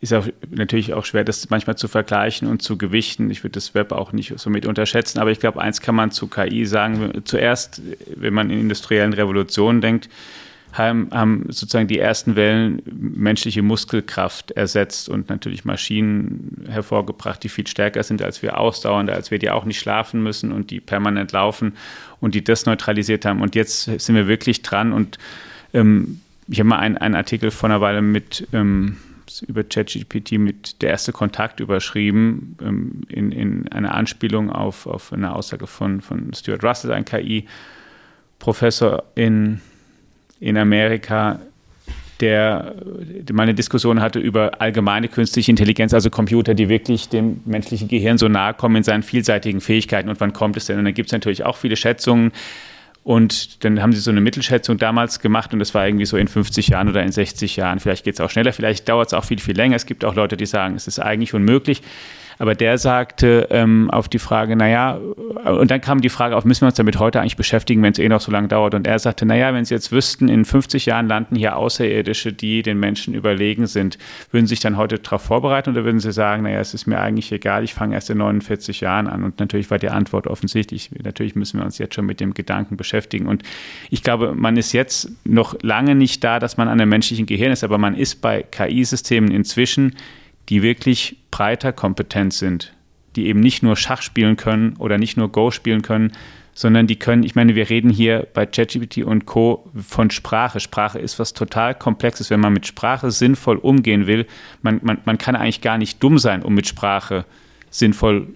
ist 0.00 0.12
auch 0.12 0.26
natürlich 0.50 0.92
auch 0.92 1.04
schwer, 1.04 1.24
das 1.24 1.48
manchmal 1.50 1.76
zu 1.76 1.88
vergleichen 1.88 2.48
und 2.48 2.62
zu 2.62 2.76
gewichten. 2.76 3.30
Ich 3.30 3.42
würde 3.42 3.52
das 3.52 3.74
Web 3.74 3.92
auch 3.92 4.12
nicht 4.12 4.38
so 4.38 4.50
mit 4.50 4.66
unterschätzen, 4.66 5.18
aber 5.18 5.30
ich 5.30 5.40
glaube, 5.40 5.60
eins 5.60 5.80
kann 5.80 5.94
man 5.94 6.10
zu 6.10 6.28
KI 6.28 6.66
sagen. 6.66 7.22
Zuerst, 7.24 7.80
wenn 8.14 8.34
man 8.34 8.50
in 8.50 8.60
industriellen 8.60 9.14
Revolutionen 9.14 9.80
denkt, 9.80 10.08
haben, 10.78 11.08
haben 11.12 11.44
sozusagen 11.48 11.88
die 11.88 11.98
ersten 11.98 12.36
Wellen 12.36 12.82
menschliche 12.84 13.62
Muskelkraft 13.62 14.50
ersetzt 14.52 15.08
und 15.08 15.28
natürlich 15.28 15.64
Maschinen 15.64 16.64
hervorgebracht, 16.68 17.42
die 17.42 17.48
viel 17.48 17.66
stärker 17.66 18.02
sind 18.02 18.22
als 18.22 18.42
wir, 18.42 18.58
ausdauernder, 18.58 19.14
als 19.14 19.30
wir, 19.30 19.38
die 19.38 19.50
auch 19.50 19.64
nicht 19.64 19.78
schlafen 19.78 20.22
müssen 20.22 20.52
und 20.52 20.70
die 20.70 20.80
permanent 20.80 21.32
laufen 21.32 21.76
und 22.20 22.34
die 22.34 22.44
das 22.44 22.66
neutralisiert 22.66 23.24
haben. 23.24 23.40
Und 23.40 23.54
jetzt 23.54 23.84
sind 23.84 24.14
wir 24.14 24.28
wirklich 24.28 24.62
dran 24.62 24.92
und 24.92 25.18
ähm, 25.72 26.20
ich 26.48 26.60
habe 26.60 26.68
mal 26.68 26.78
einen, 26.78 26.96
einen 26.96 27.14
Artikel 27.14 27.50
vor 27.50 27.68
einer 27.68 27.80
Weile 27.80 28.02
mit 28.02 28.46
ähm, 28.52 28.96
über 29.46 29.64
ChatGPT 29.64 30.32
mit 30.32 30.82
der 30.82 30.90
erste 30.90 31.12
Kontakt 31.12 31.60
überschrieben, 31.60 32.56
ähm, 32.62 33.02
in, 33.08 33.32
in 33.32 33.68
einer 33.72 33.94
Anspielung 33.94 34.50
auf, 34.50 34.86
auf 34.86 35.12
eine 35.12 35.34
Aussage 35.34 35.66
von, 35.66 36.00
von 36.00 36.32
Stuart 36.34 36.62
Russell, 36.62 36.92
ein 36.92 37.04
KI-Professor 37.04 39.02
in 39.14 39.60
in 40.40 40.56
Amerika, 40.56 41.40
der, 42.20 42.74
mal 43.32 43.42
eine 43.42 43.54
Diskussion 43.54 44.00
hatte 44.00 44.18
über 44.18 44.60
allgemeine 44.60 45.08
künstliche 45.08 45.50
Intelligenz, 45.50 45.92
also 45.92 46.08
Computer, 46.10 46.54
die 46.54 46.68
wirklich 46.68 47.08
dem 47.08 47.40
menschlichen 47.44 47.88
Gehirn 47.88 48.18
so 48.18 48.28
nahe 48.28 48.54
kommen 48.54 48.76
in 48.76 48.82
seinen 48.82 49.02
vielseitigen 49.02 49.60
Fähigkeiten 49.60 50.08
und 50.08 50.20
wann 50.20 50.32
kommt 50.32 50.56
es 50.56 50.66
denn? 50.66 50.78
Und 50.78 50.86
da 50.86 50.92
gibt 50.92 51.08
es 51.08 51.12
natürlich 51.12 51.44
auch 51.44 51.56
viele 51.56 51.76
Schätzungen. 51.76 52.32
Und 53.04 53.64
dann 53.64 53.80
haben 53.80 53.92
sie 53.92 54.00
so 54.00 54.10
eine 54.10 54.20
Mittelschätzung 54.20 54.78
damals 54.78 55.20
gemacht 55.20 55.52
und 55.52 55.60
das 55.60 55.74
war 55.74 55.86
irgendwie 55.86 56.06
so 56.06 56.16
in 56.16 56.26
50 56.26 56.68
Jahren 56.68 56.88
oder 56.88 57.04
in 57.04 57.12
60 57.12 57.54
Jahren. 57.54 57.78
Vielleicht 57.78 58.02
geht 58.02 58.14
es 58.14 58.20
auch 58.20 58.30
schneller, 58.30 58.52
vielleicht 58.52 58.88
dauert 58.88 59.08
es 59.08 59.14
auch 59.14 59.24
viel, 59.24 59.38
viel 59.38 59.56
länger. 59.56 59.76
Es 59.76 59.86
gibt 59.86 60.04
auch 60.04 60.16
Leute, 60.16 60.36
die 60.36 60.46
sagen, 60.46 60.74
es 60.74 60.88
ist 60.88 60.98
eigentlich 60.98 61.32
unmöglich. 61.32 61.82
Aber 62.38 62.54
der 62.54 62.78
sagte 62.78 63.48
ähm, 63.50 63.90
auf 63.90 64.08
die 64.08 64.18
Frage, 64.18 64.56
naja, 64.56 64.98
und 65.44 65.70
dann 65.70 65.80
kam 65.80 66.00
die 66.00 66.08
Frage 66.08 66.36
auf, 66.36 66.44
müssen 66.44 66.62
wir 66.62 66.66
uns 66.66 66.76
damit 66.76 66.98
heute 66.98 67.20
eigentlich 67.20 67.36
beschäftigen, 67.36 67.82
wenn 67.82 67.92
es 67.92 67.98
eh 67.98 68.08
noch 68.08 68.20
so 68.20 68.30
lange 68.30 68.48
dauert? 68.48 68.74
Und 68.74 68.86
er 68.86 68.98
sagte, 68.98 69.24
naja, 69.24 69.54
wenn 69.54 69.64
Sie 69.64 69.74
jetzt 69.74 69.92
wüssten, 69.92 70.28
in 70.28 70.44
50 70.44 70.86
Jahren 70.86 71.08
landen 71.08 71.36
hier 71.36 71.56
Außerirdische, 71.56 72.32
die 72.32 72.62
den 72.62 72.78
Menschen 72.78 73.14
überlegen 73.14 73.66
sind, 73.66 73.98
würden 74.30 74.46
Sie 74.46 74.50
sich 74.50 74.60
dann 74.60 74.76
heute 74.76 74.98
darauf 74.98 75.22
vorbereiten 75.22 75.70
oder 75.70 75.84
würden 75.84 76.00
Sie 76.00 76.12
sagen, 76.12 76.42
naja, 76.42 76.60
es 76.60 76.74
ist 76.74 76.86
mir 76.86 77.00
eigentlich 77.00 77.32
egal, 77.32 77.64
ich 77.64 77.74
fange 77.74 77.94
erst 77.94 78.10
in 78.10 78.18
49 78.18 78.80
Jahren 78.80 79.06
an? 79.06 79.24
Und 79.24 79.40
natürlich 79.40 79.70
war 79.70 79.78
die 79.78 79.88
Antwort 79.88 80.26
offensichtlich, 80.26 80.90
natürlich 81.02 81.36
müssen 81.36 81.58
wir 81.58 81.64
uns 81.64 81.78
jetzt 81.78 81.94
schon 81.94 82.06
mit 82.06 82.20
dem 82.20 82.34
Gedanken 82.34 82.76
beschäftigen. 82.76 83.26
Und 83.26 83.42
ich 83.90 84.02
glaube, 84.02 84.34
man 84.34 84.56
ist 84.56 84.72
jetzt 84.72 85.10
noch 85.24 85.56
lange 85.62 85.94
nicht 85.94 86.22
da, 86.22 86.38
dass 86.38 86.56
man 86.56 86.68
an 86.68 86.80
einem 86.80 86.90
menschlichen 86.90 87.26
Gehirn 87.26 87.52
ist, 87.52 87.64
aber 87.64 87.78
man 87.78 87.94
ist 87.94 88.20
bei 88.20 88.42
KI-Systemen 88.42 89.30
inzwischen 89.30 89.94
die 90.48 90.62
wirklich 90.62 91.16
breiter 91.30 91.72
kompetent 91.72 92.32
sind, 92.32 92.72
die 93.16 93.26
eben 93.26 93.40
nicht 93.40 93.62
nur 93.62 93.76
Schach 93.76 94.02
spielen 94.02 94.36
können 94.36 94.74
oder 94.78 94.98
nicht 94.98 95.16
nur 95.16 95.30
Go 95.30 95.50
spielen 95.50 95.82
können, 95.82 96.12
sondern 96.56 96.86
die 96.86 96.96
können, 96.96 97.22
ich 97.22 97.34
meine, 97.34 97.54
wir 97.54 97.68
reden 97.68 97.90
hier 97.90 98.26
bei 98.32 98.46
ChatGPT 98.46 99.04
und 99.04 99.26
Co. 99.26 99.70
von 99.86 100.10
Sprache. 100.10 100.58
Sprache 100.58 100.98
ist 100.98 101.18
was 101.18 101.34
total 101.34 101.74
Komplexes. 101.74 102.30
Wenn 102.30 102.40
man 102.40 102.54
mit 102.54 102.66
Sprache 102.66 103.10
sinnvoll 103.10 103.58
umgehen 103.58 104.06
will, 104.06 104.26
man, 104.62 104.80
man, 104.82 104.98
man 105.04 105.18
kann 105.18 105.36
eigentlich 105.36 105.60
gar 105.60 105.76
nicht 105.76 106.02
dumm 106.02 106.18
sein, 106.18 106.42
um 106.42 106.54
mit 106.54 106.66
Sprache 106.66 107.26
sinnvoll 107.68 108.28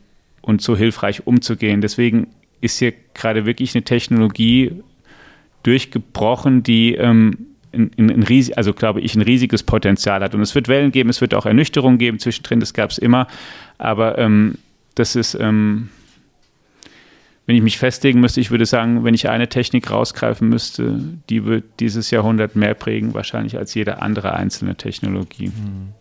und 0.42 0.60
so 0.60 0.76
hilfreich 0.76 1.26
umzugehen. 1.26 1.80
Deswegen 1.80 2.26
ist 2.60 2.78
hier 2.78 2.92
gerade 3.14 3.46
wirklich 3.46 3.74
eine 3.74 3.84
Technologie 3.84 4.72
durchgebrochen, 5.62 6.62
die 6.62 6.96
ähm, 6.96 7.46
ein, 7.72 7.90
ein, 7.98 8.22
riesig, 8.22 8.56
also 8.56 8.72
glaube 8.72 9.00
ich, 9.00 9.14
ein 9.14 9.22
riesiges 9.22 9.62
Potenzial 9.62 10.22
hat. 10.22 10.34
Und 10.34 10.40
es 10.40 10.54
wird 10.54 10.68
Wellen 10.68 10.92
geben, 10.92 11.10
es 11.10 11.20
wird 11.20 11.34
auch 11.34 11.46
Ernüchterung 11.46 11.98
geben 11.98 12.18
zwischendrin, 12.18 12.60
das 12.60 12.74
gab 12.74 12.90
es 12.90 12.98
immer. 12.98 13.26
Aber 13.78 14.18
ähm, 14.18 14.58
das 14.94 15.16
ist, 15.16 15.34
ähm, 15.34 15.88
wenn 17.46 17.56
ich 17.56 17.62
mich 17.62 17.78
festlegen 17.78 18.20
müsste, 18.20 18.40
ich 18.40 18.50
würde 18.50 18.66
sagen, 18.66 19.04
wenn 19.04 19.14
ich 19.14 19.28
eine 19.28 19.48
Technik 19.48 19.90
rausgreifen 19.90 20.48
müsste, 20.48 21.00
die 21.28 21.44
wird 21.44 21.64
dieses 21.80 22.10
Jahrhundert 22.10 22.56
mehr 22.56 22.74
prägen, 22.74 23.14
wahrscheinlich 23.14 23.56
als 23.56 23.74
jede 23.74 24.02
andere 24.02 24.34
einzelne 24.34 24.76
Technologie. 24.76 25.48
Mhm. 25.48 25.99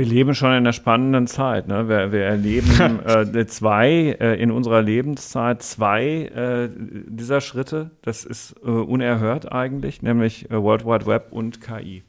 Wir 0.00 0.06
leben 0.06 0.34
schon 0.34 0.48
in 0.48 0.56
einer 0.56 0.72
spannenden 0.72 1.26
Zeit. 1.26 1.68
Ne? 1.68 1.86
Wir, 1.90 2.10
wir 2.10 2.24
erleben 2.24 3.00
äh, 3.34 3.46
zwei 3.46 4.16
äh, 4.18 4.42
in 4.42 4.50
unserer 4.50 4.80
Lebenszeit 4.80 5.62
zwei 5.62 6.22
äh, 6.24 6.70
dieser 6.74 7.42
Schritte. 7.42 7.90
Das 8.00 8.24
ist 8.24 8.54
äh, 8.64 8.70
unerhört 8.70 9.52
eigentlich, 9.52 10.00
nämlich 10.00 10.50
äh, 10.50 10.54
World 10.54 10.86
Wide 10.86 11.04
Web 11.04 11.26
und 11.32 11.60
KI. 11.60 12.02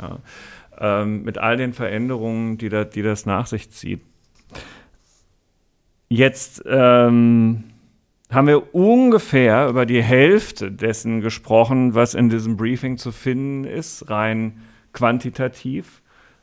Ja. 0.00 0.18
Ähm, 0.78 1.24
mit 1.24 1.36
all 1.36 1.56
den 1.56 1.72
Veränderungen, 1.72 2.58
die, 2.58 2.68
da, 2.68 2.84
die 2.84 3.02
das 3.02 3.26
nach 3.26 3.48
sich 3.48 3.72
zieht. 3.72 4.02
Jetzt 6.08 6.62
ähm, 6.64 7.64
haben 8.30 8.46
wir 8.46 8.72
ungefähr 8.72 9.66
über 9.66 9.84
die 9.84 10.00
Hälfte 10.00 10.70
dessen 10.70 11.22
gesprochen, 11.22 11.96
was 11.96 12.14
in 12.14 12.30
diesem 12.30 12.56
Briefing 12.56 12.98
zu 12.98 13.10
finden 13.10 13.64
ist, 13.64 14.08
rein 14.10 14.60
quantitativ. 14.92 16.02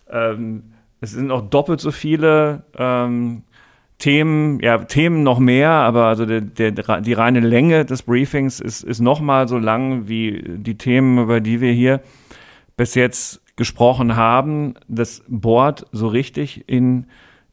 Ähm, 0.09 0.72
es 1.03 1.11
sind 1.11 1.31
auch 1.31 1.41
doppelt 1.41 1.81
so 1.81 1.91
viele 1.91 2.63
ähm, 2.77 3.43
Themen, 3.97 4.61
ja, 4.61 4.77
Themen 4.77 5.21
noch 5.21 5.37
mehr, 5.37 5.69
aber 5.69 6.05
also 6.05 6.25
der, 6.25 6.39
der, 6.39 7.01
die 7.01 7.11
reine 7.11 7.41
Länge 7.41 7.83
des 7.83 8.03
Briefings 8.03 8.61
ist, 8.61 8.83
ist 8.83 9.01
noch 9.01 9.19
mal 9.19 9.49
so 9.49 9.57
lang 9.57 10.07
wie 10.07 10.41
die 10.47 10.77
Themen, 10.77 11.17
über 11.17 11.41
die 11.41 11.59
wir 11.59 11.73
hier 11.73 11.99
bis 12.77 12.95
jetzt 12.95 13.41
gesprochen 13.57 14.15
haben. 14.15 14.75
Das 14.87 15.23
bohrt 15.27 15.85
so 15.91 16.07
richtig 16.07 16.69
in 16.69 17.07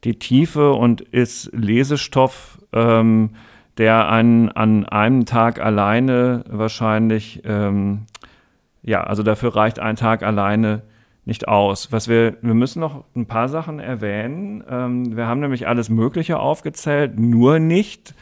die 0.04 0.20
Tiefe 0.20 0.72
und 0.72 1.00
ist 1.00 1.50
Lesestoff, 1.52 2.58
ähm, 2.72 3.30
der 3.78 4.08
einen 4.10 4.48
an 4.48 4.84
einem 4.86 5.26
Tag 5.26 5.60
alleine 5.60 6.44
wahrscheinlich, 6.48 7.42
ähm, 7.44 8.06
ja, 8.84 9.02
also 9.02 9.24
dafür 9.24 9.56
reicht 9.56 9.80
ein 9.80 9.96
Tag 9.96 10.22
alleine 10.22 10.82
nicht 11.30 11.48
aus. 11.48 11.90
Was 11.92 12.08
wir, 12.08 12.36
wir 12.42 12.54
müssen 12.54 12.80
noch 12.80 13.04
ein 13.16 13.24
paar 13.24 13.48
Sachen 13.48 13.80
erwähnen. 13.80 14.62
Ähm, 14.68 15.16
wir 15.16 15.26
haben 15.26 15.40
nämlich 15.40 15.66
alles 15.66 15.88
Mögliche 15.88 16.38
aufgezählt, 16.38 17.18
nur 17.18 17.58
nicht. 17.58 18.14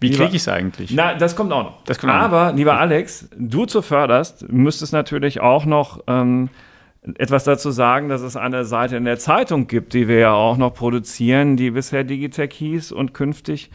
Wie 0.00 0.10
kriege 0.10 0.30
ich 0.30 0.42
es 0.42 0.48
eigentlich? 0.48 0.90
Na, 0.90 1.14
das 1.14 1.36
kommt 1.36 1.52
auch 1.52 1.62
noch. 1.62 1.84
Das 1.84 1.98
kommt 1.98 2.12
Aber, 2.12 2.50
noch. 2.50 2.56
lieber 2.56 2.78
Alex, 2.78 3.30
du 3.38 3.64
zu 3.64 3.80
förderst, 3.80 4.52
müsstest 4.52 4.92
natürlich 4.92 5.40
auch 5.40 5.64
noch 5.64 6.00
ähm, 6.06 6.50
etwas 7.14 7.44
dazu 7.44 7.70
sagen, 7.70 8.08
dass 8.10 8.20
es 8.20 8.36
eine 8.36 8.64
Seite 8.64 8.96
in 8.96 9.04
der 9.04 9.18
Zeitung 9.18 9.68
gibt, 9.68 9.94
die 9.94 10.08
wir 10.08 10.18
ja 10.18 10.32
auch 10.34 10.58
noch 10.58 10.74
produzieren, 10.74 11.56
die 11.56 11.70
bisher 11.70 12.04
Digitech 12.04 12.52
hieß 12.52 12.92
und 12.92 13.14
künftig 13.14 13.70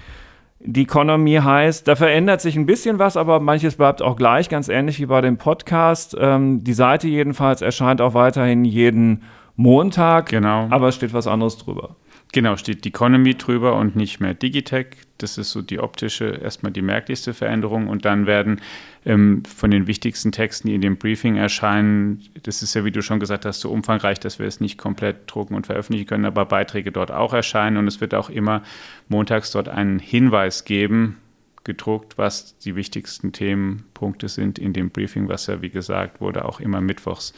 die 0.64 0.84
Economy 0.84 1.36
heißt. 1.36 1.88
Da 1.88 1.96
verändert 1.96 2.42
sich 2.42 2.56
ein 2.56 2.66
bisschen 2.66 3.00
was, 3.00 3.18
aber 3.18 3.40
manches 3.40 3.76
bleibt 3.76 4.02
auch 4.02 4.16
gleich, 4.16 4.50
ganz 4.50 4.70
ähnlich 4.70 5.00
wie 5.00 5.06
bei 5.06 5.22
dem 5.22 5.38
Podcast. 5.38 6.16
Ähm, 6.20 6.64
die 6.64 6.74
Seite 6.74 7.08
jedenfalls 7.08 7.62
erscheint 7.62 8.02
auch 8.02 8.14
weiterhin 8.14 8.66
jeden 8.66 9.24
Montag, 9.56 10.30
genau. 10.30 10.68
aber 10.70 10.88
es 10.90 10.96
steht 10.96 11.14
was 11.14 11.28
anderes 11.28 11.58
drüber. 11.58 11.96
Genau, 12.34 12.56
steht 12.56 12.86
Economy 12.86 13.36
drüber 13.36 13.76
und 13.76 13.98
nicht 13.98 14.22
mehr 14.22 14.34
Digitech. 14.34 14.88
Das 15.18 15.38
ist 15.38 15.52
so 15.52 15.62
die 15.62 15.80
optische, 15.80 16.28
erstmal 16.28 16.72
die 16.72 16.82
merklichste 16.82 17.34
Veränderung. 17.34 17.90
Und 17.90 18.06
dann 18.06 18.26
werden 18.26 18.62
ähm, 19.06 19.44
von 19.44 19.70
den 19.70 19.86
wichtigsten 19.86 20.32
Texten, 20.32 20.70
die 20.70 20.76
in 20.76 20.82
dem 20.82 20.96
Briefing 20.96 21.36
erscheinen, 21.36 22.24
das 22.44 22.64
ist 22.64 22.74
ja, 22.74 22.86
wie 22.86 22.92
du 22.92 23.02
schon 23.02 23.20
gesagt 23.20 23.46
hast, 23.46 23.60
so 23.60 23.70
umfangreich, 23.70 24.20
dass 24.20 24.40
wir 24.40 24.48
es 24.48 24.62
nicht 24.62 24.78
komplett 24.78 25.24
drucken 25.28 25.56
und 25.56 25.66
veröffentlichen 25.66 26.08
können, 26.08 26.26
aber 26.26 26.46
Beiträge 26.46 26.94
dort 26.94 27.12
auch 27.12 27.34
erscheinen. 27.34 27.76
Und 27.76 27.88
es 27.88 28.00
wird 28.00 28.14
auch 28.14 28.30
immer 28.30 28.64
montags 29.10 29.52
dort 29.52 29.68
einen 29.68 30.00
Hinweis 30.00 30.64
geben, 30.64 31.18
gedruckt, 31.66 32.18
was 32.18 32.58
die 32.60 32.78
wichtigsten 32.78 33.34
Themenpunkte 33.34 34.30
sind 34.30 34.58
in 34.58 34.72
dem 34.72 34.90
Briefing, 34.90 35.28
was 35.28 35.48
ja, 35.48 35.62
wie 35.62 35.70
gesagt, 35.70 36.22
wurde 36.22 36.46
auch 36.46 36.62
immer 36.62 36.80
mittwochs 36.80 37.34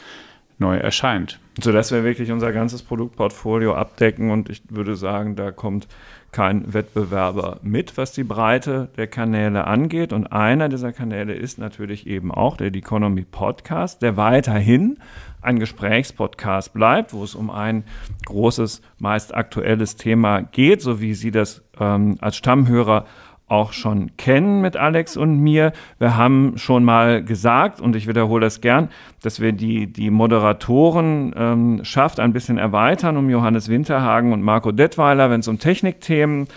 neu 0.63 0.77
erscheint. 0.77 1.39
Sodass 1.61 1.91
wir 1.91 2.03
wirklich 2.03 2.31
unser 2.31 2.51
ganzes 2.51 2.81
Produktportfolio 2.81 3.75
abdecken 3.75 4.31
und 4.31 4.49
ich 4.49 4.63
würde 4.69 4.95
sagen, 4.95 5.35
da 5.35 5.51
kommt 5.51 5.87
kein 6.31 6.73
Wettbewerber 6.73 7.59
mit, 7.61 7.95
was 7.95 8.11
die 8.11 8.23
Breite 8.23 8.89
der 8.97 9.05
Kanäle 9.05 9.67
angeht. 9.67 10.11
Und 10.11 10.27
einer 10.27 10.67
dieser 10.67 10.91
Kanäle 10.91 11.33
ist 11.33 11.59
natürlich 11.59 12.07
eben 12.07 12.31
auch 12.31 12.57
der 12.57 12.73
Economy 12.73 13.23
Podcast, 13.23 14.01
der 14.01 14.17
weiterhin 14.17 14.97
ein 15.41 15.59
Gesprächspodcast 15.59 16.73
bleibt, 16.73 17.13
wo 17.13 17.23
es 17.23 17.35
um 17.35 17.51
ein 17.51 17.83
großes, 18.25 18.81
meist 18.97 19.35
aktuelles 19.35 19.95
Thema 19.95 20.41
geht, 20.41 20.81
so 20.81 20.99
wie 20.99 21.13
Sie 21.13 21.31
das 21.31 21.63
ähm, 21.79 22.17
als 22.19 22.35
Stammhörer 22.35 23.05
auch 23.47 23.73
schon 23.73 24.15
kennen 24.17 24.61
mit 24.61 24.77
Alex 24.77 25.17
und 25.17 25.39
mir. 25.39 25.73
Wir 25.99 26.17
haben 26.17 26.53
schon 26.57 26.83
mal 26.83 27.23
gesagt, 27.23 27.81
und 27.81 27.95
ich 27.95 28.07
wiederhole 28.07 28.45
das 28.45 28.61
gern, 28.61 28.89
dass 29.21 29.39
wir 29.39 29.51
die, 29.51 29.87
die 29.87 30.09
Moderatoren 30.09 31.33
ähm, 31.37 31.79
schafft 31.83 32.19
ein 32.19 32.33
bisschen 32.33 32.57
erweitern 32.57 33.17
um 33.17 33.29
Johannes 33.29 33.69
Winterhagen 33.69 34.33
und 34.33 34.41
Marco 34.41 34.71
Detweiler, 34.71 35.29
wenn 35.29 35.41
es 35.41 35.47
um 35.47 35.59
Technikthemen 35.59 36.47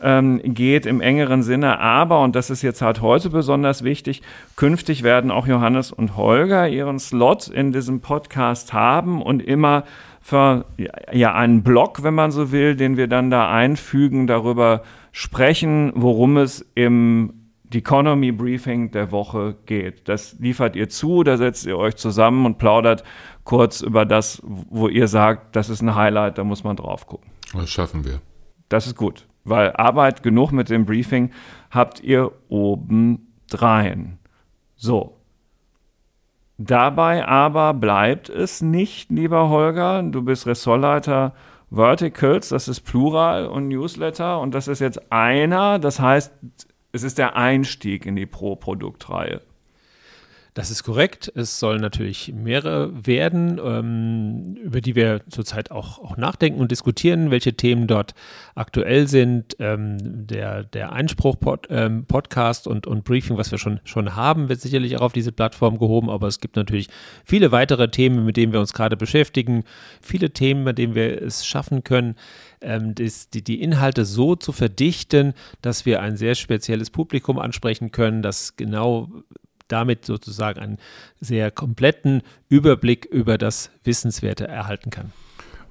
ähm, 0.00 0.40
geht 0.44 0.86
im 0.86 1.00
engeren 1.00 1.42
Sinne. 1.42 1.78
Aber, 1.78 2.22
und 2.22 2.36
das 2.36 2.50
ist 2.50 2.62
jetzt 2.62 2.82
halt 2.82 3.00
heute 3.00 3.30
besonders 3.30 3.82
wichtig, 3.82 4.22
künftig 4.56 5.02
werden 5.02 5.30
auch 5.30 5.46
Johannes 5.46 5.92
und 5.92 6.16
Holger 6.16 6.68
ihren 6.68 6.98
Slot 6.98 7.48
in 7.48 7.72
diesem 7.72 8.00
Podcast 8.00 8.72
haben 8.72 9.22
und 9.22 9.42
immer 9.42 9.84
für 10.20 10.64
ja, 11.12 11.34
einen 11.34 11.62
Blog, 11.62 12.02
wenn 12.02 12.14
man 12.14 12.32
so 12.32 12.50
will, 12.50 12.74
den 12.74 12.96
wir 12.96 13.06
dann 13.06 13.30
da 13.30 13.48
einfügen, 13.48 14.26
darüber 14.26 14.82
sprechen, 15.16 15.92
worum 15.94 16.36
es 16.36 16.60
im 16.74 17.32
Economy 17.72 18.32
Briefing 18.32 18.90
der 18.90 19.12
Woche 19.12 19.56
geht. 19.64 20.10
Das 20.10 20.36
liefert 20.40 20.76
ihr 20.76 20.90
zu, 20.90 21.22
da 21.22 21.38
setzt 21.38 21.64
ihr 21.64 21.78
euch 21.78 21.96
zusammen 21.96 22.44
und 22.44 22.58
plaudert 22.58 23.02
kurz 23.42 23.80
über 23.80 24.04
das, 24.04 24.42
wo 24.44 24.88
ihr 24.88 25.08
sagt, 25.08 25.56
das 25.56 25.70
ist 25.70 25.80
ein 25.80 25.94
Highlight, 25.94 26.36
da 26.36 26.44
muss 26.44 26.64
man 26.64 26.76
drauf 26.76 27.06
gucken. 27.06 27.30
Das 27.54 27.70
schaffen 27.70 28.04
wir. 28.04 28.20
Das 28.68 28.86
ist 28.86 28.94
gut, 28.94 29.26
weil 29.44 29.72
Arbeit 29.72 30.22
genug 30.22 30.52
mit 30.52 30.68
dem 30.68 30.84
Briefing 30.84 31.30
habt 31.70 32.00
ihr 32.00 32.30
obendrein. 32.50 34.18
So. 34.76 35.16
Dabei 36.58 37.26
aber 37.26 37.72
bleibt 37.72 38.28
es 38.28 38.60
nicht, 38.60 39.10
lieber 39.10 39.48
Holger, 39.48 40.02
du 40.02 40.20
bist 40.20 40.46
Ressortleiter 40.46 41.32
Verticals, 41.70 42.50
das 42.50 42.68
ist 42.68 42.80
Plural 42.82 43.46
und 43.46 43.68
Newsletter 43.68 44.40
und 44.40 44.54
das 44.54 44.68
ist 44.68 44.80
jetzt 44.80 45.10
einer, 45.10 45.78
das 45.78 45.98
heißt, 46.00 46.32
es 46.92 47.02
ist 47.02 47.18
der 47.18 47.36
Einstieg 47.36 48.06
in 48.06 48.16
die 48.16 48.26
Pro-Produktreihe. 48.26 49.42
Das 50.56 50.70
ist 50.70 50.84
korrekt. 50.84 51.30
Es 51.34 51.60
sollen 51.60 51.82
natürlich 51.82 52.32
mehrere 52.32 52.90
werden, 53.06 53.60
ähm, 53.62 54.54
über 54.54 54.80
die 54.80 54.94
wir 54.94 55.20
zurzeit 55.28 55.70
auch, 55.70 55.98
auch 55.98 56.16
nachdenken 56.16 56.60
und 56.60 56.70
diskutieren, 56.70 57.30
welche 57.30 57.52
Themen 57.52 57.86
dort 57.86 58.14
aktuell 58.54 59.06
sind. 59.06 59.54
Ähm, 59.58 59.98
der 60.26 60.64
der 60.64 60.92
Einspruch-Podcast 60.92 62.66
ähm, 62.66 62.72
und, 62.72 62.86
und 62.86 63.04
Briefing, 63.04 63.36
was 63.36 63.50
wir 63.50 63.58
schon, 63.58 63.80
schon 63.84 64.16
haben, 64.16 64.48
wird 64.48 64.62
sicherlich 64.62 64.96
auch 64.96 65.02
auf 65.02 65.12
diese 65.12 65.30
Plattform 65.30 65.78
gehoben, 65.78 66.08
aber 66.08 66.26
es 66.26 66.40
gibt 66.40 66.56
natürlich 66.56 66.88
viele 67.26 67.52
weitere 67.52 67.90
Themen, 67.90 68.24
mit 68.24 68.38
denen 68.38 68.54
wir 68.54 68.60
uns 68.60 68.72
gerade 68.72 68.96
beschäftigen, 68.96 69.64
viele 70.00 70.30
Themen, 70.30 70.64
bei 70.64 70.72
denen 70.72 70.94
wir 70.94 71.20
es 71.20 71.44
schaffen 71.44 71.84
können, 71.84 72.14
ähm, 72.62 72.94
die, 72.94 73.44
die 73.44 73.60
Inhalte 73.60 74.06
so 74.06 74.36
zu 74.36 74.52
verdichten, 74.52 75.34
dass 75.60 75.84
wir 75.84 76.00
ein 76.00 76.16
sehr 76.16 76.34
spezielles 76.34 76.88
Publikum 76.88 77.38
ansprechen 77.38 77.92
können, 77.92 78.22
das 78.22 78.56
genau 78.56 79.10
damit 79.68 80.04
sozusagen 80.04 80.60
einen 80.60 80.78
sehr 81.20 81.50
kompletten 81.50 82.22
Überblick 82.48 83.04
über 83.06 83.38
das 83.38 83.70
Wissenswerte 83.84 84.46
erhalten 84.46 84.90
kann. 84.90 85.12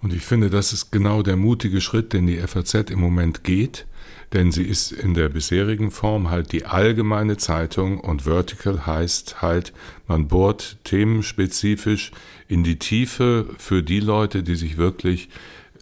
Und 0.02 0.14
ich 0.14 0.24
finde, 0.24 0.50
das 0.50 0.72
ist 0.72 0.92
genau 0.92 1.24
der 1.24 1.36
mutige 1.36 1.82
Schritt, 1.82 2.14
den 2.14 2.28
die 2.28 2.38
FAZ 2.38 2.92
im 2.92 3.00
Moment 3.00 3.44
geht, 3.44 3.88
denn 4.34 4.52
sie 4.52 4.64
ist 4.64 4.92
in 4.92 5.14
der 5.14 5.30
bisherigen 5.30 5.90
Form 5.90 6.30
halt 6.30 6.52
die 6.52 6.66
allgemeine 6.66 7.38
Zeitung 7.38 8.00
und 8.00 8.24
Vertical 8.24 8.86
heißt 8.86 9.42
halt, 9.42 9.74
man 10.08 10.28
bohrt 10.28 10.78
themenspezifisch 10.84 12.12
in 12.48 12.64
die 12.64 12.78
Tiefe 12.78 13.48
für 13.58 13.82
die 13.82 14.00
Leute, 14.00 14.44
die 14.44 14.56
sich 14.56 14.78
wirklich 14.78 15.30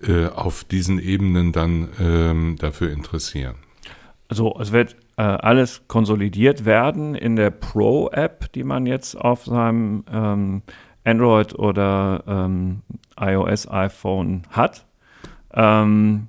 äh, 0.07 0.27
auf 0.27 0.63
diesen 0.63 0.99
Ebenen 0.99 1.51
dann 1.51 1.89
ähm, 1.99 2.55
dafür 2.59 2.91
interessieren. 2.91 3.55
Also 4.29 4.57
es 4.59 4.71
wird 4.71 4.95
äh, 5.17 5.21
alles 5.21 5.87
konsolidiert 5.87 6.65
werden 6.65 7.15
in 7.15 7.35
der 7.35 7.51
Pro-App, 7.51 8.51
die 8.53 8.63
man 8.63 8.85
jetzt 8.85 9.15
auf 9.15 9.45
seinem 9.45 10.03
ähm, 10.11 10.61
Android 11.03 11.57
oder 11.57 12.23
ähm, 12.27 12.81
iOS-iPhone 13.19 14.43
hat. 14.49 14.85
Ähm, 15.53 16.27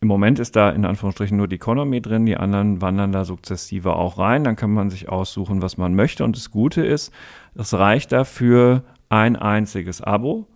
Im 0.00 0.08
Moment 0.08 0.38
ist 0.38 0.56
da 0.56 0.70
in 0.70 0.84
Anführungsstrichen 0.84 1.36
nur 1.36 1.48
die 1.48 1.56
Economy 1.56 2.00
drin, 2.00 2.26
die 2.26 2.36
anderen 2.36 2.80
wandern 2.80 3.12
da 3.12 3.24
sukzessive 3.24 3.94
auch 3.94 4.18
rein. 4.18 4.44
Dann 4.44 4.56
kann 4.56 4.72
man 4.72 4.88
sich 4.90 5.08
aussuchen, 5.08 5.60
was 5.60 5.76
man 5.76 5.94
möchte. 5.94 6.24
Und 6.24 6.36
das 6.36 6.50
Gute 6.50 6.84
ist, 6.84 7.12
es 7.54 7.74
reicht 7.74 8.12
dafür 8.12 8.82
ein 9.08 9.36
einziges 9.36 10.00
Abo. 10.00 10.46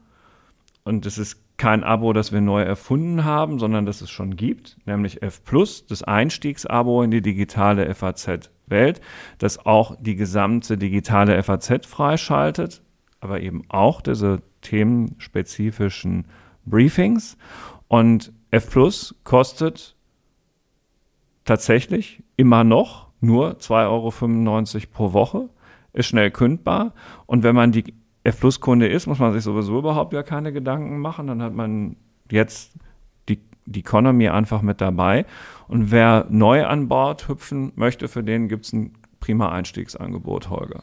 Und 0.85 1.05
es 1.05 1.19
ist 1.19 1.50
kein 1.61 1.85
Abo, 1.85 2.15
das 2.15 2.33
wir 2.33 2.41
neu 2.41 2.63
erfunden 2.63 3.27
haben, 3.27 3.59
sondern 3.59 3.85
das 3.85 4.01
es 4.01 4.09
schon 4.09 4.35
gibt, 4.35 4.79
nämlich 4.87 5.21
F 5.21 5.45
Plus, 5.45 5.85
das 5.85 6.03
Einstiegsabo 6.03 7.03
in 7.03 7.11
die 7.11 7.21
digitale 7.21 7.95
FAZ-Welt, 7.95 9.03
das 9.37 9.67
auch 9.67 9.95
die 10.01 10.17
gesamte 10.17 10.79
digitale 10.79 11.41
FAZ 11.43 11.85
freischaltet, 11.85 12.83
aber 13.21 13.43
eben 13.43 13.65
auch 13.69 14.01
diese 14.01 14.41
themenspezifischen 14.63 16.25
Briefings. 16.65 17.37
Und 17.89 18.33
F 18.51 18.71
Plus 18.71 19.15
kostet 19.25 19.97
tatsächlich 21.45 22.23
immer 22.37 22.65
noch 22.65 23.09
nur 23.21 23.59
2,95 23.59 24.77
Euro 24.77 24.87
pro 24.91 25.13
Woche, 25.13 25.51
ist 25.93 26.07
schnell 26.07 26.31
kündbar. 26.31 26.95
Und 27.27 27.43
wenn 27.43 27.55
man 27.55 27.71
die 27.71 28.00
F 28.23 28.41
Plus 28.41 28.61
Kunde 28.61 28.87
ist, 28.87 29.07
muss 29.07 29.19
man 29.19 29.33
sich 29.33 29.43
sowieso 29.43 29.79
überhaupt 29.79 30.13
ja 30.13 30.23
keine 30.23 30.53
Gedanken 30.53 30.99
machen. 30.99 31.27
Dann 31.27 31.43
hat 31.43 31.55
man 31.55 31.97
jetzt 32.31 32.75
die, 33.29 33.41
die 33.67 33.81
Economy 33.81 34.29
einfach 34.29 34.63
mit 34.63 34.81
dabei. 34.81 35.25
Und 35.69 35.91
wer 35.91 36.27
neu 36.29 36.67
an 36.67 36.89
Bord 36.89 37.29
hüpfen 37.29 37.73
möchte, 37.77 38.09
für 38.09 38.23
den 38.23 38.49
gibt 38.49 38.67
es 38.67 38.73
ein 38.73 38.93
prima 39.21 39.51
Einstiegsangebot, 39.51 40.51
Holger. 40.51 40.83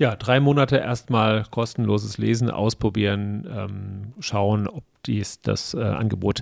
Ja, 0.00 0.16
drei 0.16 0.40
Monate 0.40 0.78
erstmal 0.78 1.44
kostenloses 1.50 2.16
Lesen, 2.16 2.50
ausprobieren, 2.50 3.46
ähm, 3.54 4.14
schauen, 4.18 4.66
ob 4.66 4.82
dies, 5.04 5.42
das 5.42 5.74
äh, 5.74 5.82
Angebot 5.82 6.40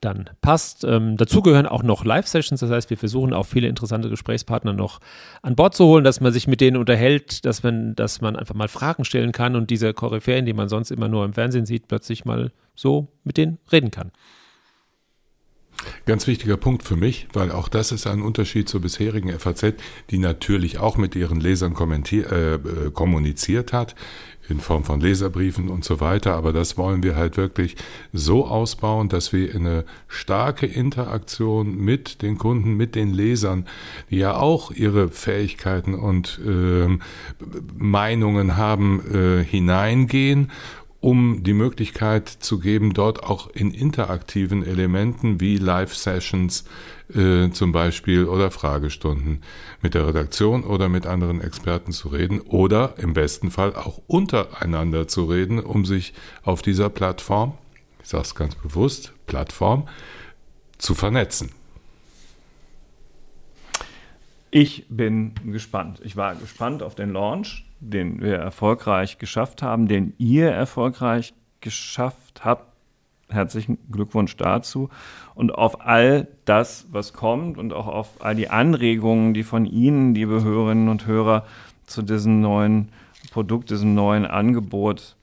dann 0.00 0.30
passt. 0.42 0.84
Ähm, 0.84 1.16
dazu 1.16 1.42
gehören 1.42 1.66
auch 1.66 1.82
noch 1.82 2.04
Live-Sessions, 2.04 2.60
das 2.60 2.70
heißt, 2.70 2.88
wir 2.88 2.96
versuchen 2.96 3.32
auch 3.32 3.46
viele 3.46 3.66
interessante 3.66 4.10
Gesprächspartner 4.10 4.74
noch 4.74 5.00
an 5.42 5.56
Bord 5.56 5.74
zu 5.74 5.86
holen, 5.86 6.04
dass 6.04 6.20
man 6.20 6.32
sich 6.32 6.46
mit 6.46 6.60
denen 6.60 6.76
unterhält, 6.76 7.44
dass 7.44 7.64
man, 7.64 7.96
dass 7.96 8.20
man 8.20 8.36
einfach 8.36 8.54
mal 8.54 8.68
Fragen 8.68 9.04
stellen 9.04 9.32
kann 9.32 9.56
und 9.56 9.70
diese 9.70 9.92
Koryphäen, 9.92 10.46
die 10.46 10.52
man 10.52 10.68
sonst 10.68 10.92
immer 10.92 11.08
nur 11.08 11.24
im 11.24 11.32
Fernsehen 11.32 11.66
sieht, 11.66 11.88
plötzlich 11.88 12.24
mal 12.24 12.52
so 12.76 13.08
mit 13.24 13.38
denen 13.38 13.58
reden 13.72 13.90
kann. 13.90 14.12
Ganz 16.06 16.26
wichtiger 16.26 16.56
Punkt 16.56 16.82
für 16.82 16.96
mich, 16.96 17.26
weil 17.32 17.50
auch 17.50 17.68
das 17.68 17.92
ist 17.92 18.06
ein 18.06 18.20
Unterschied 18.20 18.68
zur 18.68 18.80
bisherigen 18.80 19.30
FAZ, 19.38 19.74
die 20.10 20.18
natürlich 20.18 20.78
auch 20.78 20.96
mit 20.96 21.16
ihren 21.16 21.40
Lesern 21.40 21.74
äh, 21.74 22.54
äh, 22.54 22.58
kommuniziert 22.92 23.72
hat, 23.72 23.94
in 24.48 24.60
Form 24.60 24.84
von 24.84 25.00
Leserbriefen 25.00 25.68
und 25.68 25.84
so 25.84 26.00
weiter. 26.00 26.34
Aber 26.34 26.52
das 26.52 26.76
wollen 26.76 27.02
wir 27.02 27.16
halt 27.16 27.36
wirklich 27.36 27.76
so 28.12 28.46
ausbauen, 28.46 29.08
dass 29.08 29.32
wir 29.32 29.54
eine 29.54 29.84
starke 30.08 30.66
Interaktion 30.66 31.76
mit 31.76 32.20
den 32.22 32.36
Kunden, 32.36 32.74
mit 32.74 32.94
den 32.94 33.14
Lesern, 33.14 33.66
die 34.10 34.18
ja 34.18 34.36
auch 34.36 34.72
ihre 34.72 35.08
Fähigkeiten 35.08 35.94
und 35.94 36.40
äh, 36.44 36.98
Meinungen 37.78 38.56
haben, 38.56 39.02
äh, 39.14 39.44
hineingehen 39.44 40.50
um 41.00 41.42
die 41.42 41.54
Möglichkeit 41.54 42.28
zu 42.28 42.58
geben, 42.58 42.92
dort 42.92 43.22
auch 43.22 43.48
in 43.50 43.72
interaktiven 43.72 44.64
Elementen 44.64 45.40
wie 45.40 45.56
Live-Sessions 45.56 46.64
äh, 47.14 47.50
zum 47.50 47.72
Beispiel 47.72 48.26
oder 48.26 48.50
Fragestunden 48.50 49.40
mit 49.80 49.94
der 49.94 50.06
Redaktion 50.06 50.62
oder 50.62 50.90
mit 50.90 51.06
anderen 51.06 51.40
Experten 51.40 51.92
zu 51.92 52.08
reden 52.08 52.40
oder 52.40 52.94
im 52.98 53.14
besten 53.14 53.50
Fall 53.50 53.74
auch 53.74 54.02
untereinander 54.06 55.08
zu 55.08 55.24
reden, 55.24 55.58
um 55.58 55.86
sich 55.86 56.12
auf 56.42 56.60
dieser 56.60 56.90
Plattform, 56.90 57.56
ich 58.02 58.08
sage 58.08 58.24
es 58.24 58.34
ganz 58.34 58.54
bewusst, 58.56 59.12
Plattform, 59.26 59.88
zu 60.76 60.94
vernetzen. 60.94 61.50
Ich 64.50 64.84
bin 64.88 65.34
gespannt. 65.46 66.00
Ich 66.04 66.16
war 66.16 66.34
gespannt 66.34 66.82
auf 66.82 66.94
den 66.94 67.12
Launch 67.12 67.64
den 67.80 68.20
wir 68.20 68.36
erfolgreich 68.36 69.18
geschafft 69.18 69.62
haben, 69.62 69.88
den 69.88 70.14
ihr 70.18 70.50
erfolgreich 70.50 71.34
geschafft 71.60 72.44
habt. 72.44 72.66
Herzlichen 73.28 73.78
Glückwunsch 73.90 74.36
dazu 74.36 74.88
und 75.36 75.54
auf 75.54 75.86
all 75.86 76.26
das, 76.44 76.86
was 76.90 77.12
kommt 77.12 77.58
und 77.58 77.72
auch 77.72 77.86
auf 77.86 78.08
all 78.18 78.34
die 78.34 78.50
Anregungen, 78.50 79.34
die 79.34 79.44
von 79.44 79.66
Ihnen, 79.66 80.14
liebe 80.14 80.42
Hörerinnen 80.42 80.88
und 80.88 81.06
Hörer, 81.06 81.44
zu 81.86 82.02
diesem 82.02 82.40
neuen 82.40 82.88
Produkt, 83.30 83.70
diesem 83.70 83.94
neuen 83.94 84.26
Angebot 84.26 85.16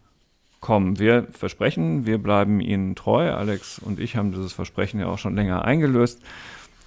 kommen. 0.60 1.00
Wir 1.00 1.28
versprechen, 1.32 2.06
wir 2.06 2.18
bleiben 2.18 2.62
Ihnen 2.62 2.96
treu. 2.96 3.32
Alex 3.32 3.80
und 3.80 4.00
ich 4.00 4.16
haben 4.16 4.32
dieses 4.32 4.54
Versprechen 4.54 5.00
ja 5.00 5.08
auch 5.08 5.18
schon 5.18 5.36
länger 5.36 5.66
eingelöst. 5.66 6.22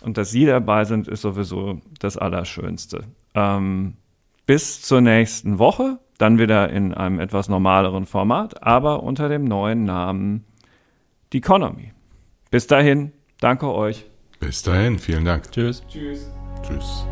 Und 0.00 0.16
dass 0.16 0.30
Sie 0.30 0.46
dabei 0.46 0.84
sind, 0.84 1.08
ist 1.08 1.20
sowieso 1.20 1.80
das 1.98 2.16
Allerschönste. 2.16 3.04
Ähm, 3.34 3.94
bis 4.50 4.82
zur 4.82 5.00
nächsten 5.00 5.60
Woche, 5.60 6.00
dann 6.18 6.40
wieder 6.40 6.70
in 6.70 6.92
einem 6.92 7.20
etwas 7.20 7.48
normaleren 7.48 8.04
Format, 8.04 8.64
aber 8.64 9.04
unter 9.04 9.28
dem 9.28 9.44
neuen 9.44 9.84
Namen 9.84 10.44
The 11.30 11.38
Economy. 11.38 11.92
Bis 12.50 12.66
dahin, 12.66 13.12
danke 13.38 13.72
euch. 13.72 14.06
Bis 14.40 14.64
dahin, 14.64 14.98
vielen 14.98 15.24
Dank. 15.24 15.52
Tschüss. 15.52 15.84
Tschüss. 15.86 16.28
Tschüss. 16.66 17.06